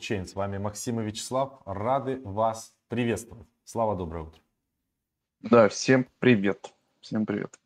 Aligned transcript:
блокчейн. 0.00 0.26
С 0.26 0.34
вами 0.34 0.56
Максим 0.56 0.98
и 1.00 1.04
Вячеслав. 1.04 1.60
Рады 1.66 2.22
вас 2.24 2.74
приветствовать. 2.88 3.46
Слава, 3.64 3.96
доброе 3.96 4.24
утро. 4.24 4.40
Да, 5.40 5.68
всем 5.68 6.06
привет. 6.18 6.72
Всем 7.00 7.26
привет. 7.26 7.60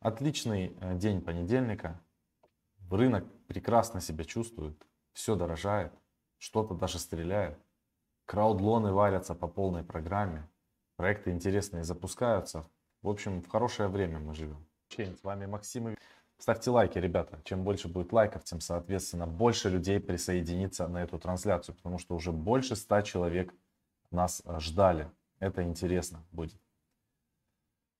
Отличный 0.00 0.76
э, 0.80 0.96
день 0.96 1.20
понедельника. 1.20 2.00
Рынок 2.90 3.24
прекрасно 3.46 4.00
себя 4.00 4.24
чувствует. 4.24 4.76
Все 5.12 5.36
дорожает. 5.36 5.92
Что-то 6.38 6.74
даже 6.74 6.98
стреляет. 6.98 7.56
Краудлоны 8.24 8.92
варятся 8.92 9.36
по 9.36 9.46
полной 9.46 9.84
программе. 9.84 10.48
Проекты 10.96 11.30
интересные 11.30 11.84
запускаются. 11.84 12.68
В 13.02 13.08
общем, 13.08 13.42
в 13.42 13.48
хорошее 13.48 13.88
время 13.88 14.18
мы 14.18 14.34
живем. 14.34 14.66
С 14.88 15.22
вами 15.22 15.46
Максим 15.46 15.90
и 15.90 15.96
Ставьте 16.38 16.70
лайки, 16.70 16.98
ребята. 16.98 17.40
Чем 17.44 17.64
больше 17.64 17.88
будет 17.88 18.12
лайков, 18.12 18.44
тем, 18.44 18.60
соответственно, 18.60 19.26
больше 19.26 19.70
людей 19.70 19.98
присоединится 20.00 20.86
на 20.86 21.02
эту 21.02 21.18
трансляцию, 21.18 21.74
потому 21.76 21.98
что 21.98 22.14
уже 22.14 22.30
больше 22.30 22.76
ста 22.76 23.02
человек 23.02 23.54
нас 24.10 24.42
э, 24.44 24.60
ждали. 24.60 25.10
Это 25.40 25.62
интересно 25.62 26.22
будет. 26.32 26.60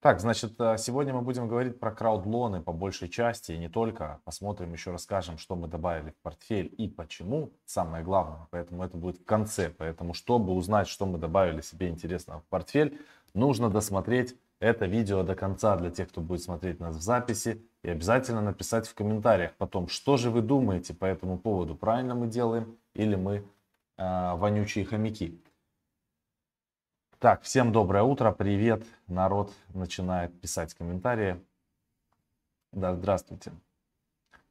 Так, 0.01 0.21
значит, 0.21 0.61
э, 0.61 0.77
сегодня 0.79 1.15
мы 1.15 1.23
будем 1.23 1.49
говорить 1.49 1.81
про 1.81 1.91
краудлоны 1.91 2.61
по 2.61 2.73
большей 2.73 3.09
части 3.09 3.53
и 3.53 3.59
не 3.59 3.69
только. 3.69 4.21
Посмотрим, 4.25 4.73
еще 4.73 4.93
расскажем, 4.93 5.39
что 5.39 5.57
мы 5.57 5.67
добавили 5.67 6.11
в 6.11 6.17
портфель 6.23 6.73
и 6.77 6.87
почему. 6.89 7.51
Самое 7.65 8.05
главное, 8.05 8.47
поэтому 8.51 8.85
это 8.85 8.97
будет 8.99 9.19
в 9.19 9.25
конце. 9.25 9.71
Поэтому, 9.71 10.13
чтобы 10.13 10.53
узнать, 10.53 10.89
что 10.89 11.07
мы 11.07 11.19
добавили 11.19 11.63
себе 11.63 11.89
интересного 11.89 12.41
в 12.41 12.45
портфель, 12.45 13.01
нужно 13.33 13.71
досмотреть 13.71 14.37
это 14.59 14.87
видео 14.87 15.23
до 15.23 15.35
конца 15.35 15.77
для 15.77 15.91
тех, 15.91 16.09
кто 16.09 16.21
будет 16.21 16.43
смотреть 16.43 16.81
нас 16.81 16.97
в 16.97 17.01
записи. 17.01 17.63
И 17.83 17.91
обязательно 17.91 18.41
написать 18.41 18.89
в 18.89 18.95
комментариях 18.95 19.55
потом, 19.57 19.89
что 19.89 20.17
же 20.17 20.31
вы 20.31 20.41
думаете 20.41 20.95
по 20.95 21.05
этому 21.05 21.39
поводу. 21.39 21.75
Правильно 21.75 22.15
мы 22.15 22.27
делаем 22.27 22.79
или 22.95 23.15
мы 23.15 23.45
э, 23.97 24.35
вонючие 24.35 24.85
хомяки. 24.85 25.41
Так, 27.19 27.43
всем 27.43 27.73
доброе 27.73 28.03
утро, 28.03 28.33
привет. 28.33 28.85
Народ 29.07 29.53
начинает 29.75 30.39
писать 30.41 30.75
комментарии. 30.75 31.41
Да, 32.73 32.95
здравствуйте. 32.95 33.53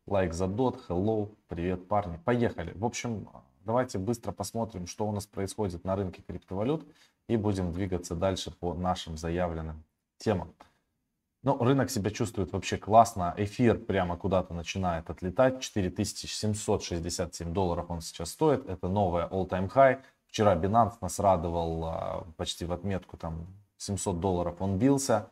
Лайк 0.08 0.34
за 0.34 0.48
дот, 0.48 0.84
hello, 0.88 1.36
привет, 1.48 1.88
парни. 1.88 2.20
Поехали. 2.24 2.74
В 2.76 2.86
общем, 2.86 3.28
давайте 3.66 3.98
быстро 3.98 4.32
посмотрим, 4.32 4.88
что 4.88 5.08
у 5.08 5.12
нас 5.12 5.26
происходит 5.26 5.84
на 5.84 5.96
рынке 5.96 6.22
криптовалют 6.22 6.88
и 7.28 7.38
будем 7.38 7.72
двигаться 7.72 8.16
дальше 8.16 8.52
по 8.52 8.74
нашим 8.76 9.18
заявленным 9.18 9.84
темам. 10.18 10.54
Ну, 11.44 11.58
рынок 11.64 11.92
себя 11.92 12.10
чувствует 12.10 12.52
вообще 12.54 12.78
классно. 12.78 13.34
Эфир 13.38 13.78
прямо 13.78 14.18
куда-то 14.18 14.54
начинает 14.54 15.10
отлетать. 15.12 15.62
4767 15.62 17.54
долларов 17.54 17.86
он 17.90 18.02
сейчас 18.02 18.32
стоит. 18.32 18.68
Это 18.68 18.88
новая 18.88 19.28
all-time 19.28 19.72
high. 19.72 20.02
Вчера 20.28 20.56
Binance 20.56 20.96
нас 21.02 21.20
радовал 21.20 21.86
а, 21.86 22.28
почти 22.36 22.66
в 22.66 22.72
отметку 22.74 23.16
там 23.16 23.46
700 23.78 24.20
долларов 24.20 24.56
он 24.60 24.80
бился. 24.80 25.30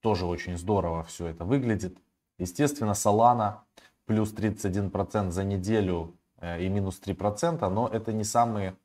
Тоже 0.00 0.24
очень 0.24 0.56
здорово 0.56 1.04
все 1.04 1.26
это 1.26 1.44
выглядит. 1.44 1.98
Естественно, 2.38 2.92
Solana 2.92 3.58
плюс 4.06 4.32
31% 4.32 5.30
за 5.30 5.44
неделю 5.44 6.16
э, 6.38 6.64
и 6.64 6.68
минус 6.68 7.00
3%, 7.04 7.68
но 7.68 7.86
это 7.86 8.12
не 8.12 8.24
самые 8.24 8.76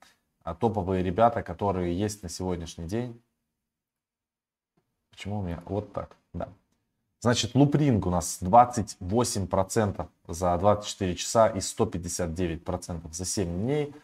а, 0.43 0.53
топовые 0.53 1.03
ребята, 1.03 1.41
которые 1.41 1.97
есть 1.97 2.21
на 2.21 2.29
сегодняшний 2.29 2.85
день. 2.85 3.19
Почему 5.15 5.39
у 5.39 5.41
меня 5.41 5.63
вот 5.65 5.93
так? 5.93 6.17
Да. 6.33 6.49
Значит, 7.21 7.55
лупринг 7.55 8.05
у 8.05 8.09
нас 8.09 8.39
28% 8.41 10.07
за 10.27 10.57
24 10.57 11.15
часа 11.15 11.47
и 11.47 11.59
159% 11.59 13.13
за 13.13 13.25
7 13.25 13.47
дней. 13.47 13.95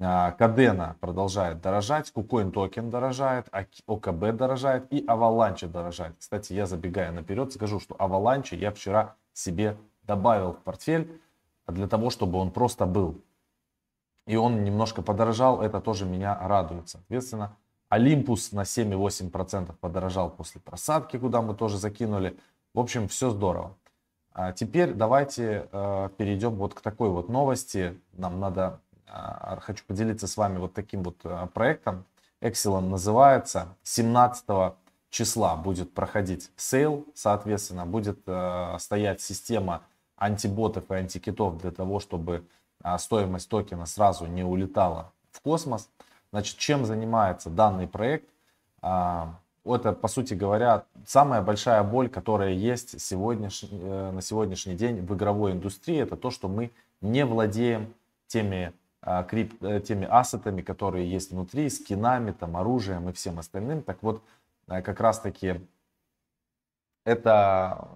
А, 0.00 0.32
Кадена 0.32 0.96
продолжает 1.00 1.60
дорожать, 1.60 2.10
Кукоин 2.10 2.50
токен 2.50 2.90
дорожает, 2.90 3.46
ОКБ 3.86 4.36
дорожает 4.36 4.90
и 4.90 5.04
Аваланче 5.06 5.66
дорожает. 5.66 6.16
Кстати, 6.18 6.54
я 6.54 6.64
забегая 6.64 7.12
наперед 7.12 7.52
скажу, 7.52 7.78
что 7.78 7.94
Аваланче 7.98 8.56
я 8.56 8.72
вчера 8.72 9.16
себе 9.34 9.76
добавил 10.02 10.54
в 10.54 10.60
портфель 10.60 11.20
для 11.68 11.86
того, 11.86 12.08
чтобы 12.08 12.38
он 12.38 12.50
просто 12.50 12.86
был. 12.86 13.20
И 14.26 14.36
он 14.36 14.64
немножко 14.64 15.02
подорожал, 15.02 15.60
это 15.60 15.82
тоже 15.82 16.06
меня 16.06 16.38
радует. 16.40 16.88
Соответственно, 16.88 17.54
Олимпус 17.94 18.50
на 18.50 18.62
7,8% 18.62 19.72
подорожал 19.80 20.28
после 20.28 20.60
просадки, 20.60 21.16
куда 21.16 21.42
мы 21.42 21.54
тоже 21.54 21.78
закинули. 21.78 22.36
В 22.74 22.80
общем, 22.80 23.06
все 23.06 23.30
здорово. 23.30 23.76
А 24.32 24.50
теперь 24.52 24.94
давайте 24.94 25.68
э, 25.70 26.08
перейдем 26.16 26.56
вот 26.56 26.74
к 26.74 26.80
такой 26.80 27.10
вот 27.10 27.28
новости. 27.28 27.96
Нам 28.14 28.40
надо, 28.40 28.80
э, 29.06 29.58
хочу 29.60 29.84
поделиться 29.86 30.26
с 30.26 30.36
вами 30.36 30.58
вот 30.58 30.74
таким 30.74 31.04
вот 31.04 31.18
э, 31.22 31.46
проектом. 31.54 32.04
Excellent 32.40 32.88
называется. 32.88 33.76
17 33.84 34.74
числа 35.10 35.54
будет 35.54 35.94
проходить 35.94 36.50
sale, 36.56 37.06
соответственно, 37.14 37.86
будет 37.86 38.18
э, 38.26 38.76
стоять 38.80 39.20
система 39.20 39.82
антиботов 40.16 40.90
и 40.90 40.94
антикитов 40.94 41.58
для 41.58 41.70
того, 41.70 42.00
чтобы 42.00 42.44
э, 42.82 42.98
стоимость 42.98 43.48
токена 43.48 43.86
сразу 43.86 44.26
не 44.26 44.42
улетала 44.42 45.12
в 45.30 45.40
космос. 45.40 45.88
Значит, 46.34 46.58
чем 46.58 46.84
занимается 46.84 47.48
данный 47.48 47.86
проект? 47.86 48.28
А, 48.82 49.38
это, 49.64 49.92
по 49.92 50.08
сути 50.08 50.34
говоря, 50.34 50.82
самая 51.06 51.42
большая 51.42 51.84
боль, 51.84 52.08
которая 52.08 52.50
есть 52.50 53.00
сегодняш... 53.00 53.62
Э, 53.70 54.10
на 54.10 54.20
сегодняшний 54.20 54.74
день 54.74 55.00
в 55.00 55.14
игровой 55.14 55.52
индустрии, 55.52 56.00
это 56.00 56.16
то, 56.16 56.32
что 56.32 56.48
мы 56.48 56.72
не 57.00 57.24
владеем 57.24 57.94
теми, 58.26 58.72
а, 59.00 59.22
крип... 59.22 59.62
Э, 59.62 59.78
теми 59.78 60.08
ассетами, 60.10 60.60
которые 60.60 61.08
есть 61.08 61.30
внутри, 61.30 61.70
скинами, 61.70 62.32
там, 62.32 62.56
оружием 62.56 63.08
и 63.08 63.12
всем 63.12 63.38
остальным. 63.38 63.84
Так 63.84 63.98
вот, 64.02 64.20
э, 64.66 64.82
как 64.82 64.98
раз 64.98 65.20
таки 65.20 65.60
это 67.04 67.88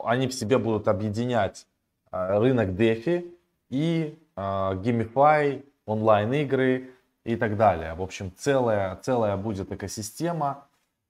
они 0.00 0.26
в 0.26 0.34
себе 0.34 0.58
будут 0.58 0.88
объединять 0.88 1.68
рынок 2.10 2.70
DeFi 2.70 3.32
и 3.68 4.18
GameFi, 4.34 5.64
онлайн-игры, 5.90 6.90
и 7.24 7.36
так 7.36 7.56
далее. 7.56 7.94
В 7.94 8.02
общем, 8.02 8.32
целая, 8.36 8.96
целая 8.96 9.36
будет 9.36 9.72
экосистема, 9.72 10.66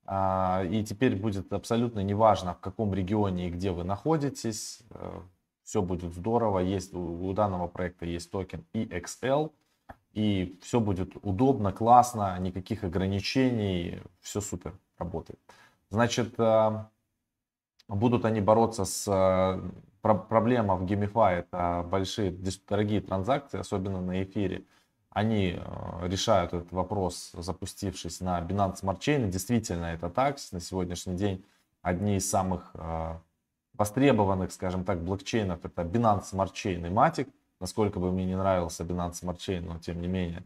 а, 0.07 0.65
и 0.69 0.83
теперь 0.85 1.15
будет 1.17 1.53
абсолютно 1.53 2.01
неважно, 2.01 2.55
в 2.55 2.61
каком 2.61 2.95
регионе 2.95 3.49
и 3.49 3.51
где 3.51 3.71
вы 3.71 3.85
находитесь, 3.85 4.81
э, 4.91 5.21
все 5.63 5.83
будет 5.83 6.13
здорово. 6.15 6.59
Есть, 6.61 6.95
у 6.95 7.33
данного 7.33 7.69
проекта 7.69 8.07
есть 8.07 8.31
токен 8.31 8.65
EXL, 8.75 9.53
и 10.15 10.59
все 10.63 10.81
будет 10.81 11.13
удобно, 11.23 11.71
классно, 11.73 12.37
никаких 12.41 12.83
ограничений, 12.83 14.01
все 14.21 14.41
супер 14.41 14.75
работает. 14.99 15.39
Значит, 15.91 16.35
э, 16.39 16.85
будут 17.87 18.25
они 18.25 18.41
бороться 18.41 18.85
с 18.85 19.07
э, 20.03 20.15
проблема 20.29 20.77
в 20.77 20.85
GameFi, 20.85 21.41
это 21.41 21.87
большие, 21.89 22.35
дорогие 22.69 23.01
транзакции, 23.01 23.59
особенно 23.59 24.01
на 24.01 24.23
эфире 24.23 24.65
они 25.11 25.59
э, 25.59 26.09
решают 26.09 26.53
этот 26.53 26.73
вопрос, 26.73 27.33
запустившись 27.35 28.21
на 28.21 28.41
Binance 28.41 28.83
Smart 28.83 29.01
Chain. 29.01 29.29
Действительно 29.29 29.87
это 29.87 30.09
так. 30.09 30.37
На 30.53 30.61
сегодняшний 30.61 31.17
день 31.17 31.45
одни 31.83 32.17
из 32.17 32.31
самых 32.31 32.71
э, 32.75 33.17
востребованных, 33.75 34.53
скажем 34.53 34.85
так, 34.85 35.03
блокчейнов 35.03 35.65
это 35.65 35.83
Binance 35.83 36.33
Smart 36.33 36.53
Chain 36.53 36.87
и 36.87 36.91
Matic. 36.91 37.29
Насколько 37.61 37.99
бы 37.99 38.11
мне 38.13 38.25
не 38.25 38.37
нравился 38.37 38.85
Binance 38.85 39.23
Smart 39.23 39.39
Chain, 39.39 39.63
но 39.67 39.79
тем 39.79 40.01
не 40.01 40.09
менее. 40.09 40.45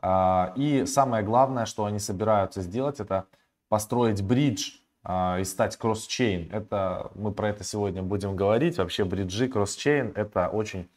А, 0.00 0.52
и 0.56 0.84
самое 0.86 1.24
главное, 1.24 1.64
что 1.66 1.86
они 1.86 1.98
собираются 1.98 2.60
сделать, 2.60 3.00
это 3.00 3.26
построить 3.68 4.22
бридж 4.22 4.81
и 5.04 5.42
стать 5.44 5.76
кросс-чейн. 5.76 6.52
Это, 6.52 7.10
мы 7.14 7.32
про 7.32 7.48
это 7.48 7.64
сегодня 7.64 8.02
будем 8.02 8.36
говорить. 8.36 8.78
Вообще 8.78 9.04
бриджи, 9.04 9.48
кросс-чейн 9.48 10.12
это 10.14 10.48
очень 10.48 10.88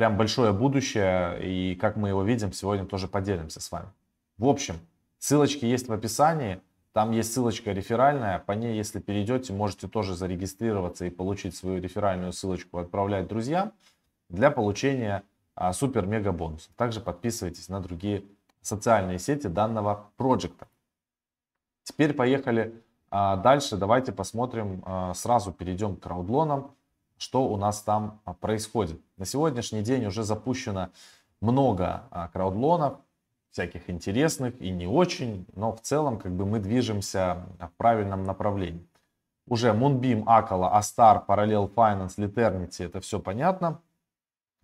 прям 0.00 0.16
большое 0.16 0.52
будущее, 0.52 1.38
и 1.42 1.74
как 1.74 1.96
мы 1.96 2.08
его 2.08 2.22
видим, 2.22 2.52
сегодня 2.52 2.86
тоже 2.86 3.08
поделимся 3.08 3.60
с 3.60 3.70
вами. 3.70 3.88
В 4.38 4.46
общем, 4.46 4.76
ссылочки 5.18 5.66
есть 5.66 5.88
в 5.88 5.92
описании, 5.92 6.60
там 6.92 7.10
есть 7.10 7.32
ссылочка 7.34 7.72
реферальная, 7.72 8.38
по 8.38 8.52
ней, 8.52 8.76
если 8.76 8.98
перейдете, 8.98 9.52
можете 9.52 9.88
тоже 9.88 10.14
зарегистрироваться 10.14 11.04
и 11.04 11.10
получить 11.10 11.54
свою 11.54 11.82
реферальную 11.82 12.32
ссылочку, 12.32 12.78
отправлять 12.78 13.28
друзьям 13.28 13.72
для 14.28 14.50
получения 14.50 15.22
а, 15.54 15.72
супер-мега 15.72 16.32
бонусов. 16.32 16.72
Также 16.76 17.00
подписывайтесь 17.00 17.68
на 17.68 17.80
другие 17.80 18.24
социальные 18.62 19.18
сети 19.18 19.48
данного 19.48 20.10
проекта. 20.16 20.66
Теперь 21.82 22.14
поехали 22.14 22.82
а, 23.10 23.36
дальше. 23.36 23.76
Давайте 23.76 24.12
посмотрим, 24.12 24.82
а, 24.86 25.14
сразу 25.14 25.52
перейдем 25.52 25.96
к 25.96 26.00
краудлонам 26.00 26.74
что 27.20 27.44
у 27.44 27.58
нас 27.58 27.82
там 27.82 28.22
а, 28.24 28.32
происходит. 28.32 28.98
На 29.18 29.26
сегодняшний 29.26 29.82
день 29.82 30.06
уже 30.06 30.22
запущено 30.22 30.88
много 31.42 32.04
краудлонов, 32.32 32.94
всяких 33.50 33.90
интересных 33.90 34.58
и 34.60 34.70
не 34.70 34.86
очень, 34.86 35.44
но 35.54 35.72
в 35.72 35.82
целом 35.82 36.18
как 36.18 36.32
бы 36.32 36.46
мы 36.46 36.60
движемся 36.60 37.44
в 37.58 37.70
правильном 37.76 38.24
направлении. 38.24 38.86
Уже 39.46 39.70
Moonbeam, 39.72 40.22
Акала, 40.26 40.78
Astar, 40.78 41.26
Parallel 41.26 41.72
Finance, 41.74 42.16
Liternity, 42.16 42.86
это 42.86 43.00
все 43.00 43.20
понятно. 43.20 43.80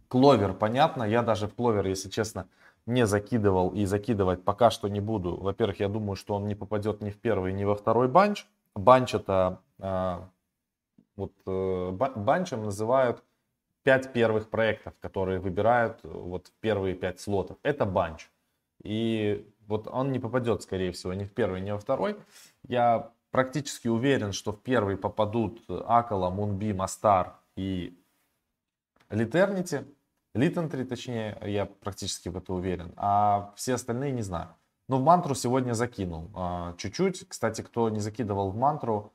Кловер, 0.08 0.54
понятно. 0.54 1.02
Я 1.02 1.22
даже 1.22 1.48
в 1.48 1.54
Кловер, 1.54 1.87
если 1.87 2.08
честно, 2.08 2.46
не 2.86 3.06
закидывал 3.06 3.70
и 3.70 3.84
закидывать 3.84 4.44
пока 4.44 4.70
что 4.70 4.88
не 4.88 5.00
буду. 5.00 5.36
Во-первых, 5.36 5.80
я 5.80 5.88
думаю, 5.88 6.16
что 6.16 6.34
он 6.34 6.46
не 6.46 6.54
попадет 6.54 7.02
ни 7.02 7.10
в 7.10 7.18
первый, 7.18 7.52
ни 7.52 7.64
во 7.64 7.74
второй 7.74 8.08
банч. 8.08 8.46
Банч 8.74 9.14
это, 9.14 9.60
э, 9.78 10.20
вот 11.16 11.32
э, 11.46 11.90
банчем 11.90 12.64
называют 12.64 13.22
пять 13.82 14.12
первых 14.12 14.50
проектов, 14.50 14.94
которые 15.00 15.40
выбирают 15.40 16.00
вот 16.02 16.52
первые 16.60 16.94
пять 16.94 17.20
слотов. 17.20 17.56
Это 17.62 17.86
банч. 17.86 18.28
И 18.82 19.48
вот 19.66 19.88
он 19.88 20.12
не 20.12 20.18
попадет, 20.18 20.62
скорее 20.62 20.92
всего, 20.92 21.12
ни 21.14 21.24
в 21.24 21.32
первый, 21.32 21.60
ни 21.60 21.70
во 21.70 21.78
второй. 21.78 22.16
Я 22.68 23.10
практически 23.30 23.88
уверен, 23.88 24.32
что 24.32 24.52
в 24.52 24.62
первый 24.62 24.96
попадут 24.96 25.62
Акала, 25.68 26.30
Мунби, 26.30 26.72
Мастар 26.72 27.34
и 27.56 27.98
Литернити. 29.10 29.84
Литентри, 30.36 30.84
точнее, 30.84 31.38
я 31.42 31.66
практически 31.66 32.28
в 32.28 32.36
это 32.36 32.52
уверен. 32.52 32.92
А 32.96 33.52
все 33.56 33.74
остальные 33.74 34.12
не 34.12 34.22
знаю. 34.22 34.48
Но 34.88 34.98
в 34.98 35.02
мантру 35.02 35.34
сегодня 35.34 35.72
закинул 35.72 36.30
а, 36.34 36.74
чуть-чуть. 36.76 37.28
Кстати, 37.28 37.62
кто 37.62 37.88
не 37.88 37.98
закидывал 37.98 38.50
в 38.50 38.56
мантру, 38.56 39.12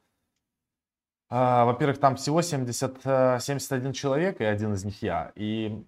а, 1.30 1.66
во-первых, 1.66 2.00
там 2.00 2.18
всего 2.18 2.42
70, 2.42 3.42
71 3.42 3.94
человек, 3.94 4.42
и 4.42 4.44
один 4.44 4.74
из 4.74 4.84
них 4.84 5.02
я. 5.02 5.32
И 5.36 5.86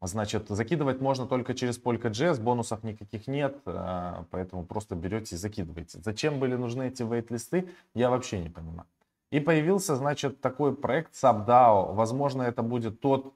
Значит, 0.00 0.48
закидывать 0.48 1.00
можно 1.00 1.26
только 1.26 1.54
через 1.54 1.80
Polka.js, 1.82 2.40
бонусов 2.40 2.84
никаких 2.84 3.26
нет, 3.26 3.58
а, 3.66 4.26
поэтому 4.30 4.64
просто 4.64 4.94
берете 4.94 5.34
и 5.34 5.38
закидываете. 5.38 5.98
Зачем 6.00 6.38
были 6.38 6.54
нужны 6.54 6.86
эти 6.86 7.02
вейт-листы, 7.02 7.68
я 7.94 8.08
вообще 8.08 8.38
не 8.38 8.48
понимаю. 8.48 8.86
И 9.30 9.40
появился, 9.40 9.96
значит, 9.96 10.40
такой 10.40 10.74
проект 10.74 11.14
SubDAO. 11.14 11.94
Возможно, 11.94 12.42
это 12.42 12.62
будет 12.62 13.00
тот 13.00 13.34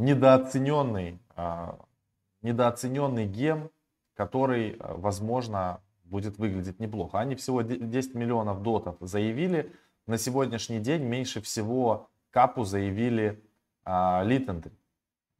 недооцененный, 0.00 1.20
а, 1.36 1.78
недооцененный 2.42 3.26
ген, 3.26 3.70
который, 4.14 4.76
а, 4.80 4.94
возможно, 4.96 5.82
будет 6.04 6.38
выглядеть 6.38 6.80
неплохо. 6.80 7.20
Они 7.20 7.36
всего 7.36 7.62
10 7.62 8.14
миллионов 8.14 8.62
дотов 8.62 8.96
заявили. 9.00 9.72
На 10.06 10.18
сегодняшний 10.18 10.80
день 10.80 11.02
меньше 11.02 11.40
всего 11.40 12.08
капу 12.30 12.64
заявили 12.64 13.44
Литентри. 13.86 14.72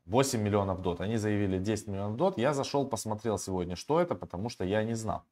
8 0.06 0.40
миллионов 0.40 0.82
дот. 0.82 1.00
Они 1.00 1.16
заявили 1.16 1.58
10 1.58 1.88
миллионов 1.88 2.16
дот. 2.16 2.38
Я 2.38 2.52
зашел, 2.52 2.86
посмотрел 2.86 3.38
сегодня, 3.38 3.76
что 3.76 4.00
это, 4.00 4.14
потому 4.14 4.48
что 4.48 4.64
я 4.64 4.84
не 4.84 4.94
знал. 4.94 5.24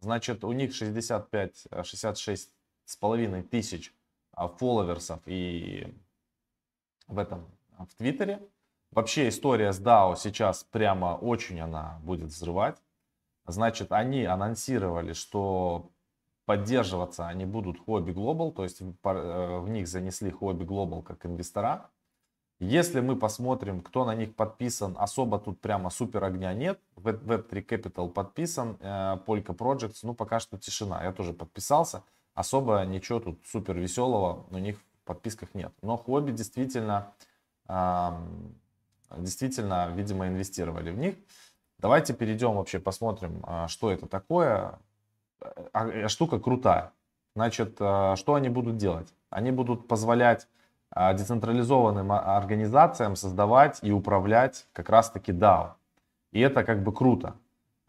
Значит, 0.00 0.44
у 0.44 0.52
них 0.52 0.74
65, 0.74 1.66
66 1.82 2.52
с 2.84 2.96
половиной 2.96 3.42
тысяч 3.42 3.94
а, 4.32 4.48
фолловерсов 4.48 5.20
и 5.26 5.94
в 7.06 7.18
этом, 7.18 7.46
в 7.78 7.94
Твиттере. 7.96 8.46
Вообще 8.94 9.28
история 9.28 9.72
с 9.72 9.80
DAO 9.80 10.14
сейчас 10.16 10.62
прямо 10.62 11.18
очень 11.20 11.60
она 11.60 11.98
будет 12.04 12.28
взрывать. 12.28 12.76
Значит, 13.44 13.90
они 13.90 14.24
анонсировали, 14.24 15.14
что 15.14 15.90
поддерживаться 16.46 17.26
они 17.26 17.44
будут 17.44 17.80
Hobby 17.88 18.14
Global, 18.14 18.52
то 18.52 18.62
есть 18.62 18.80
в 18.80 18.94
э, 19.04 19.68
них 19.68 19.88
занесли 19.88 20.30
Hobby 20.30 20.64
Global 20.64 21.02
как 21.02 21.26
инвестора. 21.26 21.90
Если 22.60 23.00
мы 23.00 23.16
посмотрим, 23.16 23.80
кто 23.80 24.04
на 24.04 24.14
них 24.14 24.36
подписан, 24.36 24.94
особо 24.96 25.40
тут 25.40 25.60
прямо 25.60 25.90
супер 25.90 26.22
огня 26.22 26.54
нет. 26.54 26.78
Web3 26.94 27.66
Capital 27.66 28.08
подписан, 28.08 28.76
э, 28.78 29.18
Polka 29.26 29.56
Projects, 29.56 30.00
ну 30.04 30.14
пока 30.14 30.38
что 30.38 30.56
тишина. 30.56 31.02
Я 31.02 31.12
тоже 31.12 31.32
подписался. 31.32 32.04
Особо 32.34 32.84
ничего 32.84 33.18
тут 33.18 33.40
супер 33.44 33.76
веселого 33.76 34.46
у 34.50 34.58
них 34.58 34.78
в 34.78 35.06
подписках 35.06 35.52
нет. 35.54 35.72
Но 35.82 35.96
хобби 35.96 36.30
действительно, 36.30 37.12
действительно, 39.16 39.90
видимо, 39.94 40.28
инвестировали 40.28 40.90
в 40.90 40.98
них. 40.98 41.16
Давайте 41.78 42.14
перейдем 42.14 42.54
вообще, 42.54 42.78
посмотрим, 42.78 43.42
а, 43.46 43.68
что 43.68 43.90
это 43.90 44.06
такое. 44.06 44.78
А, 45.72 45.88
э, 45.88 46.08
штука 46.08 46.38
крутая. 46.38 46.92
Значит, 47.34 47.76
а, 47.80 48.16
что 48.16 48.34
они 48.34 48.48
будут 48.48 48.76
делать? 48.76 49.12
Они 49.30 49.50
будут 49.50 49.88
позволять 49.88 50.46
а, 50.90 51.12
децентрализованным 51.12 52.12
организациям 52.12 53.16
создавать 53.16 53.80
и 53.82 53.90
управлять 53.90 54.66
как 54.72 54.88
раз-таки 54.88 55.32
DAO. 55.32 55.72
И 56.30 56.40
это 56.40 56.64
как 56.64 56.82
бы 56.82 56.92
круто. 56.92 57.34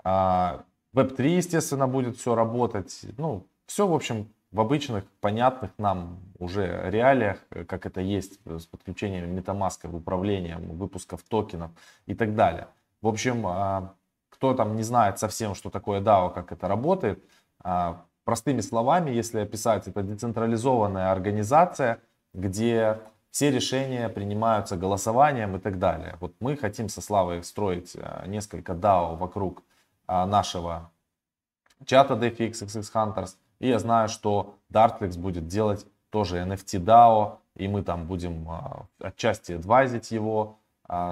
А, 0.04 0.64
Web3, 0.94 1.28
естественно, 1.28 1.88
будет 1.88 2.18
все 2.18 2.36
работать. 2.36 3.06
Ну, 3.18 3.46
все, 3.66 3.88
в 3.88 3.94
общем, 3.94 4.28
в 4.56 4.60
обычных, 4.60 5.04
понятных 5.22 5.72
нам 5.78 6.20
уже 6.40 6.90
реалиях, 6.90 7.38
как 7.68 7.86
это 7.86 8.02
есть 8.02 8.40
с 8.46 8.66
подключением 8.66 9.38
MetaMask, 9.38 9.96
управлением 9.96 10.78
выпусков 10.78 11.22
токенов 11.24 11.72
и 12.08 12.16
так 12.16 12.36
далее. 12.36 12.68
В 13.02 13.08
общем, 13.08 13.46
а, 13.46 13.94
кто 14.30 14.54
там 14.54 14.76
не 14.76 14.84
знает 14.84 15.20
совсем, 15.20 15.56
что 15.56 15.70
такое 15.70 16.02
DAO, 16.02 16.34
как 16.34 16.52
это 16.52 16.68
работает, 16.68 17.24
простыми 18.24 18.62
словами, 18.62 19.12
если 19.12 19.40
описать, 19.40 19.88
это 19.88 20.02
децентрализованная 20.04 21.12
организация– 21.12 22.00
где 22.36 23.00
все 23.32 23.50
решения 23.50 24.10
принимаются 24.10 24.78
голосованием 24.78 25.56
и 25.56 25.60
так 25.60 25.80
далее. 25.80 26.18
Вот 26.20 26.36
мы 26.40 26.56
хотим 26.58 26.90
со 26.90 27.02
Славой 27.02 27.44
строить 27.44 27.96
э, 27.96 28.24
несколько 28.28 28.74
DAO 28.74 29.18
вокруг 29.18 29.64
э, 30.08 30.26
нашего 30.26 30.92
чата 31.86 32.14
DeFi 32.14 32.52
XXX 32.52 32.82
Hunters. 32.94 33.36
И 33.60 33.68
я 33.68 33.80
знаю, 33.80 34.10
что 34.10 34.56
Dartflex 34.72 35.18
будет 35.18 35.48
делать 35.48 35.86
тоже 36.10 36.38
NFT 36.38 36.84
DAO, 36.84 37.38
и 37.56 37.68
мы 37.68 37.84
там 37.84 38.06
будем 38.06 38.50
э, 38.50 39.08
отчасти 39.08 39.54
адвайзить 39.54 40.12
его, 40.12 40.60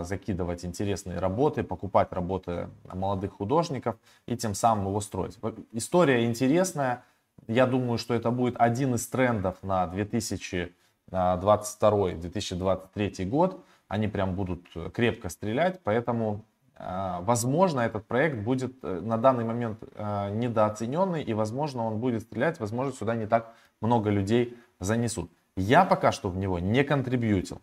закидывать 0.01 0.65
интересные 0.65 1.17
работы, 1.17 1.63
покупать 1.63 2.13
работы 2.13 2.69
молодых 2.93 3.33
художников 3.33 3.95
и 4.27 4.37
тем 4.37 4.53
самым 4.53 4.89
его 4.89 5.01
строить. 5.01 5.39
История 5.71 6.25
интересная. 6.25 7.03
Я 7.47 7.65
думаю, 7.65 7.97
что 7.97 8.13
это 8.13 8.29
будет 8.29 8.53
один 8.59 8.93
из 8.93 9.07
трендов 9.07 9.55
на 9.63 9.87
2000 9.87 10.75
2022-2023 11.13 13.25
год, 13.25 13.63
они 13.87 14.07
прям 14.07 14.35
будут 14.35 14.67
крепко 14.93 15.29
стрелять, 15.29 15.79
поэтому 15.83 16.33
а, 16.33 16.41
возможно 16.77 17.81
этот 17.81 18.05
проект 18.07 18.39
будет 18.39 18.83
э, 18.83 18.99
на 19.01 19.17
данный 19.17 19.45
момент 19.45 19.83
э, 19.95 20.29
недооцененный 20.31 21.23
и 21.23 21.33
возможно 21.33 21.85
он 21.85 21.99
будет 21.99 22.23
стрелять, 22.23 22.59
возможно 22.59 22.93
сюда 22.93 23.15
не 23.15 23.27
так 23.27 23.53
много 23.79 24.09
людей 24.09 24.57
занесут. 24.79 25.31
Я 25.55 25.85
пока 25.85 26.11
что 26.11 26.29
в 26.29 26.37
него 26.37 26.59
не 26.59 26.83
контрибьютил. 26.83 27.61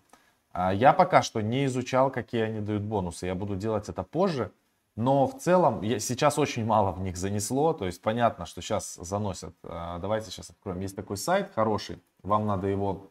А, 0.53 0.73
я 0.73 0.93
пока 0.93 1.23
что 1.23 1.41
не 1.41 1.67
изучал, 1.67 2.11
какие 2.11 2.43
они 2.43 2.61
дают 2.61 2.83
бонусы. 2.83 3.27
Я 3.27 3.35
буду 3.35 3.57
делать 3.57 3.89
это 3.89 4.03
позже. 4.03 4.53
Но 4.97 5.27
в 5.27 5.39
целом 5.39 5.83
сейчас 6.01 6.39
очень 6.39 6.65
мало 6.65 6.93
в 6.93 7.01
них 7.01 7.17
занесло. 7.17 7.73
То 7.73 7.87
есть 7.87 8.03
понятно, 8.03 8.47
что 8.47 8.61
сейчас 8.61 8.95
заносят. 8.95 9.55
А, 9.63 9.99
давайте 9.99 10.31
сейчас 10.31 10.51
откроем. 10.51 10.81
Есть 10.81 10.97
такой 10.97 11.17
сайт 11.17 11.53
хороший. 11.55 12.03
Вам 12.23 12.47
надо 12.47 12.67
его 12.67 13.11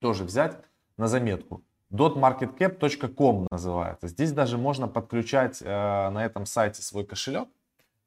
тоже 0.00 0.24
взять 0.24 0.58
на 0.96 1.08
заметку. 1.08 1.62
dotmarketcap.com 1.90 3.46
называется. 3.50 4.08
Здесь 4.08 4.32
даже 4.32 4.58
можно 4.58 4.88
подключать 4.88 5.60
э, 5.62 5.66
на 6.10 6.24
этом 6.24 6.46
сайте 6.46 6.82
свой 6.82 7.04
кошелек 7.04 7.48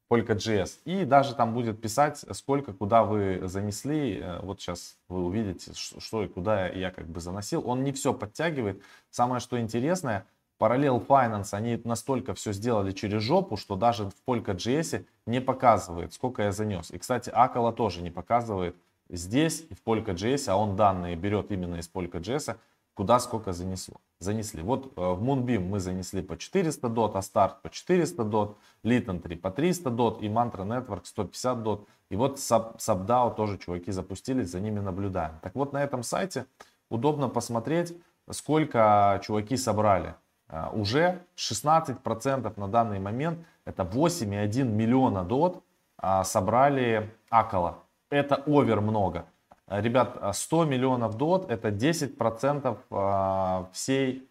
Polka.js 0.09 0.79
и 0.83 1.05
даже 1.05 1.35
там 1.35 1.53
будет 1.53 1.81
писать, 1.81 2.25
сколько, 2.31 2.73
куда 2.73 3.03
вы 3.03 3.41
занесли. 3.47 4.19
Э, 4.19 4.39
вот 4.41 4.59
сейчас 4.59 4.97
вы 5.07 5.23
увидите, 5.23 5.71
что 5.73 6.23
и 6.23 6.27
куда 6.27 6.67
я 6.67 6.91
как 6.91 7.07
бы 7.07 7.19
заносил. 7.19 7.67
Он 7.67 7.83
не 7.83 7.91
все 7.91 8.13
подтягивает. 8.13 8.81
Самое, 9.09 9.39
что 9.39 9.59
интересное, 9.59 10.25
Parallel 10.59 11.05
Finance, 11.07 11.53
они 11.53 11.81
настолько 11.85 12.35
все 12.35 12.53
сделали 12.53 12.91
через 12.91 13.23
жопу, 13.23 13.57
что 13.57 13.75
даже 13.75 14.09
в 14.09 14.13
Polka.js 14.27 15.05
не 15.25 15.41
показывает, 15.41 16.13
сколько 16.13 16.43
я 16.43 16.51
занес. 16.51 16.91
И, 16.91 16.99
кстати, 16.99 17.31
Акала 17.31 17.73
тоже 17.73 18.03
не 18.03 18.11
показывает, 18.11 18.75
здесь 19.09 19.65
в 19.71 19.87
Polka.js, 19.87 20.49
а 20.49 20.55
он 20.55 20.75
данные 20.75 21.15
берет 21.15 21.51
именно 21.51 21.77
из 21.77 21.89
Polka.js, 21.91 22.57
куда 23.01 23.19
сколько 23.19 23.51
занесло. 23.51 23.95
Занесли. 24.19 24.61
Вот 24.61 24.93
э, 24.95 25.01
в 25.01 25.23
Moonbeam 25.23 25.61
мы 25.61 25.79
занесли 25.79 26.21
по 26.21 26.37
400 26.37 26.87
дот, 26.87 27.15
а 27.15 27.23
старт 27.23 27.63
по 27.63 27.69
400 27.71 28.23
дот, 28.23 28.57
Liton 28.83 29.19
3 29.19 29.37
по 29.37 29.49
300 29.49 29.89
дот 29.89 30.21
и 30.21 30.27
Mantra 30.27 30.67
Network 30.67 31.05
150 31.05 31.63
дот. 31.63 31.87
И 32.11 32.15
вот 32.15 32.37
SubDAO 32.37 33.33
тоже 33.35 33.57
чуваки 33.57 33.91
запустились, 33.91 34.51
за 34.51 34.59
ними 34.59 34.79
наблюдаем. 34.81 35.31
Так 35.41 35.55
вот 35.55 35.73
на 35.73 35.83
этом 35.83 36.03
сайте 36.03 36.45
удобно 36.89 37.27
посмотреть, 37.27 37.97
сколько 38.29 39.19
чуваки 39.23 39.57
собрали. 39.57 40.13
Э, 40.47 40.69
уже 40.71 41.23
16% 41.37 42.53
на 42.55 42.67
данный 42.67 42.99
момент, 42.99 43.39
это 43.65 43.81
8,1 43.81 44.63
миллиона 44.65 45.23
дот 45.23 45.63
а, 45.97 46.23
собрали 46.23 47.09
Акала 47.31 47.79
это 48.11 48.43
овер 48.45 48.81
много. 48.81 49.25
Ребят, 49.71 50.17
100 50.33 50.65
миллионов 50.65 51.15
дот 51.15 51.49
это 51.49 51.69
10% 51.69 52.77
а, 52.89 53.69
всей, 53.71 54.29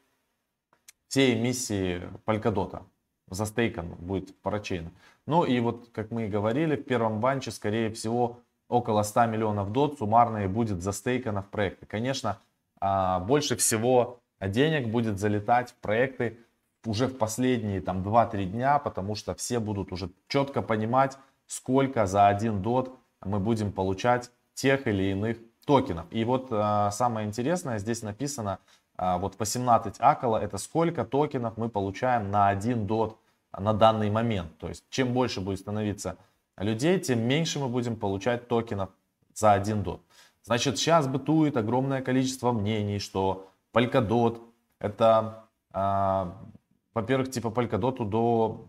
всей 1.08 1.34
эмиссии 1.34 2.02
Polkadot 2.26 2.82
застейкан 3.30 3.94
будет 3.98 4.36
парачейн. 4.42 4.90
Ну 5.26 5.44
и 5.44 5.58
вот, 5.60 5.88
как 5.92 6.10
мы 6.10 6.26
и 6.26 6.28
говорили, 6.28 6.76
в 6.76 6.84
первом 6.84 7.20
банче, 7.20 7.52
скорее 7.52 7.90
всего, 7.90 8.40
около 8.68 9.02
100 9.02 9.26
миллионов 9.26 9.72
дот 9.72 9.96
суммарно 9.98 10.44
и 10.44 10.46
будет 10.46 10.82
застейкано 10.82 11.40
в 11.40 11.48
проекте. 11.48 11.86
Конечно, 11.86 12.38
а, 12.78 13.20
больше 13.20 13.56
всего 13.56 14.20
денег 14.40 14.88
будет 14.88 15.18
залетать 15.18 15.70
в 15.70 15.74
проекты 15.76 16.38
уже 16.84 17.06
в 17.06 17.16
последние 17.16 17.80
там 17.80 18.02
2-3 18.02 18.44
дня, 18.44 18.78
потому 18.78 19.14
что 19.14 19.34
все 19.34 19.58
будут 19.58 19.90
уже 19.90 20.10
четко 20.28 20.60
понимать, 20.60 21.16
сколько 21.46 22.06
за 22.06 22.28
один 22.28 22.60
дот 22.60 22.94
мы 23.24 23.38
будем 23.38 23.72
получать 23.72 24.30
тех 24.60 24.86
или 24.86 25.10
иных 25.10 25.38
токенов. 25.64 26.06
И 26.10 26.24
вот 26.24 26.48
а, 26.50 26.90
самое 26.90 27.26
интересное, 27.26 27.78
здесь 27.78 28.02
написано, 28.02 28.58
а, 28.96 29.18
вот 29.18 29.38
18 29.38 29.96
акола, 29.98 30.36
это 30.36 30.58
сколько 30.58 31.04
токенов 31.04 31.56
мы 31.56 31.68
получаем 31.68 32.30
на 32.30 32.48
один 32.48 32.86
дот 32.86 33.18
на 33.58 33.72
данный 33.72 34.10
момент. 34.10 34.58
То 34.58 34.68
есть, 34.68 34.84
чем 34.90 35.12
больше 35.12 35.40
будет 35.40 35.60
становиться 35.60 36.16
людей, 36.56 37.00
тем 37.00 37.20
меньше 37.20 37.58
мы 37.58 37.68
будем 37.68 37.96
получать 37.96 38.48
токенов 38.48 38.90
за 39.34 39.52
один 39.52 39.82
дот. 39.82 40.02
Значит, 40.42 40.78
сейчас 40.78 41.06
бытует 41.06 41.56
огромное 41.56 42.02
количество 42.02 42.52
мнений, 42.52 42.98
что 42.98 43.48
Polkadot 43.72 44.40
это, 44.78 45.44
а, 45.72 46.36
во-первых, 46.94 47.30
типа 47.30 47.48
Polkadot 47.48 48.04
до 48.04 48.66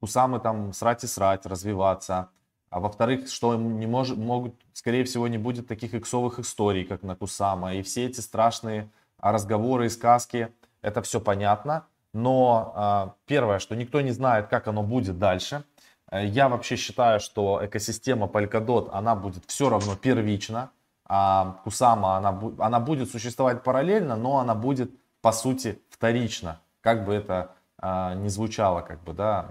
Кусамы 0.00 0.38
там 0.38 0.72
срать 0.72 1.04
и 1.04 1.06
срать, 1.06 1.44
развиваться. 1.46 2.30
А 2.70 2.80
во-вторых, 2.80 3.28
что 3.28 3.54
не 3.54 3.86
может, 3.86 4.18
могут, 4.18 4.54
скорее 4.72 5.04
всего, 5.04 5.28
не 5.28 5.38
будет 5.38 5.66
таких 5.66 5.94
иксовых 5.94 6.38
историй, 6.38 6.84
как 6.84 7.02
на 7.02 7.16
Кусама. 7.16 7.74
И 7.74 7.82
все 7.82 8.06
эти 8.06 8.20
страшные 8.20 8.90
разговоры 9.18 9.86
и 9.86 9.90
сказки, 9.90 10.52
это 10.82 11.02
все 11.02 11.20
понятно. 11.20 11.86
Но 12.12 12.72
а, 12.74 13.14
первое, 13.26 13.58
что 13.58 13.76
никто 13.76 14.00
не 14.00 14.12
знает, 14.12 14.48
как 14.48 14.68
оно 14.68 14.82
будет 14.82 15.18
дальше. 15.18 15.64
Э, 16.10 16.24
я 16.24 16.48
вообще 16.48 16.76
считаю, 16.76 17.20
что 17.20 17.60
экосистема 17.62 18.26
Polkadot, 18.26 18.90
она 18.92 19.14
будет 19.14 19.44
все 19.46 19.68
равно 19.68 19.94
первична 19.96 20.70
а 21.08 21.58
Кусама, 21.64 22.16
она, 22.16 22.38
она 22.58 22.80
будет 22.80 23.10
существовать 23.10 23.62
параллельно, 23.62 24.14
но 24.14 24.38
она 24.38 24.54
будет, 24.54 24.90
по 25.22 25.32
сути, 25.32 25.80
вторично. 25.88 26.60
Как 26.82 27.06
бы 27.06 27.14
это 27.14 27.54
а, 27.78 28.14
не 28.14 28.28
звучало, 28.28 28.82
как 28.82 29.02
бы, 29.02 29.14
да, 29.14 29.48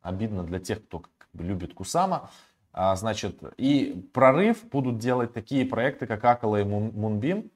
обидно 0.00 0.44
для 0.44 0.58
тех, 0.58 0.82
кто 0.82 1.02
любит 1.42 1.74
Кусама. 1.74 2.30
А, 2.72 2.94
значит, 2.96 3.40
и 3.56 4.08
прорыв 4.12 4.68
будут 4.68 4.98
делать 4.98 5.32
такие 5.32 5.64
проекты, 5.64 6.06
как 6.06 6.24
Акала 6.24 6.60
и 6.60 6.64
Moonbeam. 6.64 7.50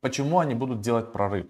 Почему 0.00 0.38
они 0.38 0.54
будут 0.54 0.80
делать 0.80 1.12
прорыв? 1.12 1.46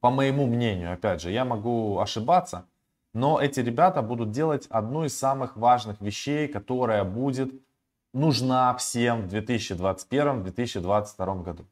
По 0.00 0.10
моему 0.10 0.46
мнению, 0.46 0.92
опять 0.92 1.20
же, 1.20 1.30
я 1.30 1.44
могу 1.44 2.00
ошибаться, 2.00 2.66
но 3.14 3.40
эти 3.40 3.60
ребята 3.60 4.02
будут 4.02 4.30
делать 4.30 4.66
одну 4.70 5.04
из 5.04 5.16
самых 5.16 5.56
важных 5.56 6.00
вещей, 6.00 6.48
которая 6.48 7.04
будет 7.04 7.52
нужна 8.12 8.74
всем 8.76 9.28
в 9.28 9.34
2021-2022 9.34 11.42
году. 11.42 11.64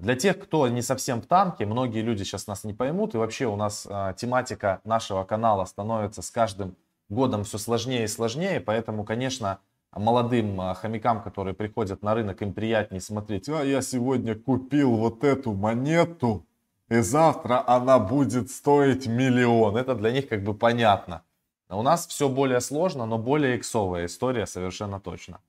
Для 0.00 0.16
тех, 0.16 0.38
кто 0.38 0.66
не 0.68 0.82
совсем 0.82 1.22
в 1.22 1.26
танке, 1.26 1.66
многие 1.66 2.00
люди 2.00 2.24
сейчас 2.24 2.46
нас 2.46 2.64
не 2.64 2.74
поймут, 2.74 3.14
и 3.14 3.18
вообще 3.18 3.46
у 3.46 3.56
нас 3.56 3.86
э, 3.88 4.14
тематика 4.16 4.80
нашего 4.84 5.24
канала 5.24 5.64
становится 5.64 6.20
с 6.20 6.30
каждым 6.30 6.76
годом 7.14 7.44
все 7.44 7.58
сложнее 7.58 8.04
и 8.04 8.08
сложнее, 8.08 8.60
поэтому, 8.60 9.04
конечно, 9.04 9.60
молодым 9.92 10.60
э, 10.60 10.74
хомякам, 10.74 11.22
которые 11.22 11.54
приходят 11.54 12.02
на 12.02 12.14
рынок, 12.14 12.42
им 12.42 12.52
приятнее 12.52 13.00
смотреть, 13.00 13.48
а 13.48 13.64
я 13.64 13.80
сегодня 13.82 14.34
купил 14.34 14.96
вот 14.96 15.24
эту 15.24 15.52
монету, 15.52 16.46
и 16.88 17.00
завтра 17.00 17.64
она 17.66 17.98
будет 17.98 18.50
стоить 18.50 19.06
миллион. 19.06 19.76
Это 19.76 19.94
для 19.94 20.12
них 20.12 20.28
как 20.28 20.42
бы 20.42 20.54
понятно. 20.54 21.22
А 21.68 21.78
у 21.78 21.82
нас 21.82 22.06
все 22.06 22.28
более 22.28 22.60
сложно, 22.60 23.06
но 23.06 23.18
более 23.18 23.56
иксовая 23.56 24.06
история 24.06 24.46
совершенно 24.46 25.00
точно. 25.00 25.40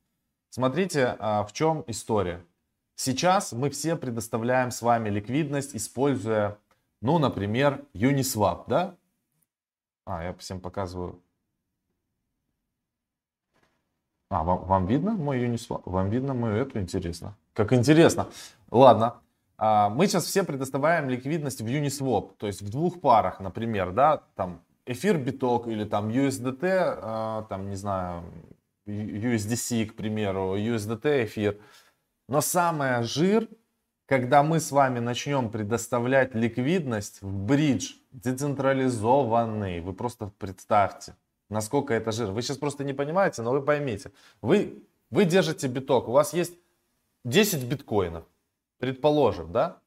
Смотрите, 0.49 1.15
а, 1.19 1.43
в 1.43 1.51
чем 1.51 1.83
история. 1.87 2.43
Сейчас 2.95 3.51
мы 3.51 3.69
все 3.69 3.97
предоставляем 3.97 4.71
с 4.71 4.81
вами 4.81 5.09
ликвидность, 5.09 5.75
используя, 5.75 6.57
ну, 7.01 7.19
например, 7.19 7.83
Uniswap, 7.93 8.63
да? 8.67 8.95
А, 10.05 10.23
я 10.23 10.33
всем 10.35 10.61
показываю. 10.61 11.21
А, 14.29 14.43
вам, 14.43 14.65
вам 14.65 14.85
видно 14.87 15.11
мой 15.11 15.39
Uniswap? 15.45 15.83
Вам 15.85 16.09
видно 16.09 16.33
мою 16.33 16.55
эту? 16.55 16.79
Интересно. 16.79 17.35
Как 17.53 17.73
интересно. 17.73 18.27
Ладно. 18.71 19.15
А, 19.57 19.89
мы 19.89 20.07
сейчас 20.07 20.25
все 20.25 20.43
предоставляем 20.43 21.09
ликвидность 21.09 21.61
в 21.61 21.65
Uniswap, 21.65 22.31
то 22.37 22.47
есть 22.47 22.61
в 22.61 22.69
двух 22.69 22.99
парах, 22.99 23.39
например, 23.39 23.91
да, 23.91 24.23
там 24.35 24.61
эфир 24.85 25.17
биток 25.17 25.67
или 25.67 25.85
там 25.85 26.09
USDT, 26.09 26.59
а, 26.63 27.43
там, 27.43 27.69
не 27.69 27.75
знаю, 27.75 28.23
USDC, 28.85 29.87
к 29.87 29.95
примеру, 29.95 30.57
USDT 30.57 31.25
эфир. 31.25 31.57
Но 32.27 32.41
самое 32.41 33.03
жир, 33.03 33.47
когда 34.07 34.43
мы 34.43 34.59
с 34.59 34.71
вами 34.71 34.99
начнем 34.99 35.49
предоставлять 35.49 36.35
ликвидность 36.35 37.21
в 37.21 37.45
бридж 37.45 37.93
децентрализованный. 38.11 39.81
Вы 39.81 39.93
просто 39.93 40.31
представьте, 40.37 41.15
насколько 41.49 41.93
это 41.93 42.11
жир. 42.11 42.31
Вы 42.31 42.41
сейчас 42.41 42.57
просто 42.57 42.83
не 42.83 42.93
понимаете, 42.93 43.41
но 43.41 43.51
вы 43.51 43.61
поймите. 43.61 44.11
Вы, 44.41 44.83
вы 45.09 45.25
держите 45.25 45.67
биток, 45.67 46.07
у 46.07 46.11
вас 46.11 46.33
есть 46.33 46.57
10 47.23 47.63
биткоинов, 47.65 48.25
предположим, 48.79 49.51
да? 49.51 49.79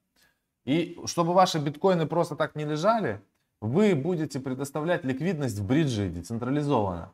И 0.64 1.00
чтобы 1.06 1.32
ваши 1.32 1.58
биткоины 1.58 2.06
просто 2.06 2.36
так 2.36 2.54
не 2.54 2.64
лежали, 2.64 3.22
вы 3.60 3.94
будете 3.94 4.38
предоставлять 4.40 5.04
ликвидность 5.04 5.58
в 5.58 5.66
бриджи 5.66 6.08
децентрализованно. 6.08 7.12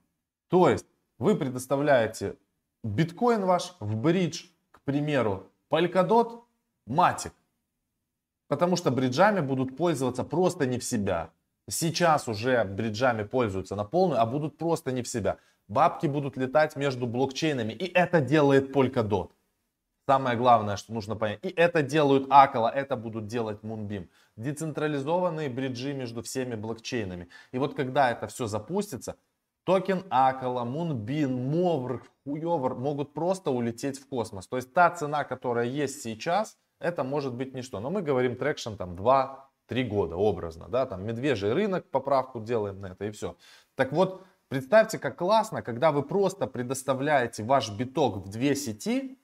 То 0.49 0.69
есть 0.69 0.87
вы 1.19 1.37
предоставляете 1.37 2.37
биткоин 2.83 3.45
ваш 3.45 3.77
в 3.81 3.97
бридж, 3.97 4.47
к 4.71 4.81
примеру, 4.81 5.47
Polkadot, 5.71 6.43
Matic. 6.89 7.33
Потому 8.49 8.77
что 8.77 8.91
бриджами 8.91 9.41
будут 9.41 9.77
пользоваться 9.77 10.25
просто 10.25 10.67
не 10.67 10.79
в 10.79 10.85
себя. 10.85 11.31
Сейчас 11.69 12.29
уже 12.29 12.65
бриджами 12.65 13.23
пользуются 13.23 13.77
на 13.77 13.85
полную, 13.85 14.21
а 14.21 14.27
будут 14.27 14.59
просто 14.59 14.93
не 14.93 15.03
в 15.03 15.09
себя. 15.09 15.39
Бабки 15.69 16.07
будут 16.07 16.37
летать 16.37 16.77
между 16.77 17.07
блокчейнами. 17.07 17.73
И 17.73 17.91
это 17.93 18.21
делает 18.21 18.77
Polkadot. 18.77 19.31
Самое 20.07 20.37
главное, 20.37 20.77
что 20.77 20.93
нужно 20.93 21.17
понять. 21.17 21.39
И 21.43 21.49
это 21.49 21.83
делают 21.83 22.27
Acala, 22.29 22.69
это 22.69 22.97
будут 22.97 23.27
делать 23.27 23.63
Moonbeam. 23.63 24.09
Децентрализованные 24.37 25.49
бриджи 25.49 25.95
между 25.95 26.23
всеми 26.23 26.55
блокчейнами. 26.55 27.29
И 27.53 27.59
вот 27.59 27.75
когда 27.75 28.11
это 28.11 28.27
все 28.27 28.47
запустится, 28.47 29.17
Токен 29.65 30.05
Acala, 30.11 30.65
Moonbeam, 30.65 31.51
MOVR, 31.51 32.03
Хуевр 32.25 32.75
могут 32.75 33.15
просто 33.15 33.51
улететь 33.51 33.99
в 33.99 34.07
космос. 34.07 34.47
То 34.47 34.57
есть 34.57 34.75
та 34.75 34.91
цена, 34.91 35.25
которая 35.25 35.65
есть 35.65 36.03
сейчас, 36.03 36.59
это 36.81 37.03
может 37.03 37.33
быть 37.33 37.55
ничто. 37.55 37.81
Но 37.81 37.89
мы 37.89 38.03
говорим 38.03 38.37
traction 38.37 38.75
там 38.75 38.95
2-3 39.69 39.85
года 39.85 40.17
образно. 40.17 40.69
Да? 40.69 40.87
Там 40.87 41.05
медвежий 41.05 41.53
рынок, 41.53 41.87
поправку 41.91 42.41
делаем 42.41 42.81
на 42.81 42.87
это 42.87 43.07
и 43.07 43.11
все. 43.11 43.37
Так 43.75 43.93
вот, 43.93 44.25
представьте, 44.49 44.99
как 44.99 45.17
классно, 45.17 45.63
когда 45.63 45.93
вы 45.93 46.03
просто 46.03 46.47
предоставляете 46.47 47.43
ваш 47.43 47.71
биток 47.71 48.17
в 48.19 48.29
две 48.29 48.55
сети 48.55 49.19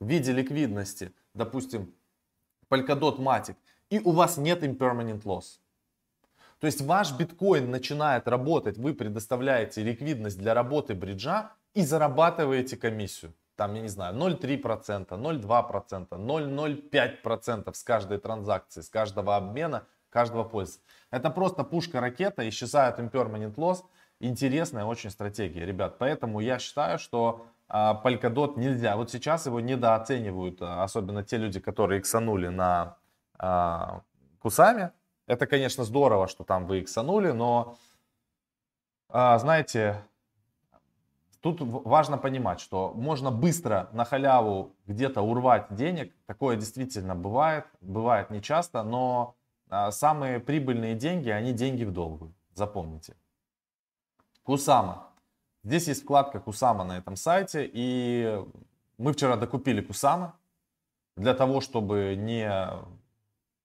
в 0.00 0.06
виде 0.06 0.32
ликвидности, 0.32 1.12
допустим, 1.34 1.94
Polkadot 2.68 3.18
Matic, 3.18 3.56
и 3.90 3.98
у 4.00 4.12
вас 4.12 4.36
нет 4.36 4.62
impermanent 4.62 5.22
loss. 5.22 5.58
То 6.60 6.66
есть 6.66 6.82
ваш 6.82 7.12
биткоин 7.12 7.70
начинает 7.70 8.28
работать, 8.28 8.76
вы 8.76 8.94
предоставляете 8.94 9.82
ликвидность 9.82 10.38
для 10.38 10.54
работы 10.54 10.94
бриджа 10.94 11.52
и 11.74 11.82
зарабатываете 11.82 12.76
комиссию. 12.76 13.32
Там, 13.60 13.74
я 13.74 13.82
не 13.82 13.88
знаю, 13.88 14.14
0,3%, 14.14 15.06
0,2%, 15.08 16.08
0,05% 16.08 17.74
с 17.74 17.82
каждой 17.82 18.16
транзакции, 18.16 18.80
с 18.80 18.88
каждого 18.88 19.36
обмена, 19.36 19.86
каждого 20.08 20.44
пользователя. 20.44 20.86
Это 21.10 21.28
просто 21.28 21.62
пушка-ракета, 21.62 22.48
исчезает 22.48 22.98
impermanent 22.98 23.56
loss. 23.56 23.82
Интересная 24.18 24.86
очень 24.86 25.10
стратегия, 25.10 25.66
ребят. 25.66 25.98
Поэтому 25.98 26.40
я 26.40 26.58
считаю, 26.58 26.98
что 26.98 27.44
а, 27.68 28.00
Polkadot 28.02 28.58
нельзя. 28.58 28.96
Вот 28.96 29.10
сейчас 29.10 29.44
его 29.44 29.60
недооценивают, 29.60 30.62
а, 30.62 30.82
особенно 30.82 31.22
те 31.22 31.36
люди, 31.36 31.60
которые 31.60 32.00
иксанули 32.00 32.48
на 32.48 32.96
а, 33.38 34.00
Кусаме. 34.38 34.92
Это, 35.26 35.46
конечно, 35.46 35.84
здорово, 35.84 36.28
что 36.28 36.44
там 36.44 36.66
вы 36.66 36.80
иксанули, 36.80 37.32
но, 37.32 37.76
а, 39.10 39.38
знаете, 39.38 40.02
тут 41.40 41.60
важно 41.60 42.18
понимать, 42.18 42.60
что 42.60 42.92
можно 42.94 43.30
быстро 43.30 43.88
на 43.92 44.04
халяву 44.04 44.74
где-то 44.86 45.22
урвать 45.22 45.74
денег. 45.74 46.12
Такое 46.26 46.56
действительно 46.56 47.14
бывает, 47.14 47.66
бывает 47.80 48.30
нечасто, 48.30 48.82
но 48.82 49.34
а, 49.68 49.90
самые 49.90 50.40
прибыльные 50.40 50.94
деньги, 50.94 51.30
они 51.30 51.52
деньги 51.52 51.84
в 51.84 51.92
долгую. 51.92 52.34
Запомните. 52.54 53.16
Кусама. 54.42 55.06
Здесь 55.62 55.88
есть 55.88 56.02
вкладка 56.02 56.40
Кусама 56.40 56.84
на 56.84 56.98
этом 56.98 57.16
сайте, 57.16 57.68
и 57.72 58.42
мы 58.98 59.12
вчера 59.12 59.36
докупили 59.36 59.80
Кусама 59.80 60.34
для 61.16 61.34
того, 61.34 61.60
чтобы 61.60 62.16
не 62.16 62.50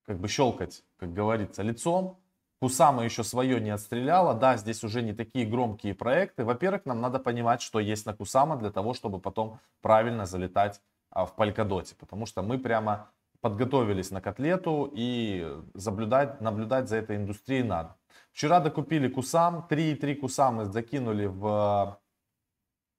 как 0.06 0.20
бы 0.20 0.28
щелкать, 0.28 0.84
как 0.98 1.14
говорится, 1.14 1.64
лицом. 1.64 2.18
Кусама 2.66 3.04
еще 3.04 3.24
свое 3.24 3.62
не 3.62 3.70
отстреляла. 3.70 4.34
Да, 4.34 4.58
здесь 4.58 4.84
уже 4.84 5.04
не 5.04 5.14
такие 5.14 5.46
громкие 5.46 5.94
проекты. 5.94 6.44
Во-первых, 6.44 6.86
нам 6.86 7.00
надо 7.00 7.20
понимать, 7.20 7.62
что 7.62 7.80
есть 7.80 8.08
на 8.08 8.16
Кусама 8.16 8.58
для 8.58 8.72
того, 8.72 8.96
чтобы 8.96 9.20
потом 9.20 9.60
правильно 9.82 10.26
залетать 10.26 10.82
а, 11.12 11.28
в 11.28 11.36
Палькодоте. 11.36 11.94
Потому 11.94 12.26
что 12.26 12.42
мы 12.42 12.58
прямо 12.58 13.12
подготовились 13.40 14.10
на 14.10 14.20
котлету 14.20 14.92
и 14.92 15.48
наблюдать, 15.76 16.42
наблюдать 16.42 16.90
за 16.90 16.96
этой 16.96 17.18
индустрией 17.18 17.62
надо. 17.62 17.98
Вчера 18.32 18.60
докупили 18.60 19.10
Кусам, 19.10 19.68
3,3 19.70 20.16
Кусамы 20.16 20.66
закинули 20.66 21.28
в 21.28 22.00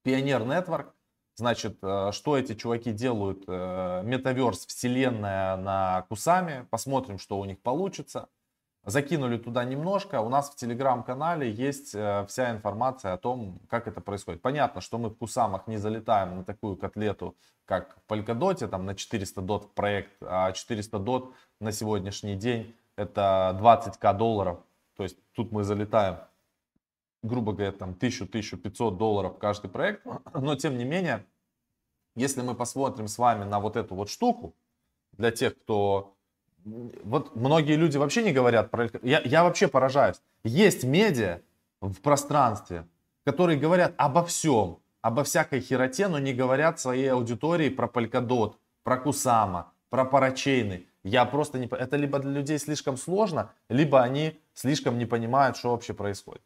Pioneer 0.04 0.46
Network. 0.46 0.92
Значит, 1.34 1.78
э, 1.82 2.12
что 2.12 2.38
эти 2.38 2.54
чуваки 2.54 2.92
делают? 2.92 3.42
Э, 3.48 4.02
метаверс, 4.04 4.64
вселенная 4.64 5.56
на 5.56 6.02
Кусаме. 6.08 6.68
Посмотрим, 6.70 7.18
что 7.18 7.40
у 7.40 7.44
них 7.44 7.60
получится. 7.60 8.28
Закинули 8.86 9.36
туда 9.36 9.64
немножко. 9.64 10.20
У 10.20 10.28
нас 10.28 10.48
в 10.48 10.54
телеграм-канале 10.54 11.50
есть 11.50 11.94
э, 11.94 12.24
вся 12.28 12.52
информация 12.52 13.14
о 13.14 13.18
том, 13.18 13.60
как 13.68 13.88
это 13.88 14.00
происходит. 14.00 14.40
Понятно, 14.40 14.80
что 14.80 14.96
мы 14.96 15.10
в 15.10 15.16
Кусамах 15.16 15.66
не 15.66 15.76
залетаем 15.76 16.36
на 16.36 16.44
такую 16.44 16.76
котлету, 16.76 17.36
как 17.64 17.96
в 18.06 18.12
Polkadot, 18.12 18.66
там 18.68 18.86
на 18.86 18.94
400 18.94 19.40
дот 19.42 19.74
проект, 19.74 20.12
а 20.20 20.52
400 20.52 20.98
дот 21.00 21.34
на 21.60 21.72
сегодняшний 21.72 22.36
день 22.36 22.76
это 22.94 23.58
20к 23.60 24.16
долларов. 24.16 24.60
То 24.96 25.02
есть 25.02 25.18
тут 25.32 25.50
мы 25.50 25.64
залетаем 25.64 26.18
грубо 27.22 27.52
говоря, 27.52 27.72
там 27.72 27.92
1000-1500 27.92 28.96
долларов 28.96 29.38
каждый 29.38 29.68
проект. 29.68 30.06
Но 30.34 30.54
тем 30.54 30.78
не 30.78 30.84
менее, 30.84 31.24
если 32.14 32.42
мы 32.42 32.54
посмотрим 32.54 33.08
с 33.08 33.18
вами 33.18 33.44
на 33.44 33.60
вот 33.60 33.76
эту 33.76 33.94
вот 33.94 34.08
штуку, 34.08 34.54
для 35.12 35.30
тех, 35.30 35.58
кто... 35.58 36.15
Вот 36.66 37.36
многие 37.36 37.76
люди 37.76 37.96
вообще 37.96 38.24
не 38.24 38.32
говорят 38.32 38.70
про... 38.70 38.90
Я, 39.02 39.20
я 39.24 39.44
вообще 39.44 39.68
поражаюсь. 39.68 40.20
Есть 40.42 40.82
медиа 40.82 41.40
в 41.80 42.00
пространстве, 42.00 42.86
которые 43.24 43.58
говорят 43.58 43.94
обо 43.96 44.24
всем, 44.24 44.78
обо 45.00 45.22
всякой 45.22 45.60
хероте, 45.60 46.08
но 46.08 46.18
не 46.18 46.34
говорят 46.34 46.80
своей 46.80 47.12
аудитории 47.12 47.68
про 47.68 47.86
Polkadot, 47.86 48.54
про 48.82 48.96
Кусама, 48.96 49.72
про 49.90 50.04
парачейны. 50.04 50.86
Я 51.04 51.24
просто 51.24 51.58
не... 51.58 51.66
Это 51.66 51.96
либо 51.96 52.18
для 52.18 52.32
людей 52.32 52.58
слишком 52.58 52.96
сложно, 52.96 53.52
либо 53.68 54.02
они 54.02 54.36
слишком 54.52 54.98
не 54.98 55.06
понимают, 55.06 55.56
что 55.56 55.70
вообще 55.70 55.94
происходит. 55.94 56.42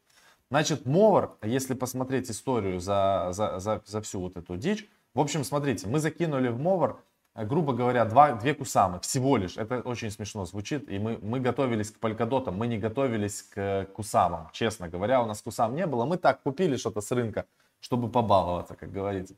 Значит, 0.50 0.84
Мовер, 0.84 1.30
если 1.42 1.72
посмотреть 1.72 2.30
историю 2.30 2.78
за, 2.80 3.28
за, 3.30 3.58
за, 3.58 3.80
за 3.86 4.02
всю 4.02 4.20
вот 4.20 4.36
эту 4.36 4.58
дичь, 4.58 4.86
в 5.14 5.20
общем, 5.20 5.44
смотрите, 5.44 5.88
мы 5.88 5.98
закинули 5.98 6.48
в 6.48 6.58
Мовер, 6.60 6.90
э, 6.90 6.96
грубо 7.34 7.72
говоря, 7.72 8.04
два, 8.04 8.32
две 8.32 8.54
кусамы, 8.54 9.00
всего 9.00 9.36
лишь. 9.36 9.56
Это 9.56 9.80
очень 9.80 10.10
смешно 10.10 10.44
звучит. 10.44 10.88
И 10.88 10.98
мы, 10.98 11.18
мы 11.22 11.40
готовились 11.40 11.90
к 11.90 11.98
полькодотам, 11.98 12.56
мы 12.56 12.66
не 12.66 12.78
готовились 12.78 13.42
к 13.42 13.86
кусамам. 13.94 14.48
Честно 14.52 14.88
говоря, 14.88 15.22
у 15.22 15.26
нас 15.26 15.42
кусам 15.42 15.74
не 15.74 15.86
было. 15.86 16.04
Мы 16.04 16.16
так 16.16 16.42
купили 16.42 16.76
что-то 16.76 17.00
с 17.00 17.10
рынка, 17.10 17.46
чтобы 17.80 18.10
побаловаться, 18.10 18.74
как 18.74 18.90
говорится. 18.90 19.34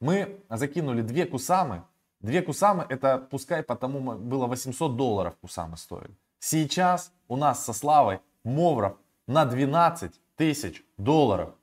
Мы 0.00 0.40
закинули 0.48 1.02
две 1.02 1.26
кусамы. 1.26 1.84
Две 2.20 2.42
кусамы, 2.42 2.84
это 2.88 3.18
пускай 3.18 3.62
потому 3.62 4.00
было 4.16 4.46
800 4.46 4.96
долларов 4.96 5.36
кусамы 5.40 5.76
стоили. 5.76 6.16
Сейчас 6.40 7.12
у 7.28 7.36
нас 7.36 7.64
со 7.64 7.72
Славой 7.72 8.20
Мовров 8.42 8.96
на 9.28 9.44
12 9.44 10.20
тысяч 10.36 10.84
долларов. 10.96 11.54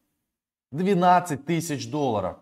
12 0.72 1.46
тысяч 1.46 1.89
долларов. 1.89 2.38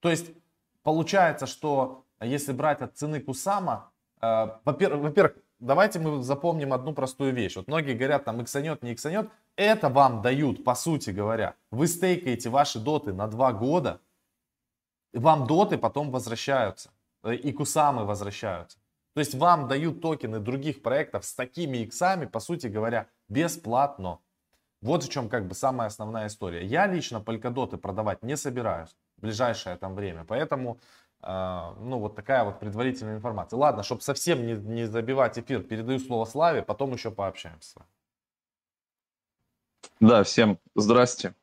То 0.00 0.10
есть 0.10 0.32
получается, 0.82 1.46
что 1.46 2.04
если 2.20 2.52
брать 2.52 2.82
от 2.82 2.96
цены 2.96 3.20
Кусама, 3.20 3.92
э, 4.20 4.48
во-первых, 4.64 5.34
давайте 5.58 5.98
мы 5.98 6.22
запомним 6.22 6.72
одну 6.72 6.92
простую 6.92 7.32
вещь. 7.32 7.56
Вот 7.56 7.68
многие 7.68 7.94
говорят, 7.94 8.24
там 8.24 8.42
иксанет, 8.42 8.82
не 8.82 8.92
иксанет. 8.92 9.30
Это 9.56 9.88
вам 9.88 10.22
дают, 10.22 10.64
по 10.64 10.74
сути 10.74 11.10
говоря. 11.10 11.54
Вы 11.70 11.86
стейкаете 11.86 12.48
ваши 12.50 12.78
доты 12.78 13.12
на 13.12 13.26
2 13.26 13.52
года, 13.52 14.00
вам 15.12 15.46
доты 15.46 15.78
потом 15.78 16.10
возвращаются. 16.10 16.90
Э, 17.22 17.34
и 17.34 17.52
кусамы 17.52 18.04
возвращаются. 18.04 18.78
То 19.14 19.20
есть 19.20 19.34
вам 19.34 19.68
дают 19.68 20.00
токены 20.00 20.38
других 20.38 20.82
проектов 20.82 21.24
с 21.24 21.34
такими 21.34 21.78
иксами, 21.78 22.26
по 22.26 22.40
сути 22.40 22.68
говоря, 22.68 23.08
бесплатно. 23.28 24.18
Вот 24.82 25.04
в 25.04 25.10
чем 25.10 25.28
как 25.28 25.46
бы 25.46 25.54
самая 25.54 25.88
основная 25.88 26.28
история. 26.28 26.64
Я 26.64 26.86
лично 26.86 27.20
полькодоты 27.20 27.76
продавать 27.76 28.22
не 28.22 28.36
собираюсь 28.36 28.96
в 29.20 29.22
ближайшее 29.22 29.76
там 29.76 29.94
время. 29.94 30.24
Поэтому, 30.24 30.78
э, 31.22 31.74
ну 31.80 31.98
вот 31.98 32.16
такая 32.16 32.44
вот 32.44 32.58
предварительная 32.58 33.16
информация. 33.16 33.58
Ладно, 33.58 33.82
чтобы 33.82 34.00
совсем 34.00 34.46
не, 34.46 34.54
не 34.54 34.86
забивать 34.86 35.38
эфир, 35.38 35.62
передаю 35.62 35.98
слово 35.98 36.24
Славе, 36.24 36.62
потом 36.62 36.92
еще 36.92 37.10
пообщаемся. 37.10 37.80
Да, 40.00 40.22
всем 40.22 40.58
здрасте. 40.74 41.34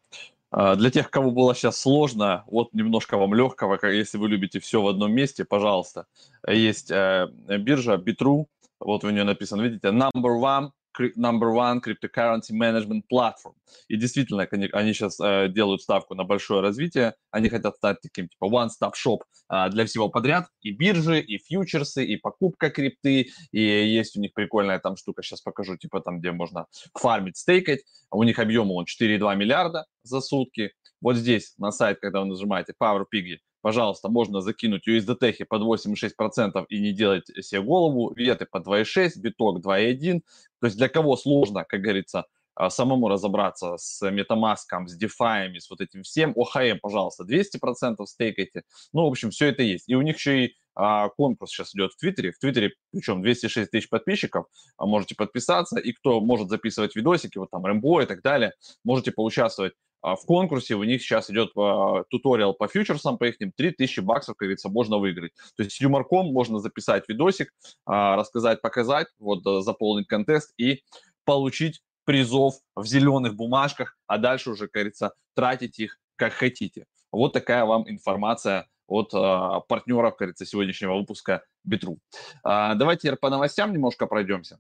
А, 0.49 0.75
для 0.75 0.89
тех, 0.89 1.11
кому 1.11 1.31
было 1.31 1.53
сейчас 1.53 1.79
сложно, 1.79 2.43
вот 2.47 2.73
немножко 2.73 3.17
вам 3.17 3.33
легкого, 3.35 3.77
если 3.85 4.17
вы 4.17 4.29
любите 4.29 4.59
все 4.59 4.81
в 4.81 4.87
одном 4.87 5.11
месте, 5.11 5.45
пожалуйста. 5.45 6.07
Есть 6.47 6.89
э, 6.89 7.27
биржа 7.47 7.95
Bitrue, 7.95 8.45
вот 8.79 9.03
у 9.03 9.09
нее 9.09 9.23
написано, 9.23 9.61
видите, 9.61 9.89
number 9.89 10.39
one 10.41 10.71
number 11.15 11.51
one 11.53 11.81
cryptocurrency 11.81 12.51
management 12.51 13.03
platform. 13.11 13.55
И 13.87 13.97
действительно, 13.97 14.47
они, 14.51 14.69
они 14.71 14.93
сейчас 14.93 15.19
э, 15.19 15.47
делают 15.49 15.81
ставку 15.81 16.15
на 16.15 16.23
большое 16.23 16.61
развитие. 16.61 17.15
Они 17.31 17.49
хотят 17.49 17.75
стать 17.75 18.01
таким 18.01 18.27
типа 18.27 18.45
one-stop 18.45 18.93
shop 18.93 19.19
э, 19.49 19.69
для 19.69 19.85
всего 19.85 20.09
подряд. 20.09 20.47
И 20.61 20.71
биржи, 20.71 21.19
и 21.19 21.37
фьючерсы, 21.37 22.05
и 22.05 22.17
покупка 22.17 22.69
крипты. 22.69 23.29
И 23.51 23.61
есть 23.61 24.17
у 24.17 24.21
них 24.21 24.33
прикольная 24.33 24.79
там 24.79 24.97
штука, 24.97 25.23
сейчас 25.23 25.41
покажу, 25.41 25.77
типа 25.77 26.01
там, 26.01 26.19
где 26.19 26.31
можно 26.31 26.65
фармить, 26.93 27.37
стейкать. 27.37 27.81
У 28.11 28.23
них 28.23 28.39
объем 28.39 28.71
он 28.71 28.85
4,2 28.85 29.35
миллиарда 29.35 29.85
за 30.03 30.21
сутки. 30.21 30.71
Вот 31.01 31.15
здесь 31.15 31.53
на 31.57 31.71
сайт, 31.71 31.99
когда 31.99 32.21
вы 32.21 32.27
нажимаете 32.27 32.73
Power 32.81 33.05
Piggy, 33.13 33.37
пожалуйста, 33.67 34.07
можно 34.07 34.39
закинуть 34.39 34.87
USDT 34.87 35.43
под 35.43 35.61
8,6% 35.61 36.65
и 36.69 36.79
не 36.79 36.93
делать 36.93 37.25
себе 37.41 37.61
голову, 37.61 38.13
веты 38.15 38.45
по 38.49 38.59
2,6, 38.59 39.19
биток 39.19 39.59
2,1. 39.59 40.21
То 40.61 40.67
есть 40.67 40.77
для 40.77 40.87
кого 40.87 41.17
сложно, 41.17 41.65
как 41.65 41.81
говорится, 41.81 42.27
а, 42.55 42.69
самому 42.69 43.09
разобраться 43.09 43.75
с 43.75 44.01
MetaMask, 44.01 44.87
с 44.87 44.97
DeFi, 44.97 45.59
с 45.59 45.69
вот 45.69 45.81
этим 45.81 46.03
всем. 46.03 46.33
ОХМ, 46.37 46.79
пожалуйста, 46.81 47.25
200% 47.25 48.05
стейкайте. 48.05 48.63
Ну, 48.93 49.03
в 49.03 49.07
общем, 49.07 49.31
все 49.31 49.47
это 49.47 49.63
есть. 49.63 49.89
И 49.89 49.95
у 49.95 50.01
них 50.01 50.15
еще 50.15 50.45
и 50.45 50.53
а, 50.73 51.09
конкурс 51.09 51.51
сейчас 51.51 51.75
идет 51.75 51.91
в 51.91 51.97
Твиттере. 51.97 52.31
В 52.31 52.39
Твиттере, 52.39 52.71
причем 52.93 53.21
206 53.21 53.69
тысяч 53.69 53.89
подписчиков, 53.89 54.45
а 54.77 54.85
можете 54.85 55.13
подписаться. 55.15 55.77
И 55.77 55.91
кто 55.91 56.21
может 56.21 56.47
записывать 56.47 56.95
видосики, 56.95 57.37
вот 57.37 57.51
там 57.51 57.65
Рэмбо 57.65 58.03
и 58.03 58.05
так 58.05 58.21
далее, 58.21 58.53
можете 58.85 59.11
поучаствовать 59.11 59.73
в 60.15 60.25
конкурсе 60.25 60.75
у 60.75 60.83
них 60.83 61.01
сейчас 61.01 61.29
идет 61.29 61.51
а, 61.57 62.03
туториал 62.09 62.53
по 62.53 62.67
фьючерсам, 62.67 63.17
по 63.17 63.25
их 63.25 63.37
3000 63.37 63.99
баксов, 64.01 64.35
как 64.35 64.45
говорится, 64.45 64.69
можно 64.69 64.97
выиграть. 64.97 65.33
То 65.55 65.63
есть 65.63 65.75
с 65.75 65.81
юморком 65.81 66.27
можно 66.27 66.59
записать 66.59 67.07
видосик, 67.07 67.53
а, 67.85 68.15
рассказать, 68.15 68.61
показать, 68.61 69.07
вот 69.19 69.45
э, 69.45 69.61
заполнить 69.61 70.07
контест 70.07 70.53
и 70.57 70.83
получить 71.25 71.81
призов 72.05 72.55
в 72.75 72.85
зеленых 72.85 73.35
бумажках, 73.35 73.97
а 74.07 74.17
дальше 74.17 74.51
уже, 74.51 74.67
как 74.67 74.73
говорится, 74.73 75.13
тратить 75.35 75.77
их 75.79 75.99
как 76.15 76.33
хотите. 76.33 76.85
Вот 77.11 77.33
такая 77.33 77.65
вам 77.65 77.89
информация 77.89 78.67
от 78.87 79.11
а, 79.13 79.59
партнеров, 79.61 80.11
как 80.11 80.19
говорится, 80.19 80.45
сегодняшнего 80.45 80.95
выпуска 80.95 81.43
Битру. 81.63 81.99
А, 82.43 82.75
давайте 82.75 83.15
по 83.15 83.29
новостям 83.29 83.73
немножко 83.73 84.07
пройдемся 84.07 84.59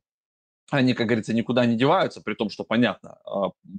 они, 0.69 0.93
как 0.93 1.07
говорится, 1.07 1.33
никуда 1.33 1.65
не 1.65 1.75
деваются, 1.75 2.21
при 2.21 2.33
том, 2.33 2.49
что 2.49 2.63
понятно, 2.63 3.17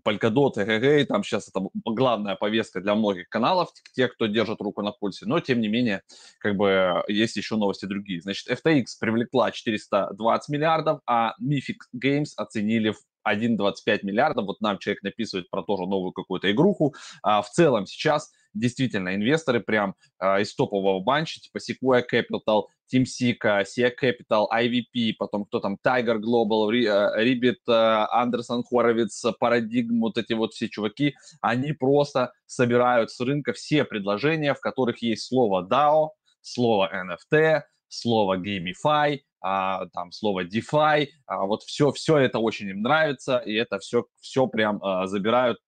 Polkadot, 0.04 0.52
эгг, 0.56 1.08
там 1.08 1.22
сейчас 1.22 1.48
это 1.48 1.68
главная 1.84 2.34
повестка 2.34 2.80
для 2.80 2.94
многих 2.94 3.28
каналов, 3.28 3.70
те, 3.92 4.08
кто 4.08 4.26
держит 4.26 4.60
руку 4.60 4.82
на 4.82 4.92
пульсе, 4.92 5.26
но 5.26 5.40
тем 5.40 5.60
не 5.60 5.68
менее, 5.68 6.02
как 6.38 6.56
бы 6.56 7.02
есть 7.08 7.36
еще 7.36 7.56
новости 7.56 7.84
другие. 7.84 8.20
Значит, 8.20 8.48
FTX 8.48 8.84
привлекла 9.00 9.50
420 9.50 10.48
миллиардов, 10.48 11.00
а 11.06 11.34
Mythic 11.42 11.78
Games 11.94 12.30
оценили 12.36 12.90
в 12.90 12.98
1,25 13.34 14.00
миллиардов. 14.02 14.46
Вот 14.46 14.60
нам 14.60 14.78
человек 14.78 15.02
написывает 15.02 15.50
про 15.50 15.62
тоже 15.62 15.84
новую 15.84 16.12
какую-то 16.12 16.50
игруху. 16.50 16.94
А 17.22 17.42
в 17.42 17.50
целом 17.50 17.86
сейчас 17.86 18.30
действительно 18.54 19.14
инвесторы 19.14 19.60
прям 19.60 19.94
а, 20.18 20.40
из 20.40 20.54
топового 20.54 21.00
банча, 21.00 21.40
типа 21.40 21.58
Sequoia 21.58 22.04
Capital, 22.10 22.64
Team 22.92 23.04
Sika, 23.04 23.64
Sia 23.64 23.90
Capital, 23.90 24.46
IVP, 24.52 25.14
потом 25.18 25.44
кто 25.44 25.60
там, 25.60 25.76
Tiger 25.84 26.18
Global, 26.18 26.70
Ribbit, 26.70 27.60
Андерсон 27.66 28.64
Хоровиц, 28.64 29.24
Paradigm, 29.40 30.00
вот 30.00 30.18
эти 30.18 30.32
вот 30.32 30.54
все 30.54 30.68
чуваки, 30.68 31.14
они 31.40 31.72
просто 31.72 32.32
собирают 32.46 33.10
с 33.10 33.20
рынка 33.20 33.52
все 33.52 33.84
предложения, 33.84 34.54
в 34.54 34.60
которых 34.60 35.02
есть 35.02 35.26
слово 35.26 35.66
DAO, 35.66 36.10
слово 36.40 36.90
NFT, 36.94 37.62
слово 37.88 38.38
Gamify, 38.38 39.20
а, 39.40 39.86
там 39.92 40.12
слово 40.12 40.44
DeFi, 40.44 41.08
а, 41.26 41.46
вот 41.46 41.62
все, 41.62 41.92
все 41.92 42.18
это 42.18 42.38
очень 42.38 42.68
им 42.68 42.82
нравится, 42.82 43.38
и 43.38 43.54
это 43.54 43.78
все, 43.78 44.06
все 44.20 44.46
прям 44.46 44.82
а, 44.82 45.06
забирают 45.06 45.58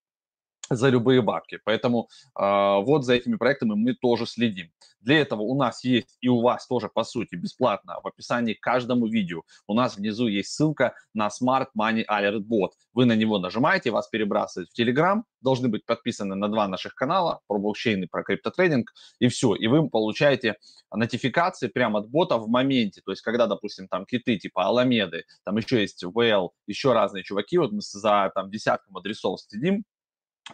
за 0.70 0.88
любые 0.88 1.20
бабки. 1.20 1.58
Поэтому 1.64 2.08
э, 2.38 2.42
вот 2.42 3.04
за 3.04 3.14
этими 3.14 3.36
проектами 3.36 3.74
мы 3.74 3.94
тоже 3.94 4.26
следим. 4.26 4.70
Для 5.00 5.20
этого 5.20 5.42
у 5.42 5.56
нас 5.56 5.82
есть 5.82 6.16
и 6.20 6.28
у 6.28 6.40
вас 6.42 6.66
тоже, 6.66 6.88
по 6.88 7.04
сути, 7.04 7.34
бесплатно 7.34 7.98
в 8.02 8.06
описании 8.06 8.54
к 8.54 8.60
каждому 8.60 9.06
видео. 9.06 9.42
У 9.66 9.74
нас 9.74 9.96
внизу 9.96 10.28
есть 10.28 10.50
ссылка 10.50 10.94
на 11.14 11.28
Smart 11.28 11.68
Money 11.78 12.04
Alert 12.06 12.40
Bot. 12.40 12.70
Вы 12.92 13.06
на 13.06 13.16
него 13.16 13.38
нажимаете, 13.38 13.90
вас 13.90 14.08
перебрасывают 14.08 14.70
в 14.70 14.78
Telegram, 14.78 15.22
должны 15.40 15.68
быть 15.68 15.86
подписаны 15.86 16.34
на 16.34 16.48
два 16.48 16.68
наших 16.68 16.94
канала 16.94 17.40
про 17.46 17.58
блокчейн 17.58 18.04
и 18.04 18.06
про 18.06 18.22
криптотрейдинг, 18.22 18.92
и 19.20 19.28
все. 19.28 19.54
И 19.54 19.66
вы 19.68 19.88
получаете 19.88 20.56
нотификации 20.92 21.68
прямо 21.68 22.00
от 22.00 22.10
бота 22.10 22.36
в 22.36 22.48
моменте. 22.48 23.00
То 23.04 23.12
есть, 23.12 23.22
когда, 23.22 23.46
допустим, 23.46 23.88
там 23.88 24.04
киты 24.04 24.36
типа 24.36 24.66
Аламеды, 24.66 25.24
там 25.44 25.56
еще 25.56 25.80
есть 25.80 26.04
VL, 26.04 26.50
еще 26.66 26.92
разные 26.92 27.24
чуваки, 27.24 27.56
вот 27.56 27.72
мы 27.72 27.80
за 27.80 28.30
там 28.34 28.50
десятком 28.50 28.96
адресов 28.98 29.40
следим, 29.40 29.84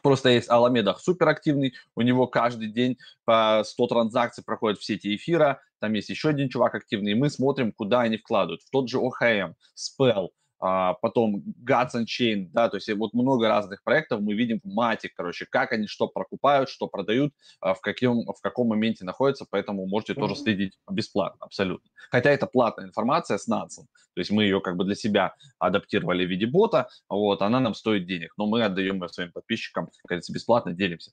Просто 0.03 0.31
есть 0.31 0.51
Аламеда 0.51 0.97
суперактивный, 0.99 1.75
у 1.95 2.03
него 2.03 2.27
каждый 2.27 2.69
день 2.69 2.99
по 3.25 3.63
100 3.65 3.87
транзакций 3.87 4.45
проходят 4.45 4.79
в 4.79 4.85
сети 4.85 5.15
эфира, 5.17 5.61
там 5.81 5.93
есть 5.93 6.09
еще 6.09 6.31
один 6.31 6.49
чувак 6.49 6.75
активный, 6.75 7.13
и 7.13 7.15
мы 7.15 7.31
смотрим, 7.31 7.73
куда 7.73 8.01
они 8.01 8.17
вкладывают. 8.17 8.63
В 8.63 8.71
тот 8.71 8.89
же 8.89 8.99
ОХМ, 8.99 9.55
Spell, 9.77 10.29
а, 10.67 10.95
потом 10.95 11.45
Gods 11.65 12.05
Chain, 12.07 12.49
да, 12.53 12.69
то 12.69 12.77
есть 12.77 12.93
вот 12.93 13.15
много 13.15 13.47
разных 13.47 13.85
проектов 13.85 14.21
мы 14.21 14.35
видим 14.35 14.61
в 14.65 14.77
Matic, 14.77 15.11
короче, 15.15 15.47
как 15.49 15.73
они 15.73 15.87
что 15.87 16.09
прокупают, 16.09 16.69
что 16.69 16.89
продают, 16.89 17.33
а, 17.61 17.73
в, 17.75 17.81
каким, 17.81 18.25
в 18.25 18.41
каком 18.43 18.67
моменте 18.67 19.05
находятся, 19.05 19.47
поэтому 19.49 19.87
можете 19.87 20.15
mm-hmm. 20.15 20.21
тоже 20.21 20.35
следить 20.35 20.73
бесплатно, 20.91 21.39
абсолютно. 21.47 21.89
Хотя 22.11 22.31
это 22.31 22.49
платная 22.49 22.87
информация 22.87 23.39
с 23.39 23.47
нацем, 23.47 23.87
то 24.15 24.21
есть 24.21 24.33
мы 24.33 24.43
ее 24.43 24.61
как 24.61 24.77
бы 24.77 24.85
для 24.85 24.97
себя 24.97 25.35
адаптировали 25.61 26.27
в 26.27 26.31
виде 26.31 26.47
бота, 26.47 26.89
вот, 27.09 27.43
она 27.43 27.61
нам 27.61 27.75
стоит 27.75 28.05
денег, 28.07 28.33
но 28.37 28.47
мы 28.47 28.65
отдаем 28.65 29.01
ее 29.01 29.09
своим 29.09 29.31
подписчикам, 29.31 29.87
как 29.87 30.09
говорится, 30.09 30.33
бесплатно 30.33 30.73
делимся. 30.73 31.13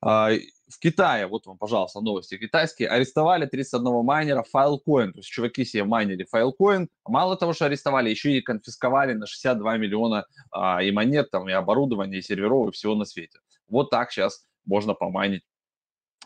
А, 0.00 0.30
в 0.68 0.78
Китае, 0.80 1.26
вот 1.26 1.46
вам, 1.46 1.58
пожалуйста, 1.58 2.00
новости 2.00 2.36
китайские, 2.36 2.88
арестовали 2.88 3.46
31 3.46 4.04
майнера 4.04 4.44
Filecoin. 4.54 5.12
То 5.12 5.18
есть 5.18 5.28
чуваки 5.28 5.64
себе 5.64 5.84
майнили 5.84 6.26
Filecoin. 6.32 6.88
Мало 7.06 7.36
того, 7.36 7.52
что 7.52 7.66
арестовали, 7.66 8.10
еще 8.10 8.32
и 8.32 8.40
конфисковали 8.40 9.12
на 9.12 9.26
62 9.26 9.76
миллиона 9.76 10.26
а, 10.50 10.82
и 10.82 10.90
монет, 10.90 11.30
там, 11.30 11.48
и 11.48 11.52
оборудования, 11.52 12.18
и 12.18 12.22
серверов, 12.22 12.68
и 12.68 12.72
всего 12.72 12.94
на 12.94 13.04
свете. 13.04 13.38
Вот 13.68 13.90
так 13.90 14.10
сейчас 14.10 14.44
можно 14.64 14.94
помайнить 14.94 15.42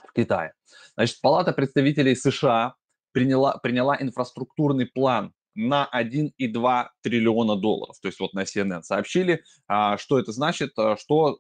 в 0.09 0.13
Китае. 0.13 0.55
Значит, 0.95 1.21
Палата 1.21 1.53
представителей 1.53 2.17
США 2.17 2.75
приняла, 3.13 3.59
приняла 3.59 3.97
инфраструктурный 4.01 4.87
план 4.87 5.33
на 5.55 5.89
1,2 5.93 6.89
триллиона 7.03 7.57
долларов. 7.57 7.97
То 8.01 8.09
есть 8.09 8.21
вот 8.21 8.33
на 8.35 8.45
CNN 8.45 8.83
сообщили, 8.83 9.43
а, 9.67 9.99
что 9.99 10.19
это 10.19 10.33
значит, 10.33 10.73
а, 10.79 10.97
что 10.97 11.39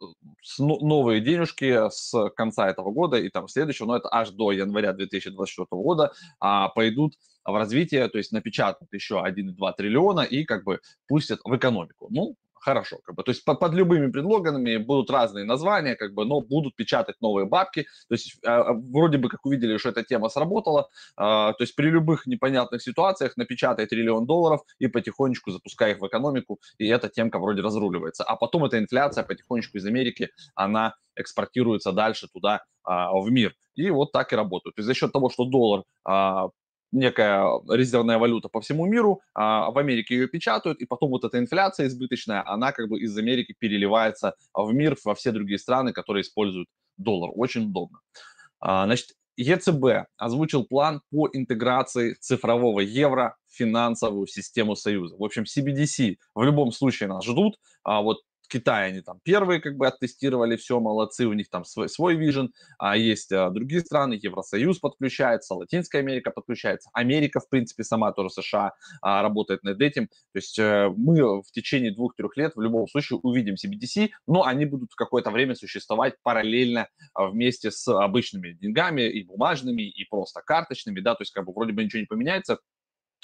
новые 0.59 1.20
денежки 1.20 1.90
с 1.90 2.31
конца 2.37 2.68
этого 2.68 2.90
года 2.90 3.16
и 3.16 3.29
там 3.29 3.49
следующего, 3.49 3.87
но 3.87 3.96
это 3.96 4.09
аж 4.12 4.31
до 4.31 4.53
января 4.53 4.92
2024 4.92 5.66
года 5.70 6.12
а, 6.40 6.68
пойдут 6.68 7.14
в 7.44 7.55
развитие, 7.55 8.09
то 8.09 8.18
есть 8.18 8.33
напечатают 8.33 8.92
еще 8.92 9.23
1,2 9.25 9.73
триллиона 9.77 10.20
и 10.20 10.44
как 10.44 10.64
бы 10.64 10.81
пустят 11.09 11.40
в 11.44 11.57
экономику. 11.57 12.09
Ну, 12.11 12.37
хорошо, 12.61 12.99
как 13.05 13.14
бы, 13.16 13.23
то 13.23 13.31
есть 13.31 13.44
под, 13.44 13.59
под 13.59 13.73
любыми 13.73 14.11
предлогами 14.11 14.77
будут 14.77 15.11
разные 15.11 15.44
названия, 15.44 15.96
как 15.96 16.14
бы, 16.14 16.25
но 16.25 16.40
будут 16.40 16.77
печатать 16.77 17.16
новые 17.20 17.46
бабки, 17.46 17.87
то 18.09 18.14
есть 18.14 18.37
э, 18.44 18.62
вроде 18.92 19.18
бы 19.18 19.29
как 19.29 19.44
увидели, 19.46 19.79
что 19.79 19.88
эта 19.88 20.05
тема 20.05 20.29
сработала, 20.29 20.88
э, 21.16 21.23
то 21.23 21.57
есть 21.61 21.75
при 21.75 21.90
любых 21.90 22.27
непонятных 22.27 22.83
ситуациях 22.83 23.37
напечатай 23.37 23.87
триллион 23.87 24.27
долларов 24.27 24.61
и 24.79 24.87
потихонечку 24.87 25.51
запускай 25.51 25.92
их 25.92 26.01
в 26.01 26.07
экономику, 26.07 26.61
и 26.79 26.87
эта 26.87 27.09
темка 27.09 27.38
вроде 27.38 27.62
разруливается, 27.62 28.25
а 28.25 28.37
потом 28.37 28.64
эта 28.64 28.79
инфляция 28.79 29.25
потихонечку 29.25 29.79
из 29.79 29.87
Америки, 29.87 30.29
она 30.55 30.94
экспортируется 31.16 31.92
дальше 31.92 32.29
туда, 32.33 32.62
в 32.85 33.31
мир, 33.31 33.55
и 33.75 33.90
вот 33.90 34.11
так 34.11 34.33
и 34.33 34.37
работают. 34.37 34.79
Есть 34.79 34.87
за 34.87 34.94
счет 34.94 35.12
того, 35.12 35.29
что 35.29 35.44
доллар 35.44 35.85
некая 36.92 37.61
резервная 37.68 38.18
валюта 38.18 38.48
по 38.48 38.61
всему 38.61 38.87
миру, 38.87 39.20
а 39.35 39.70
в 39.70 39.79
Америке 39.79 40.14
ее 40.14 40.29
печатают, 40.29 40.81
и 40.81 40.87
потом 40.87 41.11
вот 41.11 41.24
эта 41.24 41.38
инфляция 41.38 41.87
избыточная, 41.87 42.42
она 42.46 42.72
как 42.72 42.88
бы 42.88 43.00
из 43.00 43.16
Америки 43.16 43.55
переливается 43.59 44.35
в 44.55 44.72
мир, 44.72 44.96
во 45.05 45.14
все 45.14 45.33
другие 45.33 45.59
страны, 45.59 45.92
которые 45.92 46.22
используют 46.22 46.68
доллар. 46.96 47.31
Очень 47.35 47.66
удобно. 47.66 48.00
А, 48.61 48.85
значит, 48.85 49.11
ЕЦБ 49.37 50.09
озвучил 50.18 50.64
план 50.64 51.00
по 51.11 51.29
интеграции 51.33 52.14
цифрового 52.20 52.81
евро 52.81 53.37
в 53.46 53.57
финансовую 53.57 54.26
систему 54.26 54.76
Союза. 54.76 55.16
В 55.16 55.24
общем, 55.24 55.44
CBDC 55.44 56.16
в 56.35 56.42
любом 56.42 56.72
случае 56.72 57.09
нас 57.09 57.24
ждут. 57.24 57.57
А 57.83 58.03
вот 58.03 58.18
Китай 58.51 58.89
они 58.89 59.01
там 59.01 59.21
первые 59.23 59.61
как 59.61 59.77
бы 59.77 59.87
оттестировали, 59.87 60.57
все, 60.57 60.81
молодцы, 60.81 61.27
у 61.27 61.33
них 61.33 61.49
там 61.49 61.65
свой, 61.65 61.89
свой 61.89 62.17
вижен, 62.17 62.53
а 62.79 62.97
есть 62.97 63.33
а, 63.33 63.49
другие 63.51 63.81
страны, 63.81 64.19
Евросоюз 64.21 64.79
подключается, 64.81 65.55
Латинская 65.55 66.01
Америка 66.01 66.31
подключается, 66.31 66.91
Америка, 66.93 67.41
в 67.41 67.49
принципе, 67.49 67.85
сама 67.85 68.13
тоже 68.13 68.31
США 68.31 68.73
а, 69.03 69.23
работает 69.23 69.63
над 69.63 69.81
этим, 69.81 70.09
то 70.09 70.15
есть 70.35 70.59
а, 70.59 70.91
мы 70.97 71.43
в 71.43 71.51
течение 71.53 71.95
двух-трех 71.95 72.37
лет 72.37 72.53
в 72.57 72.61
любом 72.61 72.89
случае 72.89 73.21
увидим 73.23 73.55
CBDC, 73.55 74.11
но 74.27 74.45
они 74.45 74.67
будут 74.67 74.95
какое-то 74.95 75.31
время 75.31 75.55
существовать 75.55 76.15
параллельно 76.23 76.89
а, 77.15 77.29
вместе 77.29 77.71
с 77.71 77.87
обычными 77.89 78.53
деньгами 78.53 79.03
и 79.03 79.25
бумажными, 79.25 79.83
и 79.83 80.05
просто 80.05 80.43
карточными, 80.45 81.01
да, 81.01 81.15
то 81.15 81.23
есть 81.23 81.33
как 81.33 81.47
бы 81.47 81.53
вроде 81.53 81.73
бы 81.73 81.85
ничего 81.85 82.01
не 82.01 82.07
поменяется, 82.07 82.59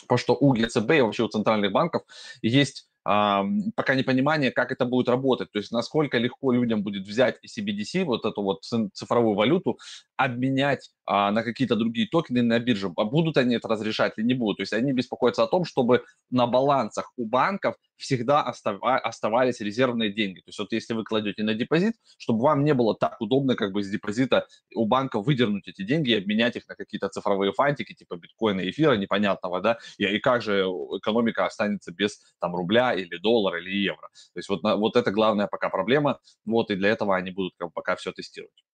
потому 0.03 0.19
что 0.19 0.37
у 0.39 0.55
ЕЦБ 0.55 0.91
и 0.93 1.01
вообще 1.01 1.25
у 1.25 1.29
центральных 1.29 1.73
банков 1.73 2.03
есть 2.43 2.89
пока 3.07 3.95
непонимание, 3.95 4.51
как 4.51 4.73
это 4.73 4.85
будет 4.85 5.09
работать, 5.09 5.53
то 5.53 5.61
есть 5.61 5.71
насколько 5.71 6.19
легко 6.19 6.51
людям 6.51 6.83
будет 6.83 7.07
взять 7.07 7.38
и 7.40 7.47
CBDC, 7.47 8.05
вот 8.05 8.25
эту 8.25 8.42
вот 8.42 8.64
цифровую 8.92 9.37
валюту, 9.37 9.79
обменять 10.16 10.90
а, 11.05 11.31
на 11.31 11.45
какие-то 11.45 11.77
другие 11.77 12.09
токены 12.09 12.42
на 12.42 12.59
бирже. 12.59 12.88
Будут 12.88 13.37
они 13.37 13.55
это 13.55 13.69
разрешать 13.69 14.14
или 14.16 14.25
не 14.25 14.35
будут? 14.35 14.57
То 14.57 14.62
есть 14.62 14.73
они 14.73 14.92
беспокоятся 14.92 15.45
о 15.45 15.47
том, 15.47 15.64
чтобы 15.64 16.03
на 16.31 16.49
балансах 16.49 17.12
у 17.16 17.27
банков 17.27 17.77
всегда 17.96 18.42
остава- 18.42 18.98
оставались 18.98 19.61
резервные 19.61 20.12
деньги. 20.12 20.40
То 20.40 20.48
есть 20.48 20.59
вот 20.59 20.72
если 20.72 20.94
вы 20.94 21.04
кладете 21.04 21.42
на 21.42 21.54
депозит, 21.54 21.94
чтобы 22.18 22.42
вам 22.42 22.64
не 22.64 22.74
было 22.74 22.94
так 22.94 23.20
удобно 23.20 23.56
как 23.56 23.72
бы 23.72 23.82
с 23.82 23.88
депозита 23.88 24.46
у 24.74 24.87
банка 24.87 25.20
выдернуть 25.20 25.68
эти 25.68 25.82
деньги 25.82 26.11
и 26.11 26.18
обменять 26.18 26.56
их 26.56 26.68
на 26.68 26.74
какие-то 26.74 27.09
цифровые 27.09 27.52
фантики 27.52 27.94
типа 27.94 28.16
биткоина, 28.16 28.68
эфира 28.68 28.94
непонятного, 28.94 29.61
да, 29.61 29.78
и, 29.98 30.04
и 30.04 30.18
как 30.18 30.42
же 30.42 30.62
экономика 30.62 31.46
останется 31.46 31.92
без 31.92 32.20
там 32.40 32.54
рубля 32.54 32.94
или 32.94 33.16
доллара 33.18 33.61
или 33.61 33.70
евро. 33.70 34.09
То 34.35 34.38
есть 34.38 34.48
вот, 34.48 34.62
вот 34.62 34.96
это 34.96 35.11
главная 35.11 35.46
пока 35.46 35.68
проблема, 35.68 36.20
вот 36.44 36.70
и 36.70 36.76
для 36.76 36.90
этого 36.90 37.16
они 37.16 37.30
будут 37.30 37.54
как 37.56 37.68
бы, 37.68 37.72
пока 37.72 37.96
все 37.96 38.12
тестировать. 38.12 38.64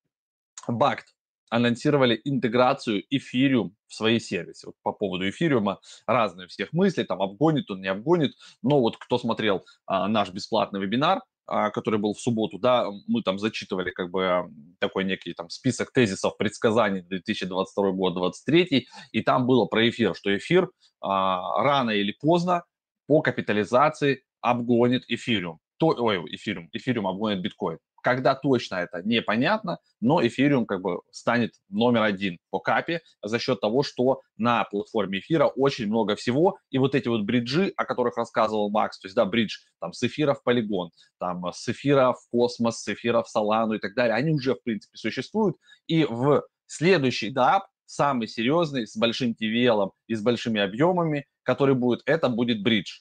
Бакт 0.68 1.14
анонсировали 1.52 2.18
интеграцию 2.24 3.04
эфириум 3.10 3.76
в 3.86 3.94
свои 3.94 4.18
сервисы. 4.18 4.68
Вот 4.68 4.76
по 4.82 4.92
поводу 4.92 5.28
эфириума 5.28 5.80
разные 6.06 6.48
всех 6.48 6.72
мысли, 6.72 7.02
там 7.02 7.20
обгонит 7.20 7.70
он, 7.70 7.82
не 7.82 7.88
обгонит, 7.88 8.32
но 8.62 8.80
вот 8.80 8.96
кто 8.96 9.18
смотрел 9.18 9.66
а, 9.84 10.08
наш 10.08 10.30
бесплатный 10.30 10.80
вебинар, 10.80 11.20
а, 11.46 11.68
который 11.68 12.00
был 12.00 12.14
в 12.14 12.20
субботу, 12.20 12.58
да, 12.58 12.88
мы 13.06 13.22
там 13.22 13.38
зачитывали 13.38 13.90
как 13.90 14.10
бы 14.10 14.50
такой 14.78 15.04
некий 15.04 15.34
там 15.34 15.50
список 15.50 15.92
тезисов 15.92 16.38
предсказаний 16.38 17.02
2022 17.02 17.90
год, 17.90 18.14
2023, 18.14 18.88
и 19.12 19.20
там 19.20 19.46
было 19.46 19.66
про 19.66 19.90
эфир, 19.90 20.14
что 20.14 20.34
эфир 20.34 20.70
а, 21.02 21.62
рано 21.62 21.90
или 21.90 22.16
поздно 22.18 22.64
по 23.06 23.20
капитализации 23.20 24.24
обгонит 24.40 25.04
эфириум. 25.06 25.58
То, 25.76 25.88
ой, 25.88 26.24
эфириум, 26.34 26.70
эфириум 26.72 27.08
обгонит 27.08 27.42
биткоин. 27.42 27.78
Когда 28.02 28.34
точно 28.34 28.76
это 28.76 29.00
непонятно, 29.04 29.78
но 30.00 30.24
эфириум 30.26 30.66
как 30.66 30.82
бы 30.82 31.00
станет 31.12 31.54
номер 31.68 32.02
один 32.02 32.38
по 32.50 32.58
капе 32.58 33.00
за 33.22 33.38
счет 33.38 33.60
того, 33.60 33.82
что 33.84 34.20
на 34.36 34.64
платформе 34.64 35.20
эфира 35.20 35.46
очень 35.46 35.86
много 35.86 36.16
всего. 36.16 36.58
И 36.70 36.78
вот 36.78 36.94
эти 36.96 37.08
вот 37.08 37.22
бриджи, 37.22 37.72
о 37.76 37.84
которых 37.84 38.16
рассказывал 38.16 38.70
Макс, 38.70 38.98
то 38.98 39.06
есть, 39.06 39.14
да, 39.14 39.24
бридж 39.24 39.58
там 39.80 39.92
с 39.92 40.02
эфира 40.02 40.34
в 40.34 40.42
полигон, 40.42 40.90
там 41.18 41.44
с 41.52 41.68
эфира 41.68 42.12
в 42.12 42.28
космос, 42.30 42.82
с 42.82 42.88
эфира 42.88 43.22
в 43.22 43.28
Солану 43.28 43.74
и 43.74 43.78
так 43.78 43.94
далее, 43.94 44.14
они 44.16 44.32
уже, 44.32 44.54
в 44.54 44.62
принципе, 44.62 44.96
существуют. 44.96 45.56
И 45.86 46.04
в 46.04 46.42
следующий 46.66 47.30
дап, 47.30 47.66
самый 47.86 48.26
серьезный, 48.26 48.86
с 48.86 48.96
большим 48.96 49.36
TVL 49.40 49.90
и 50.08 50.14
с 50.14 50.22
большими 50.22 50.60
объемами, 50.60 51.26
который 51.42 51.74
будет, 51.74 52.02
это 52.06 52.28
будет 52.28 52.62
бридж. 52.62 53.00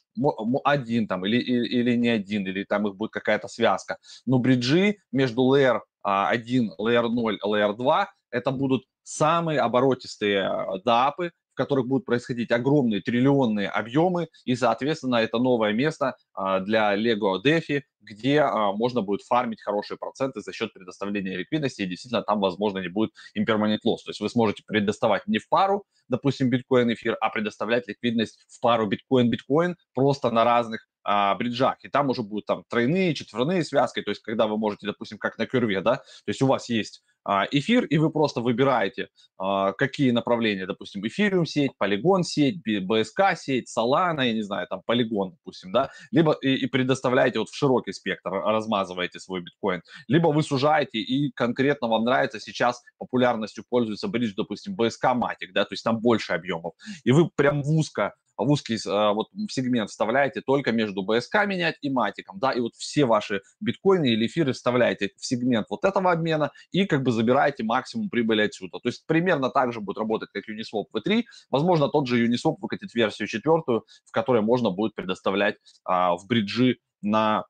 Один 0.63 1.07
там, 1.07 1.25
или, 1.25 1.37
или, 1.37 1.67
или 1.67 1.95
не 1.95 2.09
один, 2.09 2.45
или 2.47 2.63
там 2.63 2.87
их 2.87 2.95
будет 2.95 3.11
какая-то 3.11 3.47
связка. 3.47 3.97
Но 4.25 4.39
бриджи 4.39 4.97
между 5.11 5.41
Layer 5.43 5.81
1, 6.03 6.73
Layer 6.79 7.07
0, 7.09 7.39
Layer 7.45 7.75
2, 7.75 8.07
это 8.31 8.51
будут 8.51 8.83
самые 9.03 9.59
оборотистые 9.59 10.47
а, 10.47 10.77
дапы, 10.83 11.31
которых 11.61 11.87
будут 11.87 12.05
происходить 12.05 12.51
огромные 12.51 13.01
триллионные 13.01 13.69
объемы, 13.69 14.27
и, 14.45 14.55
соответственно, 14.55 15.17
это 15.17 15.37
новое 15.37 15.73
место 15.73 16.15
а, 16.33 16.59
для 16.59 16.95
Lego 16.97 17.37
DeFi, 17.43 17.81
где 18.01 18.41
а, 18.41 18.71
можно 18.71 19.01
будет 19.01 19.21
фармить 19.21 19.61
хорошие 19.61 19.97
проценты 19.97 20.41
за 20.41 20.53
счет 20.53 20.73
предоставления 20.73 21.37
ликвидности, 21.37 21.83
и 21.83 21.85
действительно 21.85 22.23
там, 22.23 22.39
возможно, 22.39 22.79
не 22.79 22.89
будет 22.89 23.11
impermanent 23.37 23.79
loss. 23.85 24.03
То 24.05 24.09
есть 24.09 24.21
вы 24.21 24.29
сможете 24.29 24.63
предоставать 24.65 25.27
не 25.27 25.37
в 25.37 25.47
пару, 25.49 25.85
допустим, 26.09 26.49
биткоин, 26.49 26.91
эфир, 26.93 27.15
а 27.21 27.29
предоставлять 27.29 27.87
ликвидность 27.87 28.39
в 28.47 28.59
пару 28.59 28.87
биткоин-биткоин 28.87 29.75
просто 29.93 30.31
на 30.31 30.43
разных 30.43 30.87
а, 31.03 31.35
бриджах, 31.35 31.77
и 31.83 31.89
там 31.89 32.09
уже 32.09 32.21
будут 32.21 32.45
там 32.45 32.63
тройные, 32.69 33.15
четверные 33.15 33.63
связки, 33.63 34.01
то 34.01 34.11
есть 34.11 34.21
когда 34.21 34.47
вы 34.47 34.57
можете, 34.57 34.87
допустим, 34.87 35.17
как 35.17 35.37
на 35.37 35.47
кюрве, 35.47 35.81
да, 35.81 35.97
то 35.97 36.27
есть 36.27 36.41
у 36.41 36.47
вас 36.47 36.69
есть 36.69 37.03
эфир, 37.51 37.85
и 37.85 37.97
вы 37.97 38.09
просто 38.09 38.41
выбираете, 38.41 39.09
а, 39.37 39.73
какие 39.73 40.11
направления, 40.11 40.65
допустим, 40.65 41.05
эфириум 41.05 41.45
сеть, 41.45 41.71
полигон 41.77 42.23
сеть, 42.23 42.57
БСК 42.63 43.35
сеть, 43.35 43.67
Solana, 43.75 44.25
я 44.25 44.33
не 44.33 44.41
знаю, 44.41 44.67
там 44.67 44.81
полигон, 44.85 45.31
допустим, 45.31 45.71
да, 45.71 45.91
либо 46.11 46.33
и, 46.41 46.55
и 46.55 46.67
предоставляете 46.67 47.39
вот 47.39 47.49
в 47.49 47.55
широкий 47.55 47.93
спектр, 47.93 48.31
размазываете 48.31 49.19
свой 49.19 49.41
биткоин, 49.41 49.81
либо 50.07 50.27
вы 50.27 50.43
сужаете 50.43 50.99
и 50.99 51.31
конкретно 51.31 51.87
вам 51.87 52.05
нравится 52.05 52.39
сейчас 52.39 52.81
популярностью 52.97 53.63
пользуется 53.69 54.07
бридж, 54.07 54.33
допустим, 54.35 54.75
БСК 54.75 55.05
Matic, 55.05 55.51
да, 55.53 55.65
то 55.65 55.73
есть 55.73 55.83
там 55.83 55.99
больше 55.99 56.33
объемов, 56.33 56.73
и 57.03 57.11
вы 57.11 57.29
прям 57.29 57.61
в 57.61 57.69
узко 57.69 58.13
в 58.43 58.49
узкий 58.49 58.77
а, 58.87 59.13
вот, 59.13 59.27
сегмент 59.49 59.89
вставляете 59.89 60.41
только 60.41 60.71
между 60.71 61.03
БСК 61.03 61.45
менять 61.45 61.77
и 61.81 61.89
матиком, 61.89 62.39
да, 62.39 62.51
и 62.51 62.59
вот 62.59 62.75
все 62.75 63.05
ваши 63.05 63.41
биткоины 63.59 64.09
или 64.09 64.25
эфиры 64.27 64.53
вставляете 64.53 65.11
в 65.17 65.25
сегмент 65.25 65.67
вот 65.69 65.83
этого 65.83 66.11
обмена 66.11 66.51
и 66.71 66.85
как 66.85 67.03
бы 67.03 67.11
забираете 67.11 67.63
максимум 67.63 68.09
прибыли 68.09 68.43
отсюда. 68.43 68.79
То 68.79 68.89
есть 68.89 69.05
примерно 69.05 69.49
так 69.49 69.73
же 69.73 69.81
будет 69.81 69.97
работать, 69.97 70.29
как 70.33 70.43
Uniswap 70.49 70.85
V3. 70.95 71.23
Возможно, 71.49 71.89
тот 71.89 72.07
же 72.07 72.25
Uniswap 72.25 72.55
выкатит 72.59 72.93
версию 72.93 73.27
четвертую, 73.27 73.85
в 74.05 74.11
которой 74.11 74.41
можно 74.41 74.69
будет 74.71 74.95
предоставлять 74.95 75.55
а, 75.83 76.15
в 76.15 76.27
бриджи 76.27 76.77
на 77.01 77.45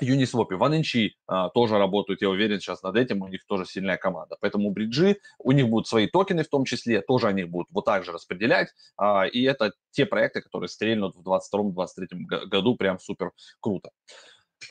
Uniswap, 0.00 0.50
OneInch 0.50 1.10
а, 1.26 1.48
тоже 1.50 1.78
работают, 1.78 2.22
я 2.22 2.30
уверен, 2.30 2.60
сейчас 2.60 2.82
над 2.82 2.96
этим, 2.96 3.22
у 3.22 3.28
них 3.28 3.44
тоже 3.46 3.64
сильная 3.64 3.96
команда. 3.96 4.36
Поэтому 4.40 4.70
бриджи, 4.70 5.18
у 5.38 5.52
них 5.52 5.68
будут 5.68 5.88
свои 5.88 6.06
токены 6.06 6.44
в 6.44 6.48
том 6.48 6.64
числе, 6.64 7.00
тоже 7.00 7.28
они 7.28 7.44
будут 7.44 7.68
вот 7.70 7.84
так 7.84 8.04
же 8.04 8.12
распределять. 8.12 8.68
А, 8.96 9.26
и 9.26 9.42
это 9.42 9.72
те 9.90 10.06
проекты, 10.06 10.40
которые 10.40 10.68
стрельнут 10.68 11.16
в 11.16 11.28
2022-2023 11.28 12.46
году, 12.46 12.76
прям 12.76 12.98
супер 12.98 13.32
круто. 13.60 13.90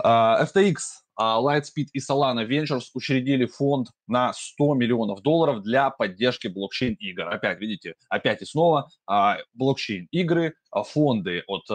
А, 0.04 0.44
FTX 0.44 0.76
Lightspeed 1.20 1.88
и 1.94 2.00
Solana 2.00 2.48
Ventures 2.48 2.86
учредили 2.94 3.46
фонд 3.46 3.90
на 4.08 4.34
100 4.34 4.76
миллионов 4.76 5.22
долларов 5.22 5.64
для 5.64 5.90
поддержки 5.90 6.48
блокчейн-игр. 6.48 7.28
Опять, 7.28 7.60
видите, 7.60 7.96
опять 8.10 8.42
и 8.42 8.46
снова 8.46 8.90
а, 9.08 9.38
блокчейн-игры, 9.54 10.54
а, 10.72 10.84
фонды 10.84 11.44
от 11.48 11.66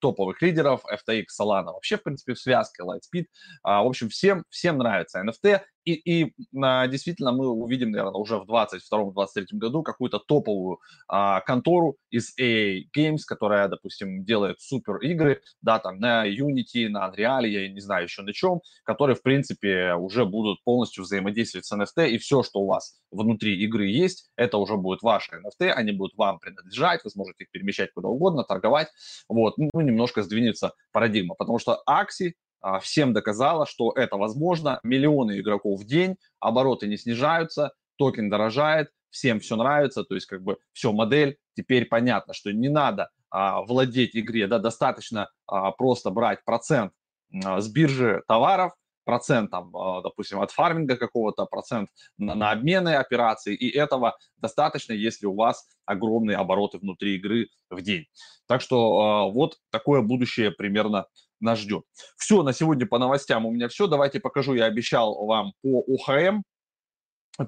топовых 0.00 0.40
лидеров, 0.42 0.82
FTX, 0.84 1.24
Solana, 1.40 1.72
вообще, 1.72 1.96
в 1.96 2.02
принципе, 2.02 2.34
в 2.34 2.38
связке 2.38 2.82
Lightspeed. 2.82 3.26
В 3.64 3.86
общем, 3.86 4.08
всем, 4.08 4.44
всем 4.50 4.78
нравится 4.78 5.22
NFT. 5.22 5.60
И, 5.84 5.94
и 5.94 6.32
действительно 6.52 7.32
мы 7.32 7.48
увидим, 7.48 7.90
наверное, 7.90 8.20
уже 8.20 8.38
в 8.38 8.48
2022-2023 8.48 9.46
году 9.52 9.82
какую-то 9.82 10.20
топовую 10.20 10.78
контору 11.08 11.96
из 12.10 12.32
AA 12.38 12.82
Games, 12.96 13.20
которая, 13.26 13.66
допустим, 13.66 14.24
делает 14.24 14.60
супер 14.60 14.98
игры, 14.98 15.42
да, 15.60 15.80
там 15.80 15.98
на 15.98 16.28
Unity, 16.28 16.88
на 16.88 17.08
Unreal, 17.08 17.46
я 17.48 17.68
не 17.68 17.80
знаю 17.80 18.04
еще 18.04 18.22
на 18.22 18.32
чем, 18.32 18.51
ключом, 18.52 18.60
которые, 18.84 19.16
в 19.16 19.22
принципе, 19.22 19.94
уже 19.94 20.24
будут 20.24 20.62
полностью 20.64 21.04
взаимодействовать 21.04 21.66
с 21.66 21.72
NFT, 21.72 22.10
и 22.10 22.18
все, 22.18 22.42
что 22.42 22.60
у 22.60 22.66
вас 22.66 23.00
внутри 23.10 23.58
игры 23.62 23.86
есть, 23.86 24.30
это 24.36 24.58
уже 24.58 24.76
будет 24.76 25.02
ваши 25.02 25.30
NFT, 25.36 25.70
они 25.70 25.92
будут 25.92 26.16
вам 26.16 26.38
принадлежать, 26.38 27.04
вы 27.04 27.10
сможете 27.10 27.44
их 27.44 27.50
перемещать 27.50 27.92
куда 27.92 28.08
угодно, 28.08 28.44
торговать, 28.44 28.88
вот, 29.28 29.54
ну, 29.58 29.80
немножко 29.80 30.22
сдвинется 30.22 30.72
парадигма, 30.92 31.34
потому 31.34 31.58
что 31.58 31.82
Axie 31.88 32.32
а, 32.60 32.78
всем 32.78 33.12
доказала, 33.12 33.66
что 33.66 33.92
это 33.92 34.16
возможно, 34.16 34.80
миллионы 34.82 35.40
игроков 35.40 35.80
в 35.80 35.86
день, 35.86 36.16
обороты 36.40 36.86
не 36.86 36.96
снижаются, 36.96 37.72
токен 37.96 38.30
дорожает, 38.30 38.88
всем 39.10 39.40
все 39.40 39.56
нравится, 39.56 40.04
то 40.04 40.14
есть 40.14 40.26
как 40.26 40.42
бы 40.42 40.56
все, 40.72 40.92
модель 40.92 41.36
теперь 41.54 41.84
понятно, 41.84 42.32
что 42.32 42.50
не 42.50 42.68
надо 42.68 43.10
а, 43.30 43.62
владеть 43.62 44.16
игре, 44.16 44.46
да, 44.46 44.58
достаточно 44.58 45.28
а, 45.46 45.70
просто 45.72 46.10
брать 46.10 46.44
процент 46.44 46.92
с 47.32 47.68
биржи 47.68 48.22
товаров, 48.28 48.72
процент, 49.04 49.50
там, 49.50 49.76
а, 49.76 50.00
допустим, 50.02 50.40
от 50.40 50.50
фарминга 50.50 50.96
какого-то, 50.96 51.46
процент 51.46 51.88
на, 52.18 52.34
на 52.34 52.50
обменные 52.50 52.98
операции, 52.98 53.54
и 53.54 53.68
этого 53.68 54.16
достаточно, 54.36 54.92
если 54.92 55.26
у 55.26 55.34
вас 55.34 55.66
огромные 55.84 56.36
обороты 56.36 56.78
внутри 56.78 57.16
игры 57.16 57.48
в 57.70 57.80
день. 57.82 58.06
Так 58.46 58.60
что 58.60 59.28
э, 59.28 59.32
вот 59.32 59.58
такое 59.70 60.02
будущее 60.02 60.50
примерно 60.50 61.06
нас 61.40 61.58
ждет. 61.58 61.84
Все, 62.16 62.42
на 62.42 62.52
сегодня 62.52 62.86
по 62.86 62.98
новостям 62.98 63.46
у 63.46 63.50
меня 63.50 63.68
все. 63.68 63.88
Давайте 63.88 64.20
покажу, 64.20 64.54
я 64.54 64.66
обещал 64.66 65.26
вам 65.26 65.54
по 65.62 65.84
ОХМ, 65.88 66.42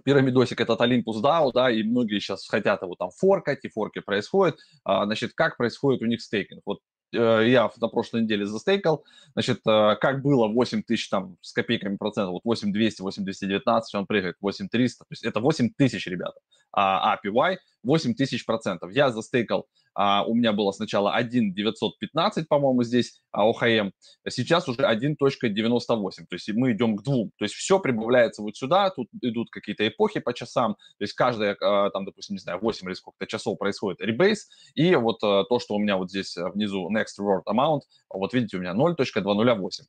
пирамидосик 0.02 0.60
этот 0.60 0.80
Olympus 0.80 1.22
DAO, 1.22 1.52
да, 1.52 1.70
и 1.70 1.82
многие 1.82 2.18
сейчас 2.18 2.46
хотят 2.48 2.82
его 2.82 2.96
там 2.96 3.10
форкать, 3.10 3.64
и 3.64 3.68
форки 3.68 4.00
происходят. 4.00 4.58
А, 4.84 5.04
значит, 5.04 5.34
как 5.34 5.56
происходит 5.56 6.02
у 6.02 6.06
них 6.06 6.22
стейкинг? 6.22 6.62
Вот 6.64 6.80
я 7.14 7.70
на 7.80 7.88
прошлой 7.88 8.22
неделе 8.22 8.46
застейкал, 8.46 9.04
значит, 9.34 9.60
э, 9.66 9.96
как 10.00 10.22
было 10.22 10.48
8 10.48 10.82
тысяч 10.82 11.08
там 11.08 11.36
с 11.40 11.52
копейками 11.52 11.96
процентов, 11.96 12.32
вот 12.32 12.44
8 12.44 12.72
200, 12.72 13.02
8 13.02 13.24
219, 13.24 13.94
он 13.94 14.06
прыгает 14.06 14.36
8 14.40 14.68
300, 14.68 15.04
то 15.04 15.06
есть 15.10 15.24
это 15.24 15.40
8 15.40 15.70
тысяч, 15.76 16.06
ребята, 16.06 16.40
а 16.72 17.16
APY 17.16 17.56
8 17.82 18.14
тысяч 18.14 18.44
процентов. 18.44 18.92
Я 18.92 19.10
застейкал 19.10 19.66
а, 19.94 20.24
у 20.24 20.34
меня 20.34 20.52
было 20.52 20.72
сначала 20.72 21.18
1.915, 21.18 22.44
по-моему, 22.48 22.82
здесь 22.82 23.20
а, 23.30 23.48
ОХМ, 23.48 23.90
сейчас 24.28 24.68
уже 24.68 24.82
1.98, 24.82 25.16
то 25.18 26.10
есть 26.32 26.52
мы 26.52 26.72
идем 26.72 26.96
к 26.96 27.02
двум. 27.02 27.30
То 27.38 27.44
есть 27.44 27.54
все 27.54 27.78
прибавляется 27.78 28.42
вот 28.42 28.56
сюда, 28.56 28.90
тут 28.90 29.08
идут 29.22 29.50
какие-то 29.50 29.86
эпохи 29.86 30.20
по 30.20 30.34
часам, 30.34 30.74
то 30.74 31.02
есть 31.02 31.14
каждая, 31.14 31.56
а, 31.60 31.90
там, 31.90 32.04
допустим, 32.04 32.34
не 32.34 32.40
знаю, 32.40 32.58
8 32.60 32.86
или 32.86 32.94
сколько-то 32.94 33.26
часов 33.26 33.58
происходит 33.58 34.00
ребейс, 34.00 34.48
и 34.74 34.94
вот 34.96 35.22
а, 35.22 35.44
то, 35.44 35.58
что 35.58 35.74
у 35.74 35.78
меня 35.78 35.96
вот 35.96 36.10
здесь 36.10 36.36
внизу 36.36 36.90
next 36.90 37.20
reward 37.20 37.44
amount, 37.48 37.80
вот 38.10 38.32
видите, 38.34 38.56
у 38.56 38.60
меня 38.60 38.74
0.208 38.74 39.84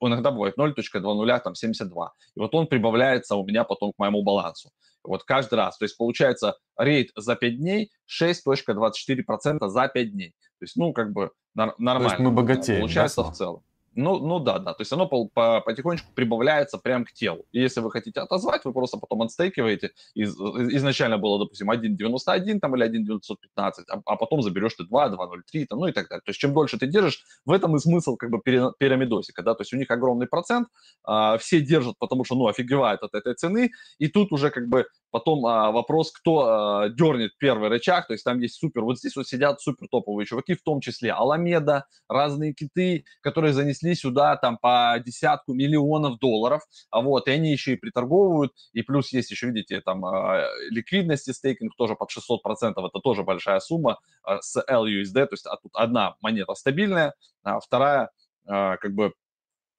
иногда 0.00 0.30
бывает 0.30 0.56
0.20, 0.58 1.40
там 1.40 1.54
72. 1.54 2.12
И 2.34 2.40
вот 2.40 2.54
он 2.54 2.66
прибавляется 2.66 3.36
у 3.36 3.44
меня 3.44 3.64
потом 3.64 3.92
к 3.92 3.98
моему 3.98 4.22
балансу. 4.22 4.70
Вот 5.02 5.24
каждый 5.24 5.54
раз. 5.54 5.78
То 5.78 5.84
есть 5.84 5.96
получается 5.96 6.56
рейд 6.76 7.10
за 7.16 7.36
5 7.36 7.56
дней 7.56 7.90
6.24% 8.22 9.68
за 9.68 9.88
5 9.88 10.12
дней. 10.12 10.34
То 10.58 10.64
есть, 10.64 10.76
ну, 10.76 10.92
как 10.92 11.12
бы 11.12 11.30
нормально. 11.54 12.00
То 12.00 12.14
есть 12.14 12.18
мы 12.18 12.30
богатеем. 12.30 12.80
Получается 12.80 13.22
да? 13.22 13.30
в 13.30 13.36
целом. 13.36 13.62
Ну, 14.00 14.18
ну 14.18 14.38
да, 14.40 14.58
да. 14.58 14.72
То 14.72 14.80
есть 14.80 14.92
оно 14.92 15.06
по, 15.06 15.28
по, 15.28 15.60
потихонечку 15.60 16.08
прибавляется 16.14 16.78
прямо 16.78 17.04
к 17.04 17.12
телу. 17.12 17.44
И 17.52 17.60
если 17.60 17.80
вы 17.80 17.90
хотите 17.90 18.20
отозвать, 18.20 18.64
вы 18.64 18.72
просто 18.72 18.98
потом 18.98 19.22
отстейкиваете. 19.22 19.90
Из, 20.14 20.34
изначально 20.34 21.18
было, 21.18 21.38
допустим, 21.38 21.70
1.91 21.70 22.60
там, 22.60 22.76
или 22.76 22.86
1.915, 22.86 23.36
а, 23.56 24.00
а 24.06 24.16
потом 24.16 24.42
заберешь 24.42 24.74
ты 24.74 24.84
2, 24.84 25.08
2.03, 25.10 25.66
там, 25.66 25.80
ну 25.80 25.86
и 25.86 25.92
так 25.92 26.08
далее. 26.08 26.22
То 26.24 26.30
есть 26.30 26.40
чем 26.40 26.54
дольше 26.54 26.78
ты 26.78 26.86
держишь, 26.86 27.24
в 27.44 27.52
этом 27.52 27.76
и 27.76 27.78
смысл 27.78 28.16
как 28.16 28.30
бы 28.30 28.40
пирамидосика. 28.40 29.42
Да? 29.42 29.54
То 29.54 29.62
есть 29.62 29.72
у 29.72 29.76
них 29.76 29.90
огромный 29.90 30.26
процент, 30.26 30.68
а, 31.04 31.36
все 31.38 31.60
держат, 31.60 31.96
потому 31.98 32.24
что, 32.24 32.34
ну, 32.36 32.46
офигевают 32.46 33.02
от 33.02 33.14
этой 33.14 33.34
цены, 33.34 33.70
и 33.98 34.08
тут 34.08 34.32
уже 34.32 34.50
как 34.50 34.68
бы 34.68 34.86
Потом 35.10 35.44
а, 35.46 35.72
вопрос, 35.72 36.12
кто 36.12 36.40
а, 36.40 36.88
дернет 36.88 37.32
первый 37.38 37.68
рычаг, 37.68 38.06
то 38.06 38.12
есть 38.12 38.24
там 38.24 38.38
есть 38.38 38.54
супер, 38.54 38.82
вот 38.82 38.98
здесь 38.98 39.16
вот 39.16 39.26
сидят 39.26 39.60
супер 39.60 39.88
топовые 39.90 40.24
чуваки, 40.24 40.54
в 40.54 40.62
том 40.62 40.80
числе 40.80 41.12
Аламеда, 41.12 41.86
разные 42.08 42.54
киты, 42.54 43.04
которые 43.20 43.52
занесли 43.52 43.89
сюда 43.94 44.36
там 44.36 44.58
по 44.58 44.96
десятку 45.04 45.54
миллионов 45.54 46.18
долларов, 46.18 46.62
а 46.90 47.00
вот, 47.00 47.28
и 47.28 47.30
они 47.30 47.52
еще 47.52 47.72
и 47.72 47.76
приторговывают, 47.76 48.52
и 48.72 48.82
плюс 48.82 49.12
есть 49.12 49.30
еще, 49.30 49.46
видите, 49.48 49.80
там 49.80 50.04
а, 50.04 50.46
ликвидности 50.70 51.30
стейкинг 51.30 51.74
тоже 51.76 51.96
под 51.96 52.10
600%, 52.10 52.72
это 52.76 53.00
тоже 53.02 53.22
большая 53.22 53.60
сумма 53.60 53.98
а, 54.22 54.40
с 54.40 54.56
LUSD, 54.56 55.26
то 55.26 55.32
есть 55.32 55.46
а 55.46 55.56
тут 55.56 55.72
одна 55.74 56.16
монета 56.20 56.54
стабильная, 56.54 57.14
а 57.42 57.60
вторая 57.60 58.10
как 58.46 58.94
бы 58.94 59.12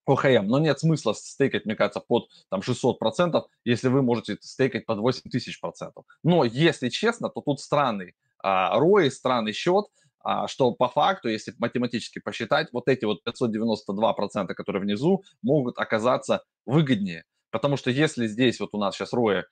ОХМ, 0.05 0.47
но 0.47 0.59
нет 0.59 0.79
смысла 0.79 1.13
стейкать, 1.13 1.65
мне 1.65 1.75
кажется, 1.75 1.99
под 1.99 2.29
там 2.49 2.61
600%, 2.61 3.43
если 3.65 3.87
вы 3.87 4.01
можете 4.01 4.37
стейкать 4.41 4.85
под 4.85 4.99
8000%. 4.99 5.91
Но 6.23 6.43
если 6.43 6.89
честно, 6.89 7.29
то 7.29 7.41
тут 7.41 7.59
странный 7.59 8.15
а, 8.43 8.77
ROI, 8.79 9.09
странный 9.09 9.53
счет, 9.53 9.85
что 10.47 10.71
по 10.71 10.87
факту, 10.87 11.29
если 11.29 11.53
математически 11.57 12.19
посчитать, 12.19 12.69
вот 12.71 12.87
эти 12.87 13.05
вот 13.05 13.19
592%, 13.27 14.47
которые 14.47 14.81
внизу, 14.81 15.23
могут 15.41 15.77
оказаться 15.77 16.43
выгоднее. 16.65 17.23
Потому 17.51 17.77
что 17.77 17.91
если 17.91 18.27
здесь 18.27 18.59
вот 18.59 18.69
у 18.73 18.77
нас 18.77 18.95
сейчас 18.95 19.13
ROI, 19.13 19.43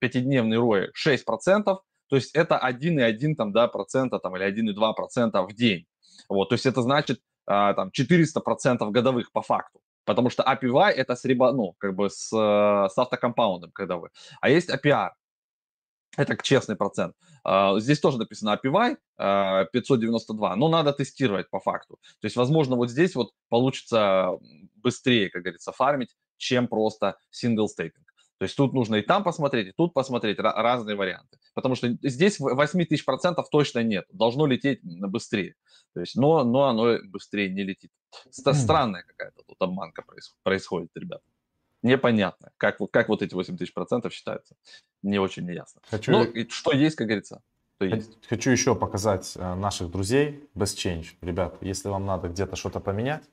пятидневный 0.00 0.56
ROI 0.56 0.88
6%, 0.94 1.64
то 1.64 2.16
есть 2.16 2.34
это 2.34 2.60
1,1 2.62 3.34
там, 3.36 3.52
да, 3.52 3.68
процента 3.68 4.18
там, 4.18 4.36
или 4.36 4.46
1,2 4.46 4.94
процента 4.94 5.42
в 5.42 5.52
день. 5.54 5.86
Вот, 6.28 6.48
то 6.48 6.54
есть 6.54 6.66
это 6.66 6.82
значит 6.82 7.20
а, 7.46 7.74
там 7.74 7.90
400 7.90 8.40
процентов 8.40 8.90
годовых 8.90 9.32
по 9.32 9.42
факту. 9.42 9.80
Потому 10.04 10.30
что 10.30 10.42
API 10.42 10.90
это 10.90 11.16
с 11.16 11.24
ну, 11.24 11.74
как 11.78 11.94
бы 11.94 12.10
с, 12.10 12.28
с 12.28 12.98
автокомпаундом, 12.98 13.70
когда 13.72 13.96
вы. 13.96 14.10
А 14.40 14.50
есть 14.50 14.68
APR. 14.70 15.10
Это 16.16 16.36
честный 16.42 16.76
процент. 16.76 17.14
Uh, 17.46 17.80
здесь 17.80 18.00
тоже 18.00 18.18
написано 18.18 18.58
API 18.62 18.96
uh, 19.20 19.66
592, 19.72 20.56
но 20.56 20.68
надо 20.68 20.92
тестировать 20.92 21.50
по 21.50 21.60
факту. 21.60 21.98
То 22.20 22.26
есть, 22.26 22.36
возможно, 22.36 22.76
вот 22.76 22.90
здесь 22.90 23.14
вот 23.14 23.32
получится 23.48 24.30
быстрее, 24.76 25.30
как 25.30 25.42
говорится, 25.42 25.72
фармить, 25.72 26.16
чем 26.36 26.68
просто 26.68 27.16
single 27.32 27.66
staking. 27.66 28.04
То 28.38 28.44
есть 28.44 28.56
тут 28.56 28.72
нужно 28.72 28.96
и 28.96 29.02
там 29.02 29.22
посмотреть, 29.22 29.68
и 29.68 29.72
тут 29.72 29.94
посмотреть 29.94 30.38
разные 30.38 30.96
варианты. 30.96 31.38
Потому 31.54 31.76
что 31.76 31.96
здесь 32.02 32.40
8 32.40 32.84
тысяч 32.84 33.04
процентов 33.04 33.48
точно 33.48 33.82
нет. 33.82 34.06
Должно 34.12 34.46
лететь 34.46 34.80
быстрее. 34.82 35.54
То 35.94 36.00
есть, 36.00 36.16
но, 36.16 36.42
но 36.42 36.64
оно 36.64 36.98
быстрее 37.04 37.48
не 37.48 37.62
летит. 37.62 37.90
Странная 38.30 39.04
какая-то 39.04 39.42
тут 39.46 39.56
обманка 39.60 40.04
происходит, 40.42 40.90
ребят. 40.96 41.22
Непонятно, 41.84 42.50
как, 42.56 42.78
как 42.90 43.08
вот 43.10 43.20
эти 43.20 43.34
8 43.34 43.58
тысяч 43.58 43.74
процентов 43.74 44.12
считаются. 44.14 44.56
Не 45.02 45.18
очень 45.18 45.46
неясно. 45.46 45.82
Хочу... 45.90 46.12
Но 46.12 46.26
что 46.48 46.72
есть, 46.72 46.96
как 46.96 47.06
говорится, 47.06 47.42
то 47.78 47.84
есть. 47.84 48.18
Хочу 48.26 48.50
еще 48.50 48.74
показать 48.74 49.34
э, 49.36 49.54
наших 49.54 49.90
друзей 49.90 50.48
Best 50.54 50.76
Change. 50.76 51.06
Ребят, 51.20 51.56
если 51.60 51.88
вам 51.88 52.06
надо 52.06 52.28
где-то 52.28 52.56
что-то 52.56 52.80
поменять, 52.80 53.24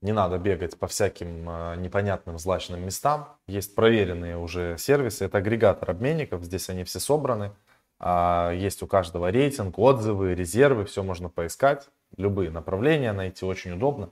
не 0.00 0.12
надо 0.12 0.38
бегать 0.38 0.78
по 0.78 0.86
всяким 0.86 1.48
э, 1.48 1.76
непонятным 1.76 2.38
злачным 2.38 2.84
местам. 2.84 3.28
Есть 3.46 3.74
проверенные 3.74 4.38
уже 4.38 4.76
сервисы. 4.78 5.26
Это 5.26 5.38
агрегатор 5.38 5.90
обменников. 5.90 6.42
Здесь 6.42 6.70
они 6.70 6.84
все 6.84 7.00
собраны. 7.00 7.52
А, 7.98 8.50
есть 8.52 8.82
у 8.82 8.86
каждого 8.86 9.30
рейтинг, 9.30 9.78
отзывы, 9.78 10.34
резервы. 10.34 10.86
Все 10.86 11.02
можно 11.02 11.28
поискать. 11.28 11.88
Любые 12.16 12.50
направления 12.50 13.12
найти 13.12 13.44
очень 13.44 13.72
удобно. 13.72 14.10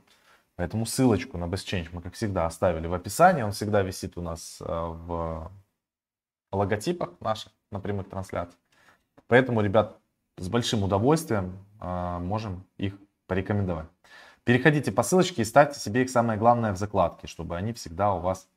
Поэтому 0.56 0.86
ссылочку 0.86 1.38
на 1.38 1.44
BestChange 1.44 1.88
мы, 1.92 2.02
как 2.02 2.14
всегда, 2.14 2.46
оставили 2.46 2.86
в 2.86 2.94
описании. 2.94 3.42
Он 3.42 3.52
всегда 3.52 3.82
висит 3.82 4.18
у 4.18 4.20
нас 4.20 4.58
э, 4.60 4.64
в 4.64 5.50
логотипах 6.52 7.20
наших 7.20 7.52
на 7.70 7.80
прямых 7.80 8.08
трансляциях. 8.08 8.58
Поэтому, 9.28 9.62
ребят, 9.62 9.98
с 10.36 10.48
большим 10.48 10.82
удовольствием 10.82 11.58
э, 11.80 12.18
можем 12.18 12.64
их 12.76 12.94
порекомендовать. 13.26 13.88
Переходите 14.44 14.92
по 14.92 15.02
ссылочке 15.02 15.42
и 15.42 15.44
ставьте 15.46 15.78
себе 15.78 16.02
их 16.02 16.10
самое 16.10 16.38
главное 16.38 16.72
в 16.72 16.76
закладке, 16.76 17.26
чтобы 17.26 17.56
они 17.56 17.72
всегда 17.72 18.12
у 18.12 18.20
вас 18.20 18.48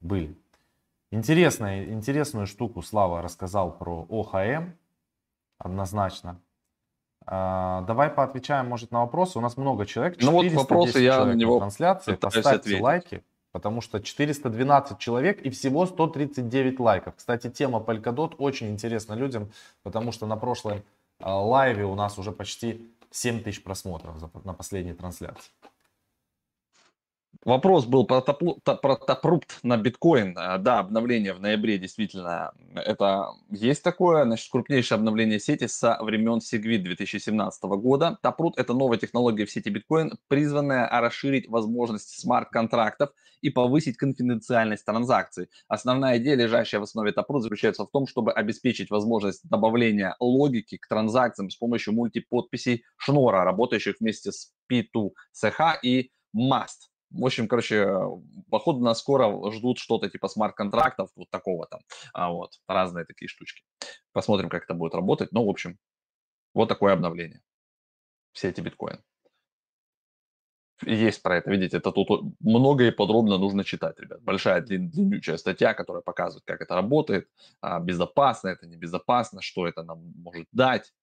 были. 0.00 0.36
Интересная, 1.12 1.84
интересную 1.86 2.46
штуку 2.46 2.82
Слава 2.82 3.22
рассказал 3.22 3.76
про 3.76 4.06
ОХМ, 4.08 4.72
однозначно. 5.58 6.40
А, 7.26 7.82
давай 7.82 8.10
поотвечаем, 8.10 8.68
может, 8.68 8.90
на 8.90 9.00
вопросы. 9.00 9.38
У 9.38 9.40
нас 9.40 9.56
много 9.56 9.86
человек. 9.86 10.16
Ну 10.20 10.32
вот 10.32 10.46
вопросы 10.52 11.00
я 11.00 11.24
на 11.24 11.32
него 11.32 11.58
трансляции. 11.58 12.14
Поставьте 12.14 12.50
ответить. 12.50 12.80
лайки, 12.80 13.24
потому 13.52 13.80
что 13.80 14.00
412 14.00 14.98
человек 14.98 15.40
и 15.42 15.50
всего 15.50 15.86
139 15.86 16.80
лайков. 16.80 17.14
Кстати, 17.16 17.50
тема 17.50 17.78
Polkadot 17.78 18.34
очень 18.38 18.70
интересна 18.70 19.14
людям, 19.14 19.50
потому 19.82 20.12
что 20.12 20.26
на 20.26 20.36
прошлом 20.36 20.82
а, 21.20 21.36
лайве 21.36 21.84
у 21.84 21.94
нас 21.94 22.18
уже 22.18 22.32
почти 22.32 22.90
7 23.10 23.42
тысяч 23.42 23.62
просмотров 23.62 24.16
на 24.44 24.54
последней 24.54 24.94
трансляции. 24.94 25.50
Вопрос 27.46 27.86
был 27.86 28.04
про, 28.04 28.20
топлу, 28.20 28.60
топрупт 28.62 29.60
на 29.62 29.78
биткоин. 29.78 30.34
А, 30.36 30.58
да, 30.58 30.80
обновление 30.80 31.32
в 31.32 31.40
ноябре 31.40 31.78
действительно. 31.78 32.52
Это 32.74 33.30
есть 33.50 33.82
такое, 33.82 34.24
значит, 34.24 34.50
крупнейшее 34.50 34.96
обновление 34.96 35.40
сети 35.40 35.66
со 35.66 35.96
времен 36.02 36.40
Segwit 36.40 36.82
2017 36.82 37.62
года. 37.62 38.18
Топрут– 38.20 38.54
это 38.58 38.74
новая 38.74 38.98
технология 38.98 39.46
в 39.46 39.50
сети 39.50 39.70
биткоин, 39.70 40.18
призванная 40.28 40.86
расширить 41.00 41.48
возможности 41.48 42.20
смарт-контрактов 42.20 43.08
и 43.40 43.48
повысить 43.48 43.96
конфиденциальность 43.96 44.84
транзакций. 44.84 45.48
Основная 45.66 46.18
идея, 46.18 46.36
лежащая 46.36 46.80
в 46.80 46.82
основе 46.82 47.12
Taproot, 47.12 47.40
заключается 47.40 47.86
в 47.86 47.90
том, 47.90 48.06
чтобы 48.06 48.32
обеспечить 48.32 48.90
возможность 48.90 49.48
добавления 49.48 50.14
логики 50.20 50.76
к 50.76 50.86
транзакциям 50.86 51.48
с 51.48 51.56
помощью 51.56 51.94
мультиподписей 51.94 52.84
Шнора, 52.98 53.44
работающих 53.44 53.96
вместе 53.98 54.30
с 54.30 54.52
P2CH 54.70 55.76
и 55.82 56.10
MAST. 56.36 56.89
В 57.10 57.24
общем, 57.24 57.48
короче, 57.48 57.92
походу 58.50 58.80
на 58.80 58.94
скоро 58.94 59.50
ждут 59.50 59.78
что-то 59.78 60.08
типа 60.08 60.28
смарт-контрактов, 60.28 61.10
вот 61.16 61.28
такого 61.30 61.66
там, 61.66 61.80
а 62.12 62.30
вот, 62.30 62.60
разные 62.68 63.04
такие 63.04 63.28
штучки. 63.28 63.62
Посмотрим, 64.12 64.48
как 64.48 64.64
это 64.64 64.74
будет 64.74 64.94
работать. 64.94 65.32
Ну, 65.32 65.44
в 65.44 65.48
общем, 65.48 65.78
вот 66.54 66.68
такое 66.68 66.92
обновление. 66.92 67.42
Все 68.32 68.48
эти 68.48 68.60
биткоины. 68.60 69.02
Есть 70.82 71.22
про 71.22 71.36
это, 71.36 71.50
видите, 71.50 71.76
это 71.76 71.92
тут 71.92 72.08
много 72.40 72.86
и 72.86 72.90
подробно 72.90 73.36
нужно 73.36 73.64
читать, 73.64 73.98
ребят. 74.00 74.22
Большая 74.22 74.62
длин, 74.62 74.88
длиннючая 74.88 75.36
статья, 75.36 75.74
которая 75.74 76.02
показывает, 76.02 76.44
как 76.46 76.62
это 76.62 76.74
работает, 76.74 77.28
а, 77.60 77.80
безопасно 77.80 78.48
это, 78.48 78.66
небезопасно, 78.66 79.42
что 79.42 79.66
это 79.66 79.82
нам 79.82 80.12
может 80.16 80.46
дать. 80.52 80.94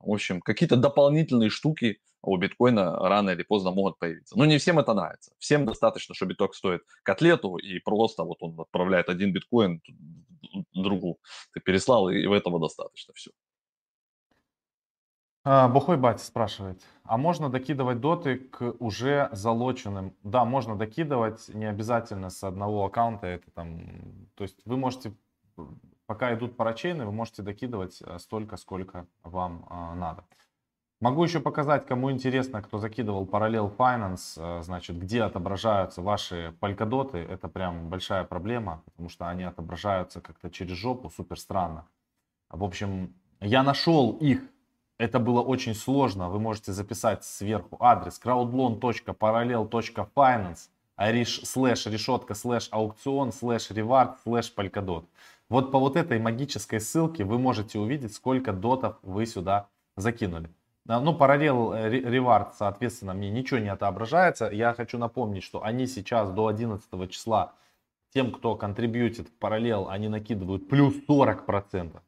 В 0.00 0.12
общем, 0.12 0.40
какие-то 0.40 0.76
дополнительные 0.76 1.50
штуки 1.50 2.00
у 2.22 2.36
биткоина 2.36 2.98
рано 2.98 3.30
или 3.30 3.42
поздно 3.42 3.70
могут 3.70 3.98
появиться. 3.98 4.36
Но 4.36 4.44
не 4.44 4.58
всем 4.58 4.78
это 4.78 4.94
нравится. 4.94 5.32
Всем 5.38 5.64
достаточно, 5.64 6.14
что 6.14 6.26
биток 6.26 6.54
стоит 6.54 6.82
котлету, 7.02 7.56
и 7.56 7.78
просто 7.78 8.24
вот 8.24 8.38
он 8.40 8.58
отправляет 8.60 9.08
один 9.08 9.32
биткоин 9.32 9.80
другу. 10.74 11.18
Ты 11.52 11.60
переслал, 11.60 12.08
и 12.08 12.26
этого 12.26 12.60
достаточно. 12.60 13.14
Все. 13.14 13.30
А, 15.44 15.68
Бухой 15.68 15.96
батя 15.96 16.24
спрашивает, 16.24 16.82
а 17.04 17.16
можно 17.16 17.48
докидывать 17.48 18.00
доты 18.00 18.36
к 18.36 18.74
уже 18.80 19.28
залоченным? 19.30 20.16
Да, 20.24 20.44
можно 20.44 20.76
докидывать, 20.76 21.48
не 21.54 21.66
обязательно 21.66 22.30
с 22.30 22.42
одного 22.42 22.84
аккаунта. 22.84 23.28
Это 23.28 23.50
там, 23.52 24.28
то 24.34 24.42
есть 24.42 24.60
вы 24.64 24.76
можете 24.76 25.14
пока 26.06 26.32
идут 26.34 26.56
парачейны, 26.56 27.04
вы 27.04 27.12
можете 27.12 27.42
докидывать 27.42 28.02
э, 28.02 28.18
столько, 28.18 28.56
сколько 28.56 29.06
вам 29.22 29.66
э, 29.68 29.94
надо. 29.94 30.24
Могу 31.00 31.24
еще 31.24 31.40
показать, 31.40 31.84
кому 31.86 32.10
интересно, 32.10 32.62
кто 32.62 32.78
закидывал 32.78 33.26
Parallel 33.26 33.76
Finance, 33.76 34.38
э, 34.38 34.62
значит, 34.62 34.98
где 34.98 35.22
отображаются 35.22 36.00
ваши 36.00 36.54
полькодоты. 36.60 37.18
Это 37.18 37.48
прям 37.48 37.90
большая 37.90 38.24
проблема, 38.24 38.82
потому 38.86 39.10
что 39.10 39.28
они 39.28 39.44
отображаются 39.44 40.22
как-то 40.22 40.48
через 40.50 40.76
жопу, 40.76 41.10
супер 41.10 41.38
странно. 41.38 41.86
В 42.48 42.64
общем, 42.64 43.14
я 43.40 43.62
нашел 43.62 44.12
их. 44.12 44.40
Это 44.98 45.18
было 45.18 45.42
очень 45.42 45.74
сложно. 45.74 46.30
Вы 46.30 46.40
можете 46.40 46.72
записать 46.72 47.22
сверху 47.24 47.76
адрес 47.80 48.18
crowdloan.parallel.finance 48.24 50.70
слэш 51.44 51.86
решетка 51.86 52.34
слэш 52.34 52.68
auction 52.70 53.32
слэш 53.32 53.70
reward 53.70 54.18
слэш 54.22 54.54
Polkadot. 54.54 55.06
Вот 55.48 55.70
по 55.70 55.78
вот 55.78 55.96
этой 55.96 56.18
магической 56.18 56.80
ссылке 56.80 57.24
вы 57.24 57.38
можете 57.38 57.78
увидеть, 57.78 58.14
сколько 58.14 58.52
дотов 58.52 58.98
вы 59.02 59.26
сюда 59.26 59.68
закинули. 59.96 60.50
Ну, 60.86 61.14
Parallel 61.14 61.72
э, 61.72 61.88
reward, 61.88 62.54
соответственно, 62.54 63.12
мне 63.14 63.30
ничего 63.30 63.58
не 63.58 63.68
отображается. 63.68 64.48
Я 64.50 64.72
хочу 64.72 64.98
напомнить, 64.98 65.42
что 65.42 65.62
они 65.62 65.86
сейчас 65.86 66.30
до 66.30 66.46
11 66.46 67.10
числа, 67.10 67.54
тем, 68.12 68.32
кто 68.32 68.54
контрибьютит 68.54 69.28
в 69.28 69.32
Parallel, 69.32 69.88
они 69.88 70.08
накидывают 70.08 70.68
плюс 70.68 70.94
40%. 71.08 72.00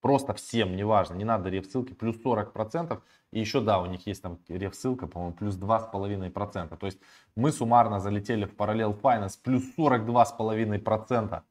Просто 0.00 0.34
всем, 0.34 0.74
неважно, 0.76 1.14
не 1.14 1.24
надо 1.24 1.48
реф-ссылки, 1.48 1.92
плюс 1.92 2.16
40%. 2.16 3.00
И 3.32 3.40
еще, 3.40 3.60
да, 3.60 3.80
у 3.80 3.86
них 3.86 4.06
есть 4.06 4.22
там 4.22 4.38
реф-ссылка, 4.48 5.06
по-моему, 5.06 5.34
плюс 5.34 5.56
2,5%. 5.56 6.76
То 6.76 6.86
есть 6.86 6.98
мы 7.36 7.52
суммарно 7.52 8.00
залетели 8.00 8.46
в 8.46 8.56
параллел 8.56 8.92
Finance 8.92 9.38
плюс 9.42 9.62
42,5% 9.78 11.42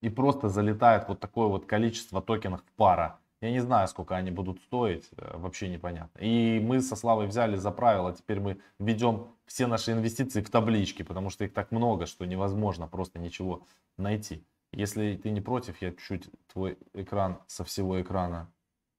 и 0.00 0.08
просто 0.08 0.48
залетает 0.48 1.08
вот 1.08 1.20
такое 1.20 1.48
вот 1.48 1.66
количество 1.66 2.20
токенов 2.22 2.62
пара. 2.76 3.18
Я 3.40 3.50
не 3.50 3.60
знаю, 3.60 3.88
сколько 3.88 4.16
они 4.16 4.30
будут 4.30 4.60
стоить, 4.60 5.08
э, 5.16 5.36
вообще 5.38 5.68
непонятно. 5.68 6.18
И 6.18 6.60
мы 6.60 6.82
со 6.82 6.94
Славой 6.94 7.26
взяли 7.26 7.56
за 7.56 7.70
правило, 7.70 8.12
теперь 8.12 8.38
мы 8.40 8.60
ведем 8.78 9.28
все 9.46 9.66
наши 9.66 9.92
инвестиции 9.92 10.42
в 10.42 10.50
таблички, 10.50 11.02
потому 11.02 11.30
что 11.30 11.44
их 11.44 11.54
так 11.54 11.70
много, 11.70 12.06
что 12.06 12.26
невозможно 12.26 12.86
просто 12.86 13.18
ничего 13.18 13.62
найти. 13.96 14.44
Если 14.72 15.16
ты 15.16 15.30
не 15.30 15.40
против, 15.40 15.80
я 15.80 15.92
чуть 15.92 16.28
твой 16.52 16.78
экран 16.92 17.38
со 17.46 17.64
всего 17.64 18.00
экрана 18.00 18.52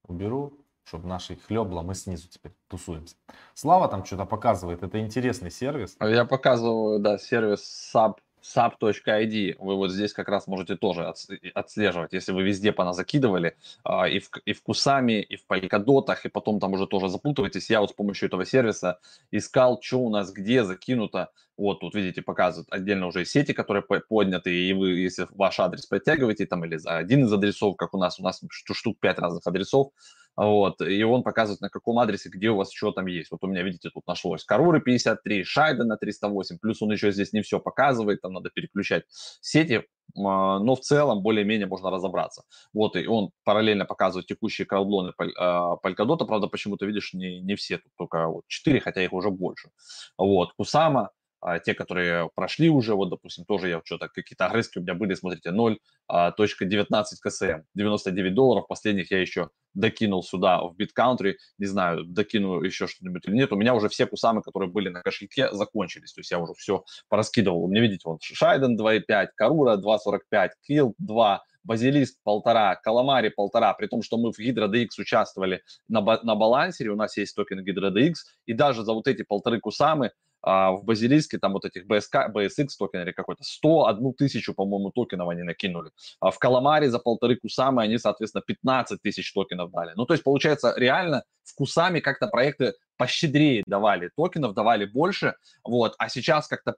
уберу, 0.07 0.53
чтобы 0.83 1.07
наши 1.07 1.35
хлебла, 1.35 1.83
мы 1.83 1.93
снизу 1.93 2.27
теперь 2.27 2.53
тусуемся. 2.67 3.15
Слава 3.53 3.87
там 3.87 4.03
что-то 4.03 4.25
показывает, 4.25 4.83
это 4.83 4.99
интересный 4.99 5.51
сервис. 5.51 5.95
Я 6.01 6.25
показываю, 6.25 6.99
да, 6.99 7.17
сервис 7.17 7.93
Sub 7.93 8.15
sub.id 8.41 9.55
вы 9.59 9.75
вот 9.75 9.91
здесь 9.91 10.13
как 10.13 10.29
раз 10.29 10.47
можете 10.47 10.75
тоже 10.75 11.13
отслеживать, 11.53 12.13
если 12.13 12.31
вы 12.31 12.43
везде 12.43 12.71
поназакидывали, 12.71 13.55
а, 13.83 14.07
и 14.07 14.19
в, 14.19 14.29
и 14.45 14.53
в 14.53 14.61
Кусами, 14.61 15.21
и 15.21 15.35
в 15.35 15.45
Polkadotах, 15.47 16.25
и 16.25 16.29
потом 16.29 16.59
там 16.59 16.73
уже 16.73 16.87
тоже 16.87 17.09
запутываетесь. 17.09 17.69
Я 17.69 17.81
вот 17.81 17.91
с 17.91 17.93
помощью 17.93 18.27
этого 18.27 18.45
сервиса 18.45 18.99
искал, 19.31 19.79
что 19.81 19.97
у 19.97 20.09
нас 20.09 20.31
где 20.31 20.63
закинуто. 20.63 21.29
Вот 21.57 21.81
тут, 21.81 21.93
видите, 21.93 22.21
показывают 22.21 22.71
отдельно 22.71 23.07
уже 23.07 23.23
сети, 23.25 23.53
которые 23.53 23.83
подняты, 23.83 24.51
и 24.53 24.73
вы, 24.73 24.91
если 24.91 25.27
ваш 25.31 25.59
адрес 25.59 25.85
подтягиваете, 25.85 26.45
там, 26.47 26.65
или 26.65 26.79
один 26.85 27.25
из 27.25 27.33
адресов, 27.33 27.75
как 27.75 27.93
у 27.93 27.97
нас, 27.97 28.19
у 28.19 28.23
нас 28.23 28.41
штук 28.49 28.97
5 28.99 29.19
разных 29.19 29.45
адресов, 29.45 29.91
вот, 30.35 30.81
и 30.81 31.03
он 31.03 31.23
показывает, 31.23 31.61
на 31.61 31.69
каком 31.69 31.99
адресе, 31.99 32.29
где 32.29 32.49
у 32.49 32.55
вас 32.55 32.71
что 32.71 32.91
там 32.91 33.05
есть. 33.07 33.31
Вот 33.31 33.43
у 33.43 33.47
меня, 33.47 33.63
видите, 33.63 33.89
тут 33.89 34.07
нашлось 34.07 34.43
Каруры 34.45 34.81
53, 34.81 35.43
Шайда 35.43 35.83
на 35.83 35.97
308, 35.97 36.57
плюс 36.59 36.81
он 36.81 36.91
еще 36.91 37.11
здесь 37.11 37.33
не 37.33 37.41
все 37.41 37.59
показывает, 37.59 38.21
там 38.21 38.33
надо 38.33 38.49
переключать 38.49 39.03
сети, 39.41 39.85
а, 40.17 40.59
но 40.59 40.75
в 40.75 40.81
целом 40.81 41.21
более-менее 41.21 41.67
можно 41.67 41.91
разобраться. 41.91 42.43
Вот, 42.73 42.95
и 42.95 43.05
он 43.07 43.31
параллельно 43.43 43.85
показывает 43.85 44.27
текущие 44.27 44.65
краудлоны 44.65 45.13
Polkadot, 45.19 46.25
правда, 46.25 46.47
почему-то, 46.47 46.85
видишь, 46.85 47.13
не, 47.13 47.41
не 47.41 47.55
все, 47.55 47.77
тут 47.77 47.91
только 47.97 48.27
вот 48.27 48.43
4, 48.47 48.79
хотя 48.79 49.03
их 49.03 49.13
уже 49.13 49.29
больше. 49.29 49.69
Вот, 50.17 50.53
Кусама, 50.53 51.11
а, 51.41 51.59
те, 51.59 51.73
которые 51.73 52.29
прошли 52.35 52.69
уже, 52.69 52.93
вот, 52.93 53.09
допустим, 53.09 53.45
тоже 53.45 53.69
я 53.69 53.81
что-то, 53.83 54.07
какие-то 54.07 54.45
огрызки 54.45 54.77
у 54.77 54.81
меня 54.81 54.93
были, 54.93 55.15
смотрите, 55.15 55.49
0.19 55.49 55.77
а, 56.07 56.31
КСМ, 56.31 57.63
99 57.73 58.33
долларов, 58.33 58.67
последних 58.67 59.11
я 59.11 59.19
еще 59.19 59.49
докинул 59.73 60.23
сюда 60.23 60.61
в 60.63 60.75
BitCountry, 60.75 61.35
не 61.57 61.65
знаю, 61.65 62.05
докину 62.05 62.61
еще 62.61 62.87
что-нибудь 62.87 63.27
или 63.27 63.35
нет, 63.35 63.51
у 63.51 63.55
меня 63.55 63.73
уже 63.73 63.89
все 63.89 64.05
кусамы, 64.05 64.41
которые 64.41 64.69
были 64.69 64.89
на 64.89 65.01
кошельке, 65.01 65.51
закончились, 65.51 66.13
то 66.13 66.19
есть 66.19 66.31
я 66.31 66.39
уже 66.39 66.53
все 66.53 66.83
пораскидывал, 67.09 67.63
у 67.63 67.67
меня, 67.67 67.81
видите, 67.81 68.01
вот 68.05 68.21
Shiden 68.21 68.79
2.5, 68.79 69.27
Karura 69.35 69.77
2.45, 69.77 70.49
Килл 70.65 70.95
2, 70.97 71.43
Basilisk 71.63 72.15
полтора, 72.23 72.75
Calamari 72.75 73.29
полтора, 73.29 73.73
при 73.73 73.87
том, 73.87 74.01
что 74.01 74.17
мы 74.17 74.31
в 74.31 74.39
HydraDX 74.39 74.89
участвовали 74.99 75.61
на, 75.87 76.01
на 76.01 76.35
балансере, 76.35 76.91
у 76.91 76.95
нас 76.95 77.17
есть 77.17 77.35
токен 77.35 77.63
HydraDX, 77.63 78.13
и 78.45 78.53
даже 78.53 78.83
за 78.83 78.93
вот 78.93 79.07
эти 79.07 79.23
полторы 79.23 79.59
кусамы 79.59 80.11
а 80.41 80.71
в 80.71 80.83
Базилиске 80.83 81.37
там 81.37 81.53
вот 81.53 81.65
этих 81.65 81.85
BSK, 81.85 82.31
BSX 82.33 82.67
токен 82.77 83.01
или 83.01 83.11
какой-то 83.11 83.43
101 83.43 84.13
тысячу, 84.13 84.53
по-моему, 84.53 84.91
токенов 84.91 85.29
они 85.29 85.43
накинули. 85.43 85.91
А 86.19 86.31
в 86.31 86.39
Каламаре 86.39 86.89
за 86.89 86.99
полторы 86.99 87.35
кусамы 87.35 87.81
они, 87.83 87.97
соответственно, 87.97 88.43
15 88.45 89.01
тысяч 89.01 89.31
токенов 89.33 89.71
дали. 89.71 89.91
Ну, 89.95 90.05
то 90.05 90.13
есть, 90.13 90.23
получается, 90.23 90.73
реально 90.75 91.23
в 91.43 91.55
кусами 91.55 91.99
как-то 91.99 92.27
проекты 92.27 92.73
пощедрее 92.97 93.63
давали 93.65 94.09
токенов, 94.15 94.53
давали 94.53 94.85
больше, 94.85 95.35
вот, 95.63 95.95
а 95.97 96.09
сейчас 96.09 96.47
как-то 96.47 96.75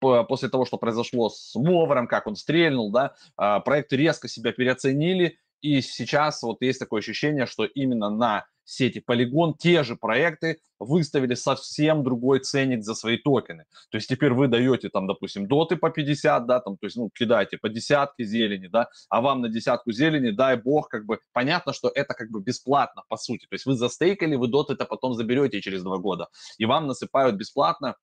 после 0.00 0.48
того, 0.48 0.66
что 0.66 0.76
произошло 0.76 1.30
с 1.30 1.54
Мовером, 1.54 2.06
как 2.06 2.26
он 2.26 2.36
стрельнул, 2.36 2.90
да, 2.92 3.14
а, 3.36 3.60
проекты 3.60 3.96
резко 3.96 4.28
себя 4.28 4.52
переоценили, 4.52 5.38
и 5.60 5.80
сейчас 5.80 6.42
вот 6.42 6.58
есть 6.60 6.78
такое 6.78 7.00
ощущение, 7.00 7.46
что 7.46 7.64
именно 7.64 8.10
на 8.10 8.46
сети 8.66 9.02
Polygon 9.08 9.54
те 9.58 9.82
же 9.84 9.96
проекты 9.96 10.58
выставили 10.78 11.34
совсем 11.34 12.02
другой 12.02 12.40
ценник 12.40 12.82
за 12.82 12.94
свои 12.94 13.16
токены. 13.16 13.64
То 13.90 13.96
есть 13.96 14.08
теперь 14.08 14.32
вы 14.32 14.48
даете 14.48 14.90
там, 14.90 15.06
допустим, 15.06 15.46
доты 15.46 15.76
по 15.76 15.90
50, 15.90 16.46
да, 16.46 16.60
там, 16.60 16.76
то 16.76 16.86
есть, 16.86 16.96
ну, 16.96 17.08
кидаете 17.10 17.58
по 17.58 17.68
десятке 17.68 18.24
зелени, 18.24 18.66
да, 18.66 18.88
а 19.08 19.20
вам 19.20 19.40
на 19.40 19.48
десятку 19.48 19.92
зелени, 19.92 20.30
дай 20.30 20.56
бог, 20.56 20.88
как 20.88 21.06
бы, 21.06 21.20
понятно, 21.32 21.72
что 21.72 21.90
это 21.94 22.14
как 22.14 22.30
бы 22.30 22.42
бесплатно, 22.42 23.04
по 23.08 23.16
сути. 23.16 23.46
То 23.46 23.54
есть 23.54 23.66
вы 23.66 23.74
застейкали, 23.74 24.34
вы 24.34 24.48
доты 24.48 24.74
это 24.74 24.84
потом 24.84 25.14
заберете 25.14 25.60
через 25.60 25.82
два 25.82 25.98
года, 25.98 26.28
и 26.58 26.66
вам 26.66 26.86
насыпают 26.86 27.36
бесплатно 27.36 27.94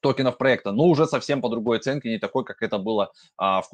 токенов 0.00 0.38
проекта, 0.38 0.72
но 0.72 0.84
уже 0.84 1.06
совсем 1.06 1.42
по 1.42 1.50
другой 1.50 1.76
оценке, 1.76 2.08
не 2.08 2.18
такой, 2.18 2.44
как 2.44 2.62
это 2.62 2.78
было 2.78 3.12
а, 3.36 3.60
в. 3.60 3.68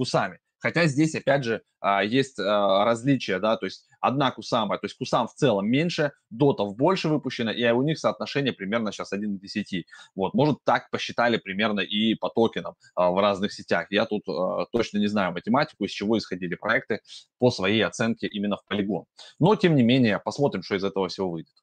Хотя 0.59 0.87
здесь, 0.87 1.15
опять 1.15 1.45
же, 1.45 1.63
а, 1.81 2.03
есть 2.03 2.39
а, 2.39 2.85
различия, 2.85 3.39
да, 3.39 3.57
то 3.57 3.67
есть 3.67 3.87
одна 4.01 4.31
Кусама, 4.31 4.79
то 4.79 4.87
есть 4.87 4.97
Кусам 4.97 5.29
в 5.29 5.35
целом 5.35 5.69
меньше, 5.69 6.13
дотов 6.31 6.77
больше 6.77 7.09
выпущено, 7.09 7.51
и 7.51 7.65
у 7.71 7.83
них 7.83 7.99
соотношение 7.99 8.53
примерно 8.53 8.93
сейчас 8.93 9.13
1 9.13 9.39
к 9.39 9.41
10. 9.41 9.87
Вот, 10.15 10.35
может, 10.35 10.59
так 10.65 10.91
посчитали 10.91 11.37
примерно 11.37 11.81
и 11.81 12.15
по 12.15 12.29
токенам 12.29 12.75
а, 12.95 13.11
в 13.11 13.21
разных 13.21 13.53
сетях. 13.53 13.87
Я 13.91 14.07
тут 14.07 14.25
точно 14.73 14.99
не 14.99 15.07
знаю 15.07 15.33
математику, 15.33 15.85
из 15.85 15.91
чего 15.91 16.19
исходили 16.19 16.55
проекты 16.55 17.01
по 17.39 17.51
своей 17.51 17.83
оценке 17.85 18.27
именно 18.27 18.57
в 18.57 18.65
полигон. 18.67 19.05
Но, 19.39 19.55
тем 19.57 19.77
не 19.77 19.83
менее, 19.83 20.19
посмотрим, 20.19 20.63
что 20.63 20.77
из 20.77 20.85
этого 20.85 21.09
всего 21.09 21.31
выйдет. 21.31 21.55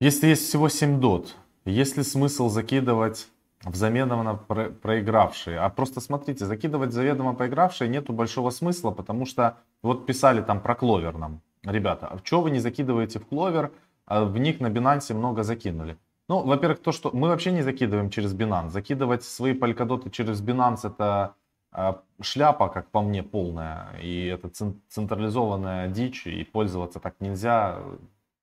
Если 0.00 0.28
есть 0.28 0.48
всего 0.48 0.68
7 0.68 1.00
дот, 1.00 1.34
есть 1.64 1.96
ли 1.96 2.02
смысл 2.02 2.48
закидывать 2.48 3.26
в 3.64 3.74
заведомо 3.74 4.36
про 4.36 4.70
проигравшие? 4.70 5.58
А 5.58 5.68
просто 5.68 6.00
смотрите, 6.00 6.46
закидывать 6.46 6.92
заведомо 6.92 7.34
проигравшие 7.34 7.88
нету 7.88 8.12
большого 8.12 8.50
смысла, 8.50 8.90
потому 8.90 9.26
что 9.26 9.58
вот 9.82 10.06
писали 10.06 10.42
там 10.42 10.60
про 10.60 10.74
кловер 10.74 11.16
нам. 11.16 11.40
Ребята, 11.64 12.06
а 12.06 12.18
что 12.24 12.40
вы 12.40 12.50
не 12.50 12.60
закидываете 12.60 13.18
в 13.18 13.26
кловер? 13.26 13.72
А 14.06 14.24
в 14.24 14.38
них 14.38 14.60
на 14.60 14.68
Binance 14.68 15.12
много 15.12 15.42
закинули. 15.42 15.98
Ну, 16.28 16.42
во-первых, 16.42 16.80
то, 16.80 16.92
что 16.92 17.10
мы 17.12 17.28
вообще 17.28 17.52
не 17.52 17.62
закидываем 17.62 18.10
через 18.10 18.34
Binance. 18.34 18.70
Закидывать 18.70 19.24
свои 19.24 19.54
полькодоты 19.54 20.10
через 20.10 20.42
Binance 20.42 20.86
это 20.86 21.34
э, 21.72 21.94
шляпа, 22.20 22.68
как 22.68 22.90
по 22.90 23.02
мне, 23.02 23.22
полная. 23.22 23.98
И 24.00 24.26
это 24.26 24.50
централизованная 24.88 25.88
дичь, 25.88 26.26
и 26.26 26.44
пользоваться 26.44 27.00
так 27.00 27.16
нельзя. 27.20 27.78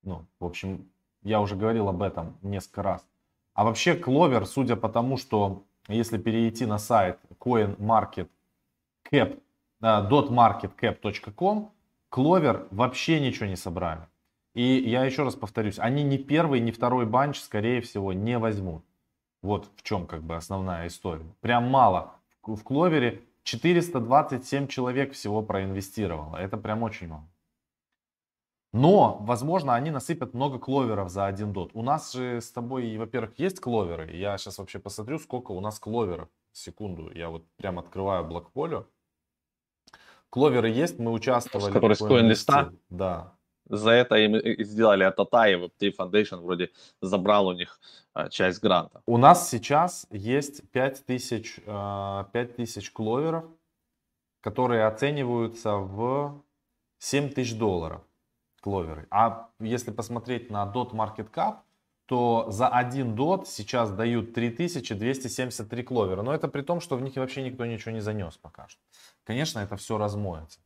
Ну, 0.02 0.24
в 0.40 0.44
общем, 0.44 0.88
я 1.22 1.40
уже 1.40 1.56
говорил 1.56 1.88
об 1.88 2.02
этом 2.02 2.36
несколько 2.42 2.82
раз. 2.82 3.06
А 3.56 3.64
вообще 3.64 3.94
Clover, 3.94 4.44
судя 4.44 4.76
по 4.76 4.90
тому, 4.90 5.16
что 5.16 5.64
если 5.88 6.18
перейти 6.18 6.66
на 6.66 6.78
сайт 6.78 7.18
coinmarketcap, 7.40 8.28
.marketcap.com, 9.80 11.70
Clover 12.12 12.68
вообще 12.70 13.18
ничего 13.18 13.46
не 13.46 13.56
собрали. 13.56 14.02
И 14.52 14.62
я 14.62 15.06
еще 15.06 15.22
раз 15.22 15.36
повторюсь, 15.36 15.78
они 15.78 16.02
ни 16.02 16.18
первый, 16.18 16.60
ни 16.60 16.70
второй 16.70 17.06
банч, 17.06 17.38
скорее 17.40 17.80
всего, 17.80 18.12
не 18.12 18.38
возьмут. 18.38 18.84
Вот 19.40 19.70
в 19.76 19.82
чем 19.82 20.06
как 20.06 20.22
бы 20.22 20.36
основная 20.36 20.86
история. 20.86 21.24
Прям 21.40 21.70
мало. 21.70 22.12
В 22.42 22.62
Кловере 22.62 23.22
427 23.44 24.66
человек 24.66 25.14
всего 25.14 25.40
проинвестировало. 25.40 26.36
Это 26.36 26.58
прям 26.58 26.82
очень 26.82 27.08
мало. 27.08 27.24
Но, 28.76 29.16
возможно, 29.22 29.74
они 29.74 29.90
насыпят 29.90 30.34
много 30.34 30.58
кловеров 30.58 31.08
за 31.08 31.24
один 31.24 31.54
дот. 31.54 31.70
У 31.72 31.82
нас 31.82 32.12
же 32.12 32.42
с 32.42 32.52
тобой, 32.52 32.94
во-первых, 32.98 33.38
есть 33.38 33.58
кловеры. 33.58 34.14
Я 34.14 34.36
сейчас 34.36 34.58
вообще 34.58 34.78
посмотрю, 34.78 35.18
сколько 35.18 35.52
у 35.52 35.60
нас 35.60 35.78
кловеров. 35.78 36.28
Секунду, 36.52 37.10
я 37.14 37.30
вот 37.30 37.46
прям 37.56 37.78
открываю 37.78 38.24
блокполю. 38.26 38.86
Кловеры 40.28 40.68
есть, 40.68 40.98
мы 40.98 41.12
участвовали. 41.12 41.72
Который 41.72 41.96
с 41.96 42.00
листа. 42.02 42.70
Да. 42.90 43.32
За 43.64 43.92
это 43.92 44.16
им 44.16 44.36
сделали 44.62 45.04
от 45.04 45.18
Атай, 45.18 45.54
Web3 45.54 45.96
Foundation 45.98 46.42
вроде 46.42 46.70
забрал 47.00 47.46
у 47.46 47.52
них 47.52 47.80
а, 48.12 48.28
часть 48.28 48.60
гранта. 48.60 49.00
У 49.06 49.16
нас 49.16 49.48
сейчас 49.48 50.06
есть 50.10 50.70
5000, 50.72 51.62
5000 51.64 52.92
кловеров, 52.92 53.46
которые 54.42 54.84
оцениваются 54.84 55.76
в 55.76 56.42
7000 56.98 57.54
долларов 57.54 58.02
кловеры. 58.60 59.06
А 59.10 59.50
если 59.60 59.90
посмотреть 59.90 60.50
на 60.50 60.64
DOT 60.64 60.92
Market 60.92 61.30
Cap, 61.30 61.58
то 62.06 62.46
за 62.50 62.68
один 62.68 63.14
DOT 63.14 63.46
сейчас 63.46 63.90
дают 63.90 64.32
3273 64.32 65.82
кловера. 65.82 66.22
Но 66.22 66.32
это 66.32 66.48
при 66.48 66.62
том, 66.62 66.80
что 66.80 66.96
в 66.96 67.02
них 67.02 67.16
вообще 67.16 67.42
никто 67.42 67.66
ничего 67.66 67.92
не 67.92 68.00
занес 68.00 68.36
пока 68.36 68.68
что. 68.68 68.80
Конечно, 69.24 69.58
это 69.58 69.76
все 69.76 69.98
размоется. 69.98 70.60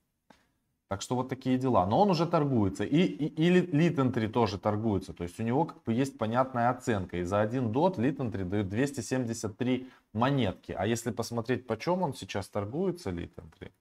Так 0.89 1.03
что 1.03 1.15
вот 1.15 1.29
такие 1.29 1.57
дела. 1.57 1.87
Но 1.87 2.01
он 2.01 2.11
уже 2.11 2.27
торгуется. 2.27 2.85
И, 2.85 2.99
и, 2.99 3.27
и 3.27 3.49
Литентри 3.49 4.27
тоже 4.27 4.59
торгуется. 4.59 5.13
То 5.13 5.23
есть 5.23 5.39
у 5.39 5.45
него 5.45 5.65
как 5.65 5.83
бы 5.85 5.95
есть 5.95 6.19
понятная 6.19 6.69
оценка. 6.69 7.17
И 7.17 7.23
за 7.23 7.41
один 7.41 7.71
дот 7.73 7.97
Литентри 7.97 8.43
дают 8.43 8.69
273 8.69 9.89
монетки. 10.13 10.73
А 10.73 10.87
если 10.87 11.13
посмотреть, 11.13 11.67
почем 11.67 12.03
он 12.03 12.13
сейчас 12.13 12.49
торгуется, 12.49 13.11
Литентри. 13.11 13.73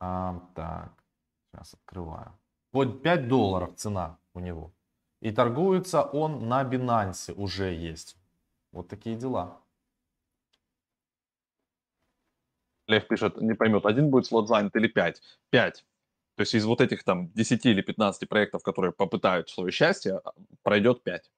А, 0.00 0.40
так, 0.54 0.92
сейчас 1.52 1.74
открываю. 1.74 2.32
Вот 2.74 3.02
5 3.02 3.28
долларов 3.28 3.76
цена 3.76 4.18
у 4.34 4.40
него. 4.40 4.74
И 5.20 5.30
торгуется 5.30 6.02
он 6.02 6.48
на 6.48 6.64
Binance 6.64 7.32
уже 7.32 7.72
есть. 7.72 8.16
Вот 8.72 8.88
такие 8.88 9.14
дела. 9.14 9.60
Лев 12.88 13.06
пишет, 13.06 13.40
не 13.40 13.54
поймет, 13.54 13.86
один 13.86 14.10
будет 14.10 14.26
слот 14.26 14.48
занят 14.48 14.74
или 14.74 14.88
5? 14.88 15.22
5. 15.50 15.84
То 16.34 16.40
есть 16.40 16.54
из 16.54 16.64
вот 16.64 16.80
этих 16.80 17.04
там 17.04 17.30
10 17.32 17.64
или 17.64 17.80
15 17.80 18.28
проектов, 18.28 18.64
которые 18.64 18.92
попытают 18.92 19.48
свое 19.48 19.70
счастье, 19.70 20.20
пройдет 20.64 21.04
5. 21.04 21.30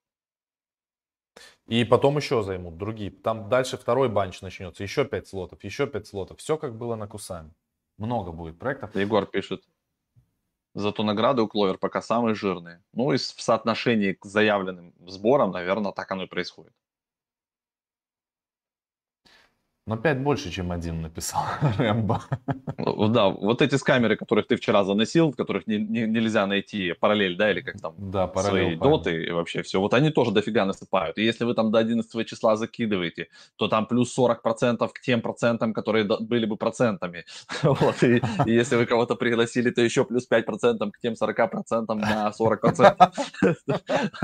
И 1.67 1.85
потом 1.85 2.17
еще 2.17 2.43
займут 2.43 2.79
другие. 2.79 3.11
Там 3.11 3.51
дальше 3.51 3.77
второй 3.77 4.09
банч 4.09 4.41
начнется. 4.41 4.83
Еще 4.83 5.05
5 5.05 5.29
слотов, 5.29 5.63
еще 5.65 5.87
5 5.87 6.07
слотов. 6.07 6.39
Все 6.39 6.57
как 6.57 6.79
было 6.79 6.97
на 6.97 7.07
Кусами. 7.07 7.53
Много 7.99 8.33
будет 8.33 8.59
проектов. 8.59 8.97
Егор 8.97 9.27
пишет, 9.27 9.63
Зато 10.77 11.03
награды 11.03 11.43
у 11.43 11.49
Кловер 11.49 11.79
пока 11.79 12.01
самые 12.03 12.35
жирные. 12.37 12.85
Ну 12.93 13.13
и 13.13 13.17
в 13.17 13.21
соотношении 13.23 14.13
к 14.13 14.25
заявленным 14.27 14.95
сборам, 15.09 15.51
наверное, 15.51 15.91
так 15.93 16.11
оно 16.13 16.25
и 16.25 16.27
происходит. 16.29 16.73
Но 19.89 19.97
5 19.97 20.19
больше, 20.19 20.51
чем 20.51 20.73
один 20.73 21.01
написал 21.01 21.43
Рэмбо. 21.79 22.21
Ну, 22.77 23.09
да, 23.09 23.29
вот 23.29 23.63
эти 23.63 23.77
скамеры, 23.77 24.17
которых 24.17 24.49
ты 24.49 24.57
вчера 24.57 24.83
заносил, 24.83 25.31
в 25.31 25.37
которых 25.37 25.69
не, 25.69 25.79
не, 25.79 26.07
нельзя 26.07 26.45
найти 26.47 26.93
параллель, 26.93 27.37
да, 27.37 27.53
или 27.53 27.61
как 27.61 27.81
там 27.81 27.95
да, 27.97 28.27
свои 28.27 28.35
параллель. 28.35 28.79
доты 28.79 29.25
и 29.27 29.31
вообще 29.31 29.63
все. 29.63 29.79
Вот 29.79 29.95
они 29.95 30.11
тоже 30.11 30.33
дофига 30.33 30.65
насыпают. 30.65 31.19
И 31.19 31.23
если 31.23 31.45
вы 31.45 31.55
там 31.55 31.71
до 31.71 31.79
11 31.79 32.27
числа 32.27 32.57
закидываете, 32.57 33.29
то 33.55 33.69
там 33.69 33.87
плюс 33.87 34.19
40% 34.19 34.89
к 34.93 35.01
тем 35.01 35.21
процентам, 35.21 35.73
которые 35.73 36.05
были 36.05 36.47
бы 36.47 36.57
процентами. 36.57 37.25
Вот, 37.63 38.03
и, 38.03 38.23
и 38.47 38.53
если 38.53 38.77
вы 38.77 38.87
кого-то 38.87 39.15
пригласили, 39.17 39.71
то 39.71 39.83
еще 39.83 40.05
плюс 40.05 40.27
5% 40.29 40.91
к 40.91 40.99
тем 41.01 41.13
40% 41.13 41.95
на 41.95 42.33
40%. 42.37 43.13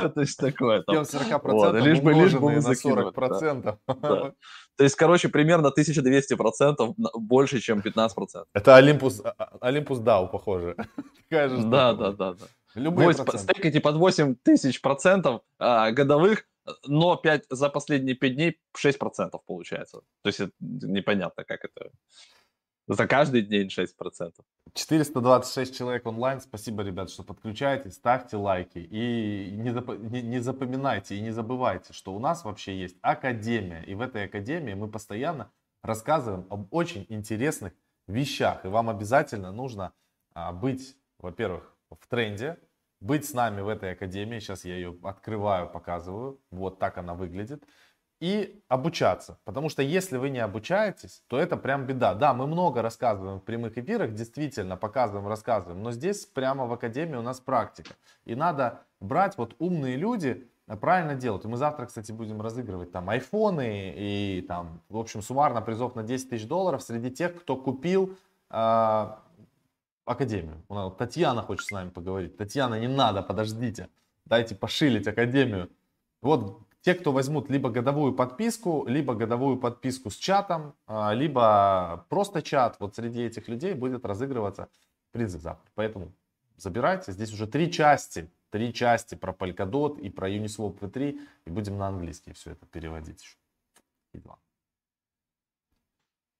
То 0.15 0.21
есть 0.21 0.39
такое. 0.39 0.83
Тем 0.89 1.03
40% 1.03 1.81
лишь 1.83 2.01
бы 2.01 2.13
лишь 2.15 2.33
бы 2.33 2.53
на 2.53 2.59
40%. 2.59 4.35
То 4.83 4.85
есть, 4.85 4.97
короче, 4.97 5.29
примерно 5.29 5.69
1200% 5.69 6.95
больше, 7.15 7.61
чем 7.61 7.79
15%. 7.79 8.47
Это 8.53 8.75
Олимпус, 8.75 9.23
Олимпус 9.61 10.01
DAO, 10.01 10.29
похоже. 10.29 10.75
Да, 11.31 11.95
да, 11.95 12.11
да, 12.11 12.33
да. 12.33 12.47
Любые 12.75 13.15
Стейкайте 13.15 13.81
под 13.81 13.95
8 13.95 14.35
тысяч 14.43 14.81
процентов 14.81 15.43
а, 15.61 15.93
годовых, 15.93 16.47
но 16.89 17.15
5, 17.15 17.45
за 17.49 17.69
последние 17.69 18.17
5 18.17 18.35
дней 18.35 18.59
6% 18.77 19.31
получается. 19.47 20.01
То 20.23 20.27
есть 20.29 20.41
это 20.41 20.53
непонятно, 20.61 21.45
как 21.45 21.65
это. 21.65 21.93
За 22.89 23.07
каждый 23.07 23.43
день 23.43 23.69
6%. 23.69 24.33
426 24.75 25.77
человек 25.77 26.07
онлайн. 26.07 26.41
Спасибо, 26.41 26.83
ребят, 26.83 27.11
что 27.11 27.23
подключаетесь. 27.23 27.95
Ставьте 27.95 28.37
лайки. 28.37 28.79
И 28.79 29.51
не, 29.53 29.71
зап... 29.71 29.89
не, 29.99 30.23
не 30.23 30.41
запоминайте 30.41 31.17
и 31.17 31.21
не 31.21 31.31
забывайте, 31.31 31.93
что 31.93 32.15
у 32.15 32.19
нас 32.19 32.45
вообще 32.45 32.79
есть 32.79 32.97
академия. 33.03 33.83
И 33.85 33.95
в 33.95 34.01
этой 34.01 34.25
академии 34.25 34.75
мы 34.75 34.89
постоянно 34.89 35.51
рассказываем 35.83 36.47
об 36.51 36.73
очень 36.75 37.07
интересных 37.09 37.73
вещах. 38.09 38.65
И 38.65 38.69
вам 38.69 38.91
обязательно 38.91 39.53
нужно 39.53 39.93
а, 40.35 40.53
быть, 40.53 40.97
во-первых, 41.19 41.77
в 41.91 42.07
тренде, 42.09 42.59
быть 43.01 43.29
с 43.29 43.35
нами 43.35 43.61
в 43.61 43.69
этой 43.69 43.93
академии. 43.93 44.39
Сейчас 44.39 44.65
я 44.65 44.75
ее 44.75 44.97
открываю, 45.03 45.69
показываю. 45.69 46.41
Вот 46.51 46.79
так 46.79 46.99
она 46.99 47.15
выглядит. 47.15 47.65
И 48.23 48.63
обучаться. 48.69 49.41
Потому 49.45 49.69
что 49.69 49.83
если 49.83 50.17
вы 50.17 50.31
не 50.31 50.39
обучаетесь, 50.39 51.25
то 51.27 51.41
это 51.41 51.57
прям 51.57 51.87
беда. 51.87 52.15
Да, 52.15 52.33
мы 52.35 52.47
много 52.47 52.81
рассказываем 52.81 53.41
в 53.41 53.43
прямых 53.43 53.77
эфирах, 53.77 54.15
действительно 54.15 54.77
показываем, 54.77 55.27
рассказываем. 55.27 55.83
Но 55.83 55.91
здесь 55.91 56.25
прямо 56.25 56.67
в 56.67 56.73
академии 56.73 57.17
у 57.17 57.23
нас 57.23 57.41
практика. 57.41 57.95
И 58.25 58.37
надо 58.37 58.85
брать 59.01 59.37
вот 59.39 59.57
умные 59.59 59.97
люди, 59.97 60.49
правильно 60.81 61.17
делать. 61.17 61.45
И 61.45 61.49
мы 61.49 61.57
завтра, 61.57 61.87
кстати, 61.87 62.13
будем 62.13 62.41
разыгрывать 62.41 62.93
там 62.93 63.11
айфоны 63.11 63.93
и 63.97 64.45
там, 64.47 64.81
в 64.89 64.99
общем, 64.99 65.21
суммарно 65.21 65.61
призов 65.61 65.97
на 65.97 66.05
10 66.05 66.31
тысяч 66.31 66.47
долларов 66.47 66.81
среди 66.85 67.11
тех, 67.11 67.41
кто 67.41 67.57
купил 67.57 68.17
э, 68.51 69.07
академию. 70.05 70.63
Татьяна 70.97 71.43
хочет 71.43 71.67
с 71.67 71.73
нами 71.73 71.89
поговорить. 71.89 72.37
Татьяна, 72.37 72.79
не 72.79 72.87
надо, 72.87 73.23
подождите. 73.23 73.89
Дайте 74.27 74.55
пошилить 74.55 75.09
академию. 75.09 75.71
Вот 76.21 76.61
те, 76.83 76.95
кто 76.95 77.13
возьмут 77.13 77.49
либо 77.49 77.71
годовую 77.71 78.13
подписку, 78.13 78.85
либо 78.87 79.15
годовую 79.15 79.57
подписку 79.57 80.11
с 80.11 80.17
чатом, 80.17 80.75
а, 80.87 81.15
либо 81.15 82.05
просто 82.09 82.43
чат, 82.43 82.77
вот 82.81 82.97
среди 82.97 83.23
этих 83.23 83.49
людей 83.49 83.75
будет 83.75 84.05
разыгрываться 84.05 84.69
призы 85.13 85.39
завтра. 85.39 85.71
Поэтому 85.75 86.13
забирайте. 86.57 87.13
Здесь 87.13 87.33
уже 87.33 87.47
три 87.47 87.71
части. 87.71 88.31
Три 88.51 88.75
части 88.75 89.15
про 89.15 89.33
Polkadot 89.33 89.99
и 90.01 90.11
про 90.11 90.29
Uniswap 90.29 90.79
V3. 90.81 91.19
И 91.47 91.51
будем 91.51 91.79
на 91.79 91.89
английский 91.89 92.33
все 92.33 92.51
это 92.51 92.67
переводить 92.67 93.23
еще. 93.23 93.37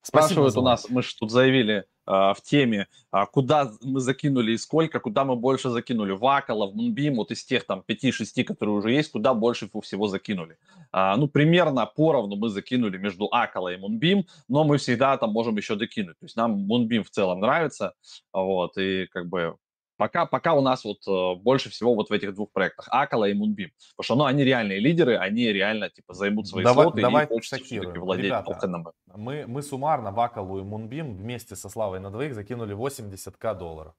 Спрашивают 0.03 0.57
у 0.57 0.63
нас, 0.63 0.89
мы 0.89 1.03
же 1.03 1.15
тут 1.17 1.31
заявили, 1.31 1.85
а, 2.05 2.35
в 2.35 2.43
теме, 2.43 2.89
а, 3.13 3.27
куда 3.27 3.71
мы 3.81 4.01
закинули 4.01 4.53
и 4.53 4.59
сколько, 4.59 4.99
куда 4.99 5.25
мы 5.25 5.37
больше 5.37 5.71
закинули. 5.71 6.11
Вакала, 6.11 6.67
в 6.67 6.75
Мунбим, 6.75 7.15
вот 7.15 7.31
из 7.31 7.45
тех 7.45 7.65
там 7.65 7.85
5-6, 7.87 8.43
которые 8.43 8.75
уже 8.75 8.91
есть, 8.91 9.13
куда 9.13 9.35
больше 9.35 9.71
всего 9.83 10.09
закинули. 10.09 10.59
А, 10.91 11.17
ну, 11.17 11.29
примерно 11.29 11.87
поровну 11.87 12.35
мы 12.35 12.49
закинули 12.49 12.99
между 12.99 13.29
Акала 13.31 13.73
и 13.73 13.77
Мунбим, 13.77 14.27
но 14.49 14.65
мы 14.65 14.79
всегда 14.79 15.17
там 15.17 15.31
можем 15.31 15.57
еще 15.57 15.77
докинуть. 15.77 16.19
То 16.19 16.25
есть 16.25 16.37
нам 16.37 16.53
Мунбим 16.53 17.05
в 17.05 17.11
целом 17.11 17.39
нравится, 17.39 17.95
вот, 18.33 18.77
и 18.79 19.07
как 19.07 19.29
бы 19.29 19.57
Пока, 20.03 20.27
пока 20.27 20.55
у 20.55 20.61
нас 20.63 20.83
вот 20.83 21.07
э, 21.07 21.41
больше 21.41 21.71
всего 21.71 21.95
вот 21.95 22.11
в 22.11 22.13
этих 22.13 22.35
двух 22.35 22.51
проектах, 22.51 22.89
Акала 22.91 23.27
и 23.29 23.35
Moonbeam. 23.35 23.71
Потому 23.95 24.03
что 24.03 24.15
ну, 24.17 24.25
они 24.25 24.43
реальные 24.43 24.81
лидеры, 24.81 25.17
они 25.17 25.53
реально 25.53 25.91
типа 25.91 26.13
займут 26.13 26.49
свои 26.49 26.65
давай, 26.65 26.87
слоты 26.87 27.03
давай 27.03 27.25
и 27.25 27.29
хочется 27.29 27.57
владеть 28.01 28.25
Ребята, 28.25 28.53
токеном. 28.53 28.89
Мы, 29.15 29.47
мы 29.47 29.63
суммарно 29.63 30.11
в 30.11 30.19
Акалу 30.19 30.59
и 30.59 30.63
Moonbeam 30.65 31.15
вместе 31.15 31.55
со 31.55 31.69
Славой 31.69 32.01
на 32.01 32.11
двоих 32.11 32.35
закинули 32.35 32.75
80к 32.75 33.57
долларов. 33.57 33.95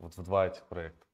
Вот 0.00 0.16
в 0.16 0.24
два 0.24 0.48
этих 0.48 0.64
проекта. 0.64 1.06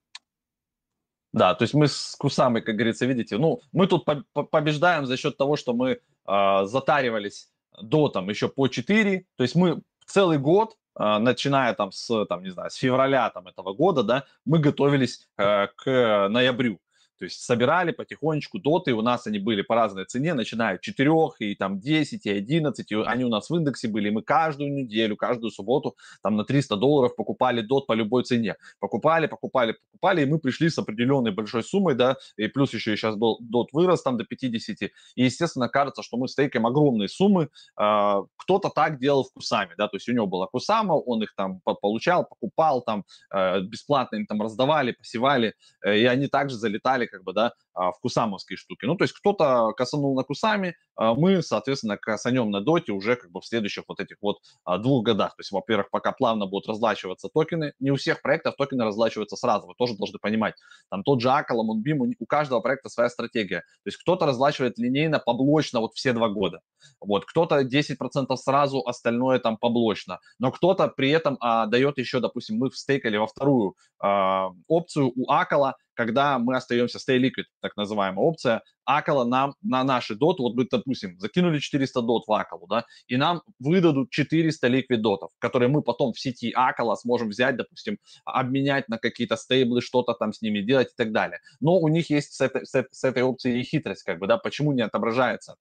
Да, 1.34 1.54
то 1.54 1.64
есть 1.64 1.74
мы 1.74 1.88
с 1.88 2.16
Кусамой, 2.18 2.62
как 2.62 2.76
говорится, 2.76 3.04
видите, 3.04 3.36
ну, 3.36 3.60
мы 3.72 3.86
тут 3.86 4.06
по 4.06 4.24
побеждаем 4.44 5.04
за 5.04 5.18
счет 5.18 5.36
того, 5.36 5.56
что 5.56 5.74
мы 5.74 6.00
э, 6.26 6.64
затаривались 6.64 7.50
до 7.82 8.08
там 8.08 8.30
еще 8.30 8.48
по 8.48 8.68
4, 8.68 9.26
то 9.36 9.42
есть 9.42 9.56
мы 9.56 9.82
целый 10.06 10.38
год 10.38 10.78
начиная 10.96 11.74
там 11.74 11.92
с, 11.92 12.26
там, 12.26 12.42
не 12.42 12.50
знаю, 12.50 12.70
с 12.70 12.74
февраля 12.74 13.30
там, 13.30 13.46
этого 13.46 13.74
года, 13.74 14.02
да, 14.02 14.24
мы 14.44 14.58
готовились 14.58 15.28
э, 15.38 15.68
к 15.76 16.28
ноябрю. 16.28 16.80
То 17.20 17.24
есть 17.24 17.44
собирали 17.44 17.92
потихонечку 17.92 18.58
доты, 18.58 18.94
у 18.94 19.02
нас 19.02 19.26
они 19.26 19.38
были 19.38 19.60
по 19.60 19.74
разной 19.74 20.06
цене, 20.06 20.32
начиная 20.32 20.76
от 20.76 20.80
4 20.80 21.10
и 21.40 21.54
там 21.54 21.78
10, 21.78 22.24
и 22.24 22.30
11, 22.30 22.90
и 22.90 22.94
они 22.94 23.26
у 23.26 23.28
нас 23.28 23.50
в 23.50 23.54
индексе 23.54 23.88
были, 23.88 24.08
и 24.08 24.10
мы 24.10 24.22
каждую 24.22 24.72
неделю, 24.72 25.16
каждую 25.16 25.50
субботу 25.50 25.96
там 26.22 26.36
на 26.36 26.44
300 26.44 26.76
долларов 26.76 27.14
покупали 27.14 27.60
дот 27.60 27.86
по 27.86 27.92
любой 27.92 28.24
цене. 28.24 28.56
Покупали, 28.78 29.26
покупали, 29.26 29.76
покупали, 29.92 30.22
и 30.22 30.24
мы 30.24 30.38
пришли 30.38 30.70
с 30.70 30.78
определенной 30.78 31.30
большой 31.30 31.62
суммой, 31.62 31.94
да, 31.94 32.16
и 32.38 32.46
плюс 32.46 32.72
еще 32.72 32.96
сейчас 32.96 33.16
был 33.16 33.36
дот 33.42 33.68
вырос 33.74 34.02
там 34.02 34.16
до 34.16 34.24
50, 34.24 34.80
и 34.80 34.90
естественно 35.22 35.68
кажется, 35.68 36.02
что 36.02 36.16
мы 36.16 36.26
стейкаем 36.26 36.66
огромные 36.66 37.10
суммы. 37.10 37.50
А, 37.76 38.22
кто-то 38.36 38.70
так 38.70 38.98
делал 38.98 39.24
в 39.24 39.32
Кусаме, 39.34 39.74
да, 39.76 39.88
то 39.88 39.98
есть 39.98 40.08
у 40.08 40.12
него 40.12 40.26
была 40.26 40.46
Кусама, 40.46 40.94
он 40.94 41.22
их 41.22 41.34
там 41.36 41.60
получал, 41.82 42.24
покупал 42.24 42.80
там, 42.80 43.04
э, 43.30 43.60
бесплатно 43.60 44.16
им 44.16 44.26
там 44.26 44.40
раздавали, 44.40 44.92
посевали, 44.92 45.52
э, 45.84 45.98
и 45.98 46.06
они 46.06 46.26
также 46.26 46.56
залетали 46.56 47.09
как 47.10 47.24
бы, 47.24 47.32
да, 47.32 47.52
а, 47.74 47.92
в 47.92 48.00
кусамовские 48.00 48.56
штуки. 48.56 48.84
Ну, 48.84 48.96
то 48.96 49.04
есть 49.04 49.14
кто-то 49.14 49.72
касанул 49.76 50.14
на 50.14 50.22
кусами, 50.22 50.76
а 50.96 51.14
мы, 51.14 51.42
соответственно, 51.42 51.96
касанем 51.96 52.50
на 52.50 52.60
доте 52.60 52.92
уже 52.92 53.16
как 53.16 53.30
бы 53.30 53.40
в 53.40 53.46
следующих 53.46 53.84
вот 53.88 54.00
этих 54.00 54.16
вот 54.20 54.38
а, 54.64 54.78
двух 54.78 55.04
годах. 55.04 55.30
То 55.36 55.40
есть, 55.40 55.50
во-первых, 55.50 55.90
пока 55.90 56.12
плавно 56.12 56.46
будут 56.46 56.68
разлачиваться 56.68 57.28
токены, 57.28 57.72
не 57.78 57.90
у 57.90 57.96
всех 57.96 58.22
проектов 58.22 58.56
токены 58.56 58.84
разлачиваются 58.84 59.36
сразу, 59.36 59.66
вы 59.66 59.74
тоже 59.74 59.96
должны 59.96 60.18
понимать. 60.18 60.54
Там 60.90 61.02
тот 61.02 61.20
же 61.20 61.30
Акала, 61.30 61.62
Мунбим, 61.62 62.02
у 62.18 62.26
каждого 62.26 62.60
проекта 62.60 62.88
своя 62.88 63.08
стратегия. 63.08 63.60
То 63.60 63.86
есть 63.86 63.98
кто-то 63.98 64.26
разлачивает 64.26 64.78
линейно, 64.78 65.18
поблочно 65.18 65.80
вот 65.80 65.94
все 65.94 66.12
два 66.12 66.28
года. 66.28 66.60
Вот, 67.00 67.24
кто-то 67.24 67.62
10% 67.62 68.36
сразу, 68.36 68.82
остальное 68.86 69.38
там 69.38 69.56
поблочно. 69.56 70.20
Но 70.38 70.50
кто-то 70.50 70.88
при 70.88 71.10
этом 71.10 71.36
а, 71.40 71.66
дает 71.66 71.98
еще, 71.98 72.20
допустим, 72.20 72.56
мы 72.58 72.70
встейкали 72.70 73.16
во 73.16 73.26
вторую 73.26 73.76
а, 73.98 74.50
опцию 74.68 75.12
у 75.14 75.30
Акала, 75.30 75.76
когда 76.00 76.38
мы 76.38 76.56
остаемся 76.56 76.96
stay 76.96 77.18
liquid, 77.18 77.44
так 77.60 77.76
называемая 77.76 78.24
опция, 78.24 78.62
Акала 78.86 79.24
нам 79.24 79.54
на 79.60 79.84
наши 79.84 80.14
доты, 80.14 80.42
вот 80.42 80.54
мы, 80.54 80.66
допустим, 80.70 81.20
закинули 81.20 81.58
400 81.58 82.00
дот 82.00 82.26
в 82.26 82.32
Акалу, 82.32 82.66
да, 82.66 82.86
и 83.06 83.18
нам 83.18 83.42
выдадут 83.58 84.08
400 84.10 84.66
ликвид 84.68 85.02
дотов, 85.02 85.30
которые 85.38 85.68
мы 85.68 85.82
потом 85.82 86.14
в 86.14 86.18
сети 86.18 86.52
Акала 86.54 86.94
сможем 86.96 87.28
взять, 87.28 87.58
допустим, 87.58 87.98
обменять 88.24 88.88
на 88.88 88.96
какие-то 88.96 89.36
стейблы, 89.36 89.82
что-то 89.82 90.14
там 90.14 90.32
с 90.32 90.40
ними 90.40 90.60
делать 90.62 90.88
и 90.88 90.96
так 90.96 91.12
далее. 91.12 91.40
Но 91.60 91.78
у 91.78 91.88
них 91.88 92.08
есть 92.08 92.32
с 92.32 92.40
этой, 92.40 92.64
с 92.64 93.04
этой 93.04 93.22
опцией 93.22 93.62
хитрость, 93.62 94.04
как 94.04 94.18
бы, 94.20 94.26
да, 94.26 94.38
почему 94.38 94.72
не 94.72 94.80
отображается 94.80 95.56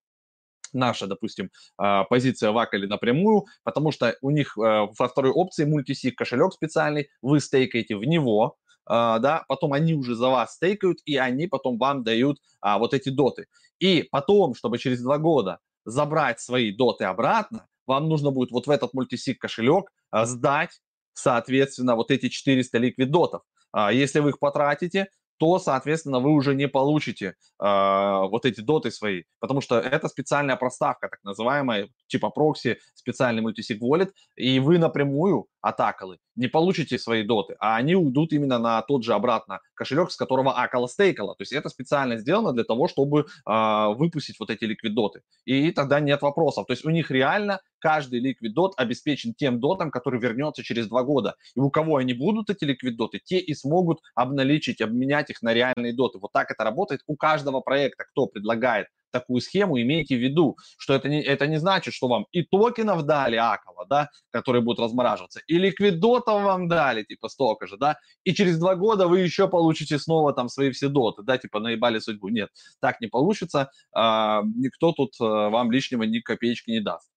наша, 0.71 1.07
допустим, 1.07 1.49
а, 1.77 2.05
позиция 2.05 2.51
в 2.51 2.57
Акале 2.57 2.87
напрямую, 2.87 3.45
потому 3.63 3.91
что 3.91 4.15
у 4.21 4.29
них 4.29 4.57
э, 4.57 4.61
во 4.61 5.07
второй 5.07 5.31
опции 5.31 5.65
мультисик 5.65 6.15
кошелек 6.15 6.53
специальный, 6.53 7.09
вы 7.21 7.39
стейкаете 7.39 7.95
в 7.95 8.03
него, 8.03 8.55
а, 8.67 8.68
да, 8.89 9.45
потом 9.47 9.73
они 9.73 9.93
уже 9.93 10.15
за 10.15 10.29
вас 10.29 10.55
стейкают, 10.55 10.99
и 11.05 11.17
они 11.17 11.47
потом 11.47 11.77
вам 11.77 12.03
дают 12.03 12.39
а, 12.59 12.79
вот 12.79 12.93
эти 12.93 13.09
доты. 13.09 13.45
И 13.79 14.07
потом, 14.11 14.55
чтобы 14.55 14.77
через 14.77 15.01
два 15.01 15.17
года 15.17 15.59
забрать 15.85 16.39
свои 16.39 16.71
доты 16.71 17.05
обратно, 17.05 17.67
вам 17.87 18.09
нужно 18.09 18.31
будет 18.31 18.51
вот 18.51 18.67
в 18.67 18.69
этот 18.69 18.93
мультисик 18.93 19.39
кошелек 19.39 19.91
а, 20.11 20.25
сдать, 20.25 20.81
соответственно, 21.13 21.95
вот 21.95 22.11
эти 22.11 22.29
400 22.29 22.77
ликвид 22.77 23.11
дотов. 23.11 23.41
А, 23.71 23.91
если 23.91 24.19
вы 24.19 24.29
их 24.29 24.39
потратите, 24.39 25.07
то, 25.39 25.57
соответственно, 25.57 26.19
вы 26.19 26.31
уже 26.31 26.53
не 26.53 26.67
получите 26.67 27.27
э, 27.27 27.33
вот 27.59 28.45
эти 28.45 28.59
доты 28.59 28.91
свои, 28.91 29.23
потому 29.39 29.61
что 29.61 29.79
это 29.79 30.09
специальная 30.09 30.57
проставка, 30.57 31.07
так 31.07 31.23
называемая, 31.23 31.87
типа 32.07 32.29
прокси, 32.29 32.79
специальный 32.93 33.41
мультисиг 33.41 33.81
wallet, 33.81 34.11
и 34.35 34.59
вы 34.59 34.77
напрямую 34.79 35.47
атакалы 35.61 36.17
не 36.39 36.47
получите 36.47 36.97
свои 36.97 37.23
доты, 37.23 37.55
а 37.59 37.75
они 37.75 37.95
уйдут 37.95 38.31
именно 38.31 38.59
на 38.59 38.81
тот 38.81 39.03
же 39.03 39.13
обратно 39.13 39.59
кошелек, 39.73 40.09
с 40.09 40.15
которого 40.15 40.57
акала 40.57 40.87
стейкала. 40.87 41.35
То 41.35 41.41
есть 41.41 41.51
это 41.51 41.67
специально 41.67 42.15
сделано 42.15 42.53
для 42.53 42.63
того, 42.63 42.87
чтобы 42.87 43.25
э, 43.45 43.87
выпустить 43.95 44.39
вот 44.39 44.49
эти 44.49 44.63
ликвидоты. 44.63 45.21
И 45.43 45.71
тогда 45.71 45.99
нет 45.99 46.21
вопросов. 46.21 46.65
То 46.65 46.71
есть 46.71 46.85
у 46.85 46.89
них 46.89 47.11
реально 47.11 47.59
каждый 47.79 48.21
ликвидот 48.21 48.73
обеспечен 48.77 49.33
тем 49.33 49.59
дотом, 49.59 49.91
который 49.91 50.21
вернется 50.21 50.63
через 50.63 50.87
два 50.87 51.03
года. 51.03 51.35
И 51.55 51.59
у 51.59 51.69
кого 51.69 51.97
они 51.97 52.13
будут, 52.13 52.49
эти 52.49 52.63
ликвидоты, 52.63 53.19
те 53.19 53.39
и 53.39 53.53
смогут 53.53 53.99
обналичить, 54.15 54.79
обменять 54.79 55.29
их 55.29 55.41
на 55.41 55.53
реальные 55.53 55.93
доты. 55.93 56.19
Вот 56.19 56.31
так 56.31 56.51
это 56.51 56.63
работает 56.63 57.01
у 57.05 57.17
каждого 57.17 57.59
проекта, 57.59 58.05
кто 58.05 58.27
предлагает 58.27 58.87
такую 59.11 59.41
схему, 59.41 59.81
имейте 59.81 60.15
в 60.15 60.19
виду, 60.19 60.57
что 60.77 60.93
это 60.93 61.09
не, 61.09 61.21
это 61.21 61.47
не 61.47 61.57
значит, 61.57 61.93
что 61.93 62.07
вам 62.07 62.25
и 62.31 62.43
токенов 62.43 63.03
дали 63.03 63.35
Акова, 63.35 63.85
да, 63.89 64.09
которые 64.31 64.61
будут 64.61 64.79
размораживаться, 64.79 65.41
и 65.47 65.57
ликвидотов 65.57 66.43
вам 66.43 66.67
дали, 66.67 67.03
типа 67.03 67.29
столько 67.29 67.67
же, 67.67 67.77
да, 67.77 67.97
и 68.23 68.33
через 68.33 68.59
два 68.59 68.75
года 68.75 69.07
вы 69.07 69.19
еще 69.19 69.47
получите 69.47 69.99
снова 69.99 70.33
там 70.33 70.49
свои 70.49 70.71
все 70.71 70.89
доты, 70.89 71.23
да, 71.23 71.37
типа 71.37 71.59
наебали 71.59 71.99
судьбу. 71.99 72.29
Нет, 72.29 72.49
так 72.79 73.01
не 73.01 73.07
получится, 73.07 73.71
а, 73.93 74.43
никто 74.55 74.91
тут 74.91 75.13
а, 75.19 75.49
вам 75.49 75.71
лишнего 75.71 76.03
ни 76.03 76.19
копеечки 76.19 76.71
не 76.71 76.79
даст. 76.79 77.09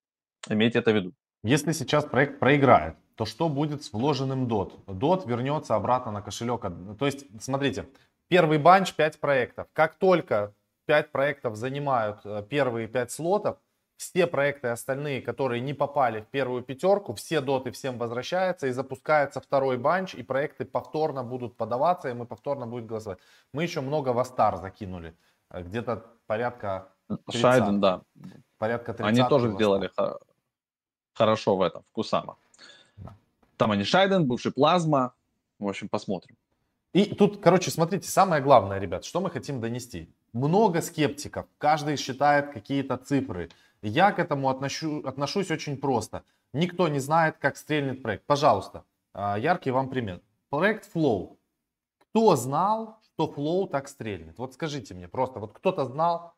Имейте 0.49 0.78
это 0.78 0.93
в 0.93 0.95
виду. 0.95 1.12
Если 1.45 1.72
сейчас 1.72 2.05
проект 2.05 2.38
проиграет, 2.38 2.97
то 3.16 3.24
что 3.24 3.49
будет 3.49 3.84
с 3.84 3.93
вложенным 3.93 4.47
DOT? 4.47 4.84
DOT 4.86 5.28
вернется 5.28 5.74
обратно 5.74 6.12
на 6.12 6.22
кошелек. 6.22 6.62
То 6.99 7.07
есть, 7.07 7.26
смотрите, 7.40 7.88
первый 8.28 8.59
банч 8.59 8.95
5 8.95 9.20
проектов. 9.20 9.66
Как 9.72 9.99
только 9.99 10.55
5 10.87 11.12
проектов 11.12 11.57
занимают 11.57 12.20
э, 12.24 12.45
первые 12.49 12.89
5 12.89 13.11
слотов, 13.11 13.59
все 13.97 14.26
проекты 14.26 14.68
остальные, 14.68 15.22
которые 15.22 15.61
не 15.61 15.74
попали 15.74 16.22
в 16.22 16.26
первую 16.26 16.62
пятерку, 16.62 17.14
все 17.14 17.41
доты 17.41 17.70
всем 17.70 17.99
возвращаются 17.99 18.66
и 18.66 18.72
запускается 18.72 19.41
второй 19.41 19.78
банч, 19.78 20.14
и 20.14 20.22
проекты 20.22 20.64
повторно 20.64 21.22
будут 21.22 21.57
подаваться, 21.57 22.09
и 22.09 22.14
мы 22.14 22.26
повторно 22.26 22.66
будем 22.66 22.89
голосовать. 22.89 23.18
Мы 23.53 23.62
еще 23.62 23.80
много 23.80 24.11
в 24.11 24.18
Астар 24.18 24.57
закинули, 24.57 25.14
э, 25.51 25.62
где-то 25.62 26.07
порядка 26.26 26.89
30. 27.09 27.41
Шайден, 27.41 27.80
да. 27.80 28.03
Порядка 28.59 28.95
30. 28.95 29.07
Они 29.07 29.28
тоже 29.28 29.53
сделали 29.53 29.91
хорошо 31.14 31.57
в 31.57 31.62
этом, 31.62 31.83
в 31.83 31.93
Кусама. 31.93 32.37
Да. 32.97 33.14
Там 33.57 33.70
они 33.70 33.85
Шайден, 33.85 34.26
бывший 34.26 34.53
Плазма. 34.53 35.14
В 35.59 35.68
общем, 35.68 35.89
посмотрим. 35.89 36.37
И 36.93 37.07
тут, 37.07 37.40
короче, 37.40 37.70
смотрите, 37.70 38.09
самое 38.09 38.43
главное, 38.43 38.78
ребят, 38.78 39.05
что 39.05 39.20
мы 39.20 39.30
хотим 39.30 39.61
донести. 39.61 40.14
Много 40.34 40.82
скептиков, 40.82 41.47
каждый 41.57 41.97
считает 41.97 42.53
какие-то 42.53 42.99
цифры. 42.99 43.49
Я 43.80 44.12
к 44.12 44.18
этому 44.18 44.51
отношу, 44.51 45.03
отношусь 45.07 45.51
очень 45.51 45.78
просто. 45.78 46.22
Никто 46.53 46.88
не 46.88 46.99
знает, 46.99 47.38
как 47.38 47.57
стрельнет 47.57 48.03
проект. 48.03 48.26
Пожалуйста, 48.26 48.84
а, 49.14 49.38
яркий 49.38 49.70
вам 49.70 49.88
пример. 49.88 50.20
Проект 50.51 50.95
Flow. 50.95 51.38
Кто 51.99 52.36
знал, 52.36 52.99
что 53.03 53.26
Flow 53.26 53.68
так 53.68 53.88
стрельнет? 53.88 54.38
Вот 54.38 54.53
скажите 54.53 54.93
мне 54.93 55.09
просто, 55.09 55.40
вот 55.40 55.55
кто-то 55.55 55.86
знал, 55.86 56.34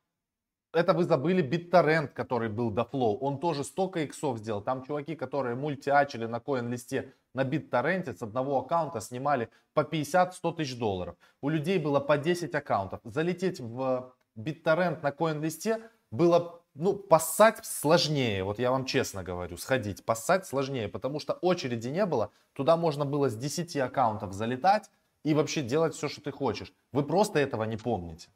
это 0.74 0.92
вы 0.92 1.04
забыли 1.04 1.42
BitTorrent, 1.42 2.08
который 2.08 2.48
был 2.48 2.70
до 2.70 2.82
Flow. 2.82 3.18
Он 3.20 3.38
тоже 3.38 3.64
столько 3.64 4.00
иксов 4.00 4.38
сделал. 4.38 4.60
Там 4.60 4.82
чуваки, 4.82 5.14
которые 5.14 5.54
мультиачили 5.54 6.26
на 6.26 6.40
коин-листе 6.40 7.12
на 7.34 7.42
BitTorrent 7.44 8.16
с 8.16 8.22
одного 8.22 8.58
аккаунта 8.58 9.00
снимали 9.00 9.48
по 9.72 9.80
50-100 9.80 10.56
тысяч 10.56 10.78
долларов. 10.78 11.16
У 11.40 11.48
людей 11.48 11.78
было 11.78 12.00
по 12.00 12.18
10 12.18 12.54
аккаунтов. 12.54 13.00
Залететь 13.04 13.60
в 13.60 14.14
BitTorrent 14.36 15.02
на 15.02 15.12
коин-листе 15.12 15.80
было, 16.10 16.60
ну, 16.74 16.94
поссать 16.94 17.64
сложнее. 17.64 18.44
Вот 18.44 18.58
я 18.58 18.70
вам 18.70 18.84
честно 18.84 19.22
говорю, 19.22 19.56
сходить. 19.56 20.04
Поссать 20.04 20.46
сложнее, 20.46 20.88
потому 20.88 21.20
что 21.20 21.34
очереди 21.34 21.88
не 21.88 22.06
было. 22.06 22.30
Туда 22.52 22.76
можно 22.76 23.04
было 23.04 23.28
с 23.28 23.36
10 23.36 23.76
аккаунтов 23.76 24.32
залетать 24.32 24.90
и 25.24 25.34
вообще 25.34 25.62
делать 25.62 25.94
все, 25.94 26.08
что 26.08 26.20
ты 26.20 26.30
хочешь. 26.30 26.72
Вы 26.92 27.02
просто 27.02 27.38
этого 27.38 27.64
не 27.64 27.76
помните. 27.76 28.28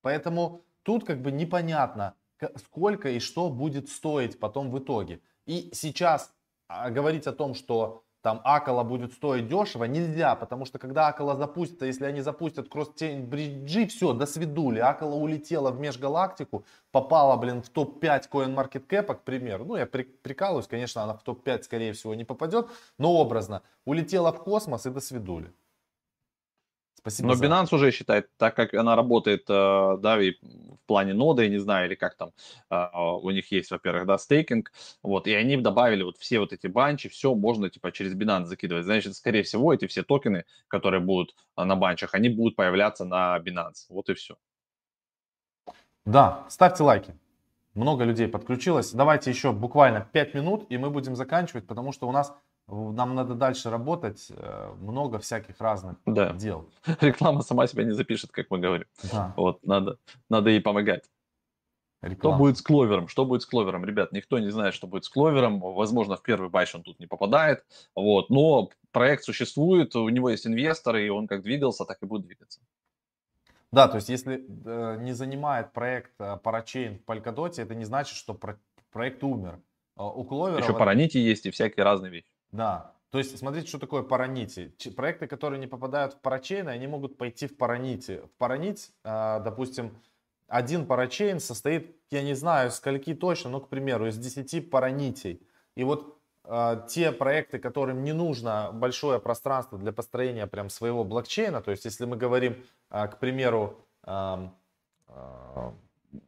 Поэтому 0.00 0.62
тут 0.82 1.04
как 1.04 1.20
бы 1.22 1.32
непонятно, 1.32 2.14
сколько 2.56 3.08
и 3.10 3.18
что 3.18 3.48
будет 3.50 3.88
стоить 3.88 4.38
потом 4.38 4.70
в 4.70 4.78
итоге. 4.78 5.20
И 5.46 5.70
сейчас 5.72 6.32
а, 6.68 6.90
говорить 6.90 7.26
о 7.26 7.32
том, 7.32 7.54
что 7.54 8.04
там 8.22 8.40
Акала 8.44 8.84
будет 8.84 9.12
стоить 9.12 9.48
дешево, 9.48 9.84
нельзя, 9.84 10.36
потому 10.36 10.64
что 10.64 10.78
когда 10.78 11.08
Акала 11.08 11.36
запустится, 11.36 11.86
если 11.86 12.04
они 12.04 12.20
запустят 12.20 12.68
кросс-тейн 12.68 13.26
бриджи, 13.26 13.88
все, 13.88 14.12
до 14.12 14.26
свидули. 14.26 14.78
Акала 14.78 15.16
улетела 15.16 15.72
в 15.72 15.80
межгалактику, 15.80 16.64
попала, 16.92 17.36
блин, 17.36 17.62
в 17.62 17.68
топ-5 17.68 18.30
CoinMarketCap, 18.30 19.14
к 19.14 19.22
примеру. 19.22 19.64
Ну, 19.64 19.76
я 19.76 19.86
прикалываюсь, 19.86 20.68
конечно, 20.68 21.02
она 21.02 21.14
в 21.14 21.24
топ-5, 21.24 21.64
скорее 21.64 21.92
всего, 21.94 22.14
не 22.14 22.24
попадет, 22.24 22.68
но 22.96 23.12
образно. 23.12 23.62
Улетела 23.84 24.32
в 24.32 24.38
космос 24.44 24.86
и 24.86 24.90
до 24.90 25.00
свидули. 25.00 25.52
Спасибо 27.02 27.28
Но 27.30 27.34
за... 27.34 27.44
Binance 27.44 27.74
уже 27.74 27.90
считает, 27.90 28.30
так 28.36 28.54
как 28.54 28.74
она 28.74 28.94
работает, 28.94 29.44
э, 29.48 29.98
да, 30.00 30.22
и 30.22 30.34
в 30.40 30.86
плане 30.86 31.14
ноды, 31.14 31.42
я 31.42 31.48
не 31.48 31.58
знаю, 31.58 31.88
или 31.88 31.96
как 31.96 32.14
там, 32.14 32.30
э, 32.70 32.86
у 32.94 33.28
них 33.30 33.50
есть, 33.50 33.72
во-первых, 33.72 34.06
да, 34.06 34.18
стейкинг, 34.18 34.70
вот, 35.02 35.26
и 35.26 35.34
они 35.34 35.56
добавили 35.56 36.04
вот 36.04 36.16
все 36.18 36.38
вот 36.38 36.52
эти 36.52 36.68
банчи, 36.68 37.08
все 37.08 37.34
можно, 37.34 37.68
типа, 37.68 37.90
через 37.90 38.14
Binance 38.14 38.44
закидывать. 38.44 38.84
Значит, 38.84 39.16
скорее 39.16 39.42
всего, 39.42 39.74
эти 39.74 39.88
все 39.88 40.04
токены, 40.04 40.44
которые 40.68 41.00
будут 41.00 41.34
э, 41.56 41.64
на 41.64 41.74
банчах, 41.74 42.14
они 42.14 42.28
будут 42.28 42.54
появляться 42.54 43.04
на 43.04 43.36
Binance. 43.40 43.86
Вот 43.88 44.08
и 44.08 44.14
все. 44.14 44.36
Да, 46.04 46.44
ставьте 46.48 46.84
лайки. 46.84 47.16
Много 47.74 48.04
людей 48.04 48.28
подключилось. 48.28 48.92
Давайте 48.92 49.30
еще 49.30 49.50
буквально 49.50 50.06
5 50.12 50.34
минут, 50.34 50.66
и 50.68 50.78
мы 50.78 50.90
будем 50.90 51.16
заканчивать, 51.16 51.66
потому 51.66 51.90
что 51.90 52.06
у 52.06 52.12
нас 52.12 52.32
нам 52.72 53.14
надо 53.14 53.34
дальше 53.34 53.70
работать, 53.70 54.28
э, 54.30 54.74
много 54.80 55.18
всяких 55.18 55.60
разных 55.60 55.96
да. 56.06 56.32
дел. 56.32 56.68
Реклама 57.00 57.42
сама 57.42 57.66
себя 57.66 57.84
не 57.84 57.92
запишет, 57.92 58.32
как 58.32 58.46
мы 58.50 58.58
говорим. 58.58 58.86
Да. 59.12 59.34
Вот, 59.36 59.64
надо, 59.66 59.98
надо 60.30 60.50
ей 60.50 60.60
помогать. 60.60 61.04
Реклама. 62.00 62.36
Что 62.36 62.44
будет 62.44 62.58
с 62.58 62.62
кловером? 62.62 63.08
Что 63.08 63.24
будет 63.24 63.42
с 63.42 63.46
кловером? 63.46 63.84
Ребят, 63.84 64.12
никто 64.12 64.38
не 64.38 64.50
знает, 64.50 64.74
что 64.74 64.86
будет 64.86 65.04
с 65.04 65.08
кловером. 65.08 65.60
Возможно, 65.60 66.16
в 66.16 66.22
первый 66.22 66.50
байш 66.50 66.74
он 66.74 66.82
тут 66.82 66.98
не 66.98 67.06
попадает. 67.06 67.64
Вот, 67.94 68.30
но 68.30 68.70
проект 68.90 69.24
существует, 69.24 69.94
у 69.94 70.08
него 70.08 70.30
есть 70.30 70.46
инвесторы, 70.46 71.06
и 71.06 71.10
он 71.10 71.28
как 71.28 71.42
двигался, 71.42 71.84
так 71.84 72.02
и 72.02 72.06
будет 72.06 72.26
двигаться. 72.26 72.60
Да, 73.70 73.88
то 73.88 73.96
есть 73.96 74.08
если 74.08 74.44
э, 74.64 74.96
не 75.00 75.12
занимает 75.12 75.72
проект 75.72 76.12
э, 76.18 76.38
Parachain 76.42 76.98
в 76.98 77.10
Polkadot, 77.10 77.54
это 77.56 77.74
не 77.74 77.84
значит, 77.84 78.16
что 78.16 78.34
про- 78.34 78.58
проект 78.90 79.22
умер. 79.24 79.60
Э, 79.96 80.02
у 80.02 80.24
Кловера... 80.24 80.60
Еще 80.60 80.72
вот... 80.72 80.80
Paraniti 80.80 81.18
есть 81.18 81.46
и 81.46 81.50
всякие 81.50 81.84
разные 81.84 82.10
вещи. 82.10 82.31
Да. 82.52 82.92
То 83.10 83.18
есть, 83.18 83.36
смотрите, 83.36 83.66
что 83.66 83.78
такое 83.78 84.02
паранити. 84.02 84.74
Проекты, 84.96 85.26
которые 85.26 85.58
не 85.58 85.66
попадают 85.66 86.14
в 86.14 86.20
парачейны, 86.20 86.70
они 86.70 86.86
могут 86.86 87.18
пойти 87.18 87.46
в 87.46 87.56
паранити. 87.56 88.20
В 88.20 88.30
паранить, 88.38 88.90
а, 89.04 89.40
допустим, 89.40 89.94
один 90.48 90.86
парачейн 90.86 91.40
состоит, 91.40 91.96
я 92.10 92.22
не 92.22 92.34
знаю, 92.34 92.70
скольки 92.70 93.14
точно, 93.14 93.50
но, 93.50 93.60
к 93.60 93.68
примеру, 93.68 94.06
из 94.06 94.16
10 94.16 94.70
паранитей. 94.70 95.46
И 95.74 95.84
вот 95.84 96.18
э, 96.44 96.86
те 96.88 97.10
проекты, 97.12 97.58
которым 97.58 98.04
не 98.04 98.12
нужно 98.12 98.70
большое 98.72 99.18
пространство 99.18 99.78
для 99.78 99.92
построения 99.92 100.46
прям 100.46 100.68
своего 100.68 101.04
блокчейна, 101.04 101.62
то 101.62 101.70
есть 101.70 101.86
если 101.86 102.04
мы 102.04 102.16
говорим, 102.16 102.62
э, 102.90 103.08
к 103.08 103.18
примеру, 103.18 103.78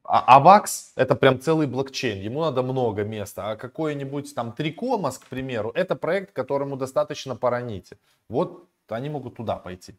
а 0.03 0.41
AVAX 0.41 0.93
это 0.97 1.14
прям 1.14 1.41
целый 1.41 1.66
блокчейн, 1.66 2.20
ему 2.20 2.41
надо 2.41 2.62
много 2.62 3.05
места. 3.05 3.51
А 3.51 3.57
какой-нибудь 3.57 4.35
там 4.35 4.53
Трикомас, 4.53 5.18
к 5.18 5.26
примеру, 5.26 5.70
это 5.74 5.97
проект, 5.97 6.32
которому 6.32 6.76
достаточно 6.76 7.37
параните. 7.37 7.99
Вот 8.28 8.68
они 8.89 9.11
могут 9.11 9.37
туда 9.37 9.57
пойти. 9.57 9.95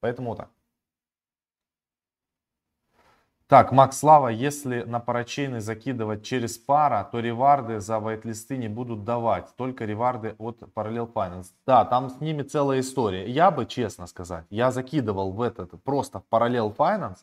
Поэтому 0.00 0.30
вот 0.30 0.38
так. 0.38 0.50
Так, 3.46 3.72
Макс 3.72 3.98
Слава, 3.98 4.28
если 4.28 4.84
на 4.84 5.00
парачейны 5.00 5.60
закидывать 5.60 6.24
через 6.24 6.56
пара, 6.56 7.06
то 7.12 7.20
реварды 7.20 7.78
за 7.78 8.00
вайтлисты 8.00 8.56
не 8.56 8.68
будут 8.68 9.04
давать, 9.04 9.54
только 9.56 9.84
реварды 9.84 10.34
от 10.38 10.62
Parallel 10.74 11.12
Finance. 11.12 11.48
Да, 11.66 11.84
там 11.84 12.08
с 12.08 12.20
ними 12.20 12.42
целая 12.42 12.80
история. 12.80 13.28
Я 13.30 13.50
бы, 13.50 13.66
честно 13.66 14.06
сказать, 14.06 14.46
я 14.48 14.72
закидывал 14.72 15.30
в 15.32 15.42
этот, 15.42 15.70
просто 15.82 16.20
в 16.20 16.24
Parallel 16.30 16.74
Finance, 16.74 17.18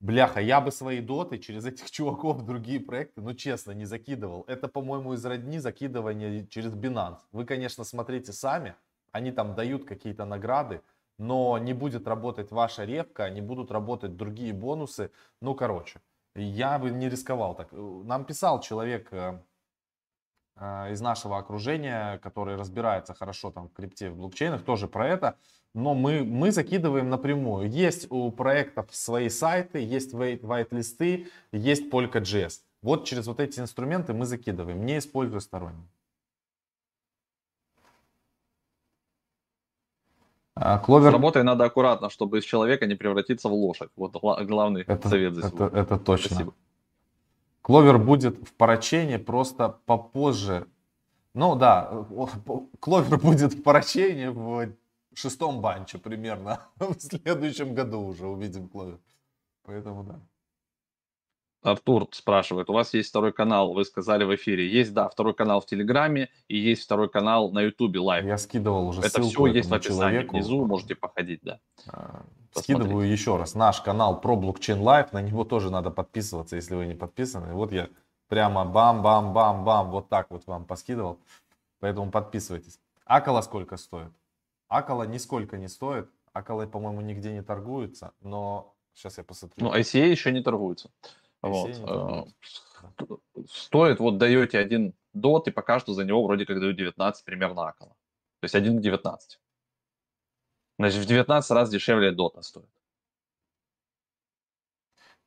Бляха, 0.00 0.40
я 0.40 0.60
бы 0.60 0.70
свои 0.70 1.00
доты 1.00 1.38
через 1.38 1.64
этих 1.64 1.90
чуваков 1.90 2.36
в 2.36 2.44
другие 2.44 2.80
проекты, 2.80 3.20
ну 3.22 3.34
честно, 3.34 3.72
не 3.72 3.86
закидывал. 3.86 4.44
Это, 4.46 4.68
по-моему, 4.68 5.14
из 5.14 5.24
родни 5.24 5.58
закидывания 5.58 6.46
через 6.46 6.72
Binance. 6.72 7.20
Вы, 7.32 7.44
конечно, 7.44 7.84
смотрите 7.84 8.32
сами, 8.32 8.74
они 9.12 9.32
там 9.32 9.54
дают 9.54 9.86
какие-то 9.86 10.26
награды, 10.26 10.82
но 11.18 11.56
не 11.56 11.72
будет 11.72 12.06
работать 12.06 12.50
ваша 12.50 12.84
ревка, 12.84 13.30
не 13.30 13.40
будут 13.40 13.70
работать 13.70 14.16
другие 14.16 14.52
бонусы. 14.52 15.10
Ну, 15.40 15.54
короче, 15.54 16.00
я 16.34 16.78
бы 16.78 16.90
не 16.90 17.08
рисковал 17.08 17.54
так. 17.54 17.68
Нам 17.72 18.26
писал 18.26 18.60
человек 18.60 19.08
э, 19.12 19.40
э, 20.56 20.92
из 20.92 21.00
нашего 21.00 21.38
окружения, 21.38 22.18
который 22.18 22.56
разбирается 22.56 23.14
хорошо 23.14 23.50
там 23.50 23.68
в 23.68 23.72
крипте, 23.72 24.10
в 24.10 24.16
блокчейнах, 24.18 24.62
тоже 24.62 24.88
про 24.88 25.08
это 25.08 25.38
но 25.76 25.92
мы, 25.92 26.24
мы 26.24 26.52
закидываем 26.52 27.10
напрямую. 27.10 27.70
Есть 27.70 28.06
у 28.10 28.30
проектов 28.30 28.86
свои 28.92 29.28
сайты, 29.28 29.78
есть 29.78 30.14
white-листы, 30.14 31.28
есть 31.52 31.92
Polka.js. 31.92 32.62
Вот 32.80 33.04
через 33.04 33.26
вот 33.26 33.40
эти 33.40 33.60
инструменты 33.60 34.14
мы 34.14 34.24
закидываем, 34.24 34.86
не 34.86 34.96
используя 34.96 35.40
сторонние. 35.40 35.86
А, 40.54 40.78
Кловер... 40.78 41.10
С 41.10 41.12
работой 41.12 41.42
надо 41.42 41.66
аккуратно, 41.66 42.08
чтобы 42.08 42.38
из 42.38 42.44
человека 42.44 42.86
не 42.86 42.94
превратиться 42.94 43.50
в 43.50 43.52
лошадь. 43.52 43.90
Вот 43.96 44.16
главный 44.46 44.80
это, 44.80 45.08
совет 45.10 45.34
за 45.34 45.48
это, 45.48 45.64
это 45.74 45.98
точно. 45.98 46.36
Спасибо. 46.36 46.54
Кловер 47.60 47.98
будет 47.98 48.48
в 48.48 48.54
порачении 48.54 49.18
просто 49.18 49.78
попозже. 49.84 50.66
Ну 51.34 51.54
да, 51.54 52.06
Clover 52.80 53.18
будет 53.22 53.52
в 53.52 53.62
парачейне 53.62 54.28
в 54.28 54.70
шестом 55.16 55.60
batch 55.60 55.92
е 55.92 55.98
примерно. 55.98 56.60
В 56.76 56.94
следующем 56.98 57.74
году 57.74 58.00
уже 58.00 58.26
увидим 58.26 58.68
Clover. 58.68 58.98
Поэтому 59.64 60.04
да. 60.04 60.20
Артур 61.62 62.06
спрашивает, 62.12 62.70
у 62.70 62.72
вас 62.72 62.94
есть 62.94 63.08
второй 63.08 63.32
канал, 63.32 63.72
вы 63.72 63.84
сказали 63.84 64.24
в 64.24 64.32
эфире. 64.36 64.68
Есть, 64.68 64.92
да, 64.94 65.08
второй 65.08 65.34
канал 65.34 65.60
в 65.60 65.66
Телеграме 65.66 66.28
и 66.46 66.56
есть 66.56 66.84
второй 66.84 67.08
канал 67.08 67.50
на 67.50 67.62
Ютубе 67.62 67.98
live. 67.98 68.24
Я 68.24 68.38
скидывал 68.38 68.88
уже 68.88 69.00
Это 69.00 69.20
все 69.22 69.46
есть 69.46 69.68
в 69.68 69.74
описании 69.74 69.98
человеку. 69.98 70.36
внизу, 70.36 70.64
можете 70.64 70.94
походить, 70.94 71.40
да. 71.42 71.58
А, 71.88 72.22
скидываю 72.54 73.10
еще 73.10 73.36
раз. 73.36 73.56
Наш 73.56 73.80
канал 73.80 74.20
про 74.20 74.36
блокчейн 74.36 74.80
live, 74.80 75.12
на 75.12 75.20
него 75.20 75.44
тоже 75.44 75.70
надо 75.70 75.90
подписываться, 75.90 76.54
если 76.54 76.76
вы 76.76 76.86
не 76.86 76.94
подписаны. 76.94 77.52
Вот 77.52 77.72
я 77.72 77.88
прямо 78.28 78.64
бам-бам-бам-бам, 78.64 79.90
вот 79.90 80.08
так 80.08 80.30
вот 80.30 80.46
вам 80.46 80.66
поскидывал. 80.66 81.18
Поэтому 81.80 82.12
подписывайтесь. 82.12 82.78
Акала 83.04 83.40
сколько 83.40 83.76
стоит? 83.76 84.12
Акала 84.68 85.04
нисколько 85.04 85.56
не 85.58 85.68
стоит. 85.68 86.08
Акалы, 86.32 86.66
по-моему, 86.66 87.00
нигде 87.00 87.32
не 87.32 87.42
торгуются, 87.42 88.12
но 88.20 88.74
сейчас 88.94 89.18
я 89.18 89.24
посмотрю. 89.24 89.64
Ну, 89.64 89.74
ICA 89.74 90.10
еще 90.10 90.32
не 90.32 90.42
торгуются. 90.42 90.90
ICA 91.42 91.50
вот. 91.50 91.68
Не 91.68 91.86
торгуются. 91.86 92.34
Стоит, 93.48 94.00
вот 94.00 94.18
даете 94.18 94.58
один 94.58 94.94
дот, 95.12 95.48
и 95.48 95.50
пока 95.50 95.78
что 95.78 95.94
за 95.94 96.04
него 96.04 96.24
вроде 96.24 96.44
как 96.46 96.60
дают 96.60 96.76
19 96.76 97.24
примерно 97.24 97.68
акала. 97.68 97.96
То 98.40 98.44
есть 98.44 98.54
1 98.54 98.78
к 98.78 98.80
19. 98.82 99.40
Значит, 100.78 101.02
в 101.02 101.06
19 101.06 101.50
раз 101.52 101.70
дешевле 101.70 102.12
дота 102.12 102.42
стоит. 102.42 102.68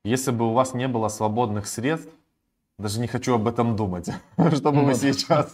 Если 0.04 0.32
бы 0.32 0.48
у 0.48 0.54
вас 0.54 0.74
не 0.74 0.88
было 0.88 1.10
свободных 1.10 1.68
средств, 1.68 2.14
даже 2.78 3.00
не 3.00 3.08
хочу 3.08 3.36
об 3.36 3.48
этом 3.48 3.76
думать, 3.76 4.10
чтобы 4.56 4.86
вы 4.86 4.94
сейчас 4.94 5.52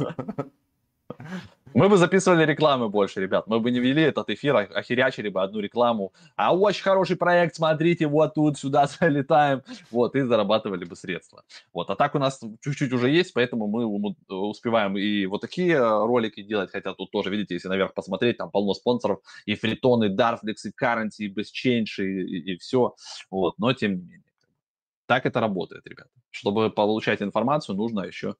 мы 1.75 1.89
бы 1.89 1.97
записывали 1.97 2.45
рекламы 2.45 2.87
больше, 2.87 3.19
ребят. 3.19 3.47
Мы 3.47 3.59
бы 3.59 3.69
не 3.69 3.79
вели 3.79 4.01
этот 4.01 4.29
эфир, 4.29 4.55
а 4.55 5.29
бы 5.29 5.43
одну 5.43 5.59
рекламу. 5.59 6.13
А 6.37 6.55
очень 6.55 6.83
хороший 6.83 7.17
проект, 7.17 7.55
смотрите, 7.55 8.07
вот 8.07 8.33
тут, 8.33 8.57
сюда 8.57 8.87
залетаем. 8.99 9.61
Вот, 9.91 10.15
и 10.15 10.21
зарабатывали 10.21 10.85
бы 10.85 10.95
средства. 10.95 11.43
Вот, 11.73 11.89
а 11.89 11.97
так 11.97 12.15
у 12.15 12.19
нас 12.19 12.39
чуть-чуть 12.61 12.93
уже 12.93 13.09
есть, 13.09 13.33
поэтому 13.33 13.67
мы 13.67 13.85
успеваем 14.29 14.97
и 14.97 15.25
вот 15.25 15.41
такие 15.41 15.77
ролики 15.77 16.41
делать. 16.41 16.71
Хотя 16.71 16.93
тут 16.93 17.11
тоже, 17.11 17.29
видите, 17.29 17.55
если 17.55 17.67
наверх 17.67 17.93
посмотреть, 17.93 18.37
там 18.37 18.51
полно 18.51 18.73
спонсоров. 18.73 19.19
И 19.45 19.55
Фритон, 19.55 20.05
и 20.05 20.15
Darflex, 20.15 20.55
и 20.63 20.71
Currency, 20.81 21.25
и 21.25 21.33
BestChange, 21.33 22.05
и, 22.05 22.21
и, 22.21 22.53
и 22.53 22.57
все. 22.57 22.95
Вот, 23.29 23.55
но 23.59 23.73
тем 23.73 23.95
не 23.97 24.01
менее. 24.01 24.21
Так 25.07 25.25
это 25.25 25.39
работает, 25.39 25.85
ребята. 25.85 26.09
Чтобы 26.31 26.71
получать 26.71 27.21
информацию, 27.21 27.75
нужно 27.75 28.01
еще 28.01 28.35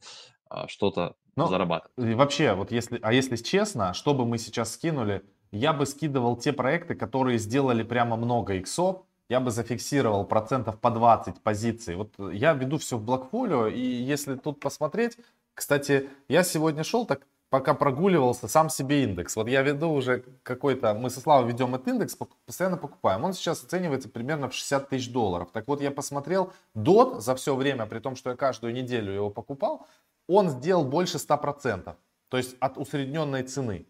что-то 0.68 1.16
ну, 1.36 1.48
зарабатывать. 1.48 1.98
И 1.98 2.14
вообще, 2.14 2.54
вот 2.54 2.72
если, 2.72 3.00
а 3.02 3.14
если 3.14 3.36
честно, 3.36 3.94
что 3.94 4.14
бы 4.14 4.26
мы 4.26 4.38
сейчас 4.38 4.74
скинули, 4.74 5.24
я 5.52 5.74
бы 5.74 5.86
скидывал 5.86 6.36
те 6.38 6.54
проекты, 6.54 6.96
которые 6.96 7.38
сделали 7.38 7.84
прямо 7.84 8.16
много 8.16 8.56
иксов, 8.56 9.04
я 9.30 9.40
бы 9.40 9.52
зафиксировал 9.52 10.26
процентов 10.26 10.80
по 10.80 10.92
20 10.92 11.42
позиций. 11.42 11.96
Вот 11.96 12.14
я 12.32 12.54
веду 12.54 12.78
все 12.78 12.98
в 12.98 13.04
блокфолио, 13.04 13.68
и 13.68 13.82
если 13.82 14.36
тут 14.36 14.60
посмотреть, 14.60 15.18
кстати, 15.54 16.10
я 16.28 16.44
сегодня 16.44 16.84
шел 16.84 17.06
так, 17.06 17.22
пока 17.50 17.74
прогуливался, 17.74 18.48
сам 18.48 18.70
себе 18.70 19.04
индекс. 19.04 19.36
Вот 19.36 19.48
я 19.48 19.62
веду 19.62 19.90
уже 19.92 20.26
какой-то, 20.44 20.94
мы 20.94 21.10
со 21.10 21.22
Славой 21.22 21.48
ведем 21.48 21.74
этот 21.74 21.88
индекс, 21.88 22.18
постоянно 22.46 22.78
покупаем. 22.78 23.24
Он 23.24 23.34
сейчас 23.34 23.64
оценивается 23.64 24.10
примерно 24.10 24.50
в 24.50 24.54
60 24.54 24.90
тысяч 24.90 25.12
долларов. 25.12 25.50
Так 25.54 25.68
вот, 25.68 25.82
я 25.82 25.92
посмотрел, 25.92 26.52
DOT 26.76 27.22
за 27.22 27.36
все 27.36 27.56
время, 27.56 27.86
при 27.86 28.00
том, 28.00 28.16
что 28.16 28.32
я 28.32 28.36
каждую 28.36 28.74
неделю 28.74 29.14
его 29.14 29.30
покупал, 29.30 29.88
он 30.28 30.50
сделал 30.50 30.86
больше 30.86 31.18
100%, 31.18 31.96
то 32.30 32.38
есть 32.38 32.56
от 32.60 32.78
усредненной 32.78 33.44
цены. 33.44 33.88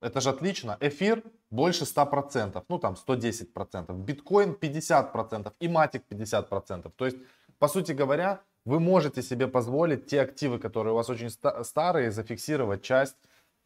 Это 0.00 0.20
же 0.20 0.30
отлично. 0.30 0.76
Эфир 0.80 1.22
больше 1.50 1.84
100%, 1.84 2.64
ну 2.68 2.78
там 2.78 2.94
110%, 2.94 3.94
биткоин 4.04 4.52
50% 4.52 5.52
и 5.60 5.68
матик 5.68 6.04
50%. 6.10 6.92
То 6.96 7.06
есть, 7.06 7.18
по 7.58 7.68
сути 7.68 7.92
говоря, 7.92 8.40
вы 8.64 8.80
можете 8.80 9.22
себе 9.22 9.46
позволить 9.46 10.06
те 10.06 10.22
активы, 10.22 10.58
которые 10.58 10.92
у 10.92 10.96
вас 10.96 11.10
очень 11.10 11.30
старые, 11.30 12.10
зафиксировать 12.10 12.82
часть, 12.82 13.16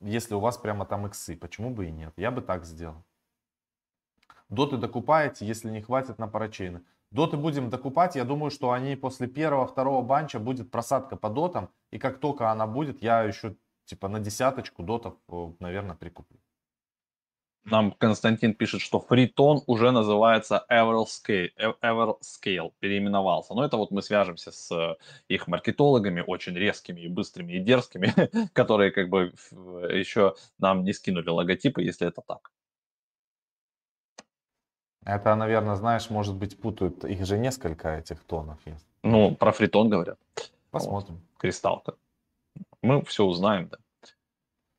если 0.00 0.34
у 0.34 0.40
вас 0.40 0.56
прямо 0.58 0.84
там 0.86 1.06
иксы. 1.06 1.36
Почему 1.36 1.70
бы 1.70 1.86
и 1.86 1.90
нет? 1.90 2.12
Я 2.16 2.30
бы 2.30 2.40
так 2.40 2.64
сделал. 2.64 3.04
Доты 4.48 4.76
докупаете, 4.76 5.46
если 5.46 5.70
не 5.70 5.82
хватит 5.82 6.18
на 6.18 6.28
парачейны. 6.28 6.82
Доты 7.10 7.36
будем 7.36 7.70
докупать. 7.70 8.16
Я 8.16 8.24
думаю, 8.24 8.50
что 8.50 8.70
они 8.70 8.96
после 8.96 9.28
первого-второго 9.28 10.02
банча 10.02 10.38
будет 10.38 10.70
просадка 10.70 11.16
по 11.16 11.30
дотам. 11.30 11.70
И 11.90 11.98
как 11.98 12.20
только 12.20 12.50
она 12.50 12.66
будет, 12.66 13.02
я 13.02 13.22
еще 13.22 13.56
типа 13.86 14.08
на 14.08 14.20
десяточку 14.20 14.82
дотов, 14.82 15.14
наверное, 15.58 15.96
прикуплю. 15.96 16.38
Нам 17.70 17.92
Константин 17.92 18.54
пишет, 18.54 18.80
что 18.80 19.00
фритон 19.00 19.62
уже 19.66 19.90
называется 19.90 20.64
Everscale, 20.70 21.50
Everscale 21.82 22.72
переименовался. 22.78 23.54
Но 23.54 23.64
это 23.64 23.76
вот 23.76 23.90
мы 23.90 24.02
свяжемся 24.02 24.52
с 24.52 24.70
э, 24.74 24.96
их 25.28 25.48
маркетологами, 25.48 26.24
очень 26.26 26.54
резкими 26.54 27.02
и 27.02 27.08
быстрыми 27.08 27.54
и 27.54 27.60
дерзкими, 27.60 28.14
которые 28.54 28.90
как 28.90 29.10
бы 29.10 29.34
еще 29.50 30.34
нам 30.58 30.84
не 30.84 30.92
скинули 30.92 31.28
логотипы, 31.28 31.82
если 31.82 32.06
это 32.06 32.22
так. 32.26 32.50
Это, 35.08 35.34
наверное, 35.34 35.74
знаешь, 35.74 36.10
может 36.10 36.34
быть, 36.34 36.60
путают. 36.60 37.02
Их 37.04 37.24
же 37.24 37.38
несколько 37.38 37.96
этих 37.96 38.22
тонов 38.24 38.58
есть. 38.66 38.86
Ну, 39.02 39.34
про 39.34 39.52
фритон 39.52 39.88
говорят. 39.88 40.18
Посмотрим. 40.70 41.14
Вот. 41.14 41.38
Кристалл-то. 41.38 41.94
Мы 42.82 43.02
все 43.04 43.24
узнаем, 43.24 43.68
да. 43.68 43.78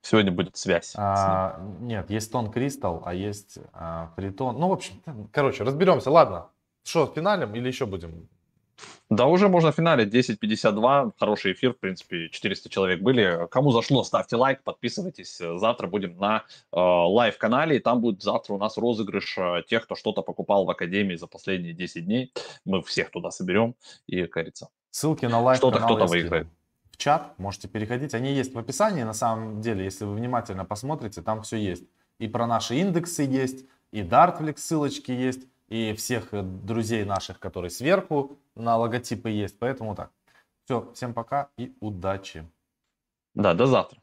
Сегодня 0.01 0.31
будет 0.31 0.55
связь. 0.55 0.93
А, 0.95 1.59
нет, 1.79 2.11
есть 2.11 2.31
тон 2.31 2.51
кристалл, 2.51 3.01
а 3.05 3.13
есть 3.15 3.57
а, 3.73 4.11
фритон. 4.15 4.59
Ну, 4.59 4.69
в 4.69 4.73
общем, 4.73 5.01
короче, 5.31 5.63
разберемся. 5.63 6.11
Ладно. 6.11 6.49
Что, 6.83 7.07
финалим 7.07 7.55
или 7.55 7.67
еще 7.67 7.87
будем 7.87 8.29
да, 9.09 9.25
уже 9.25 9.49
можно 9.49 9.71
в 9.71 9.75
финале 9.75 10.05
10.52. 10.05 11.13
Хороший 11.17 11.53
эфир, 11.53 11.73
в 11.73 11.79
принципе, 11.79 12.29
400 12.29 12.69
человек 12.69 13.01
были. 13.01 13.47
Кому 13.49 13.71
зашло, 13.71 14.03
ставьте 14.03 14.35
лайк, 14.35 14.63
подписывайтесь. 14.63 15.37
Завтра 15.37 15.87
будем 15.87 16.17
на 16.17 16.43
э, 16.71 16.79
live-канале, 16.79 17.77
и 17.77 17.79
там 17.79 18.01
будет 18.01 18.21
завтра 18.21 18.53
у 18.53 18.57
нас 18.57 18.77
розыгрыш 18.77 19.37
э, 19.37 19.63
тех, 19.67 19.85
кто 19.85 19.95
что-то 19.95 20.21
покупал 20.21 20.65
в 20.65 20.69
Академии 20.69 21.15
за 21.15 21.25
последние 21.25 21.73
10 21.73 22.05
дней. 22.05 22.31
Мы 22.65 22.83
всех 22.83 23.09
туда 23.09 23.31
соберем 23.31 23.75
и, 24.05 24.25
кажется, 24.25 24.69
Ссылки 24.91 25.25
на 25.25 25.39
live 25.39 25.57
Что-то 25.57 25.79
кто-то 25.79 26.05
выиграет. 26.05 26.47
В 26.91 26.97
чат 26.97 27.37
можете 27.39 27.67
переходить. 27.67 28.13
Они 28.13 28.33
есть 28.33 28.53
в 28.53 28.59
описании, 28.59 29.03
на 29.03 29.13
самом 29.13 29.61
деле, 29.61 29.85
если 29.85 30.05
вы 30.05 30.15
внимательно 30.15 30.65
посмотрите, 30.65 31.21
там 31.21 31.43
все 31.43 31.57
есть. 31.57 31.83
И 32.19 32.27
про 32.27 32.45
наши 32.47 32.75
индексы 32.75 33.23
есть, 33.23 33.65
и 33.91 34.01
Dartflix 34.01 34.57
ссылочки 34.57 35.11
есть 35.11 35.47
и 35.69 35.93
всех 35.93 36.33
э, 36.33 36.41
друзей 36.41 37.05
наших, 37.05 37.39
которые 37.39 37.69
сверху 37.69 38.37
на 38.55 38.77
логотипы 38.77 39.29
есть. 39.29 39.57
Поэтому 39.59 39.95
так. 39.95 40.11
Все, 40.65 40.91
всем 40.93 41.13
пока 41.13 41.49
и 41.57 41.75
удачи. 41.79 42.47
Да, 43.33 43.53
до 43.53 43.65
завтра. 43.65 44.01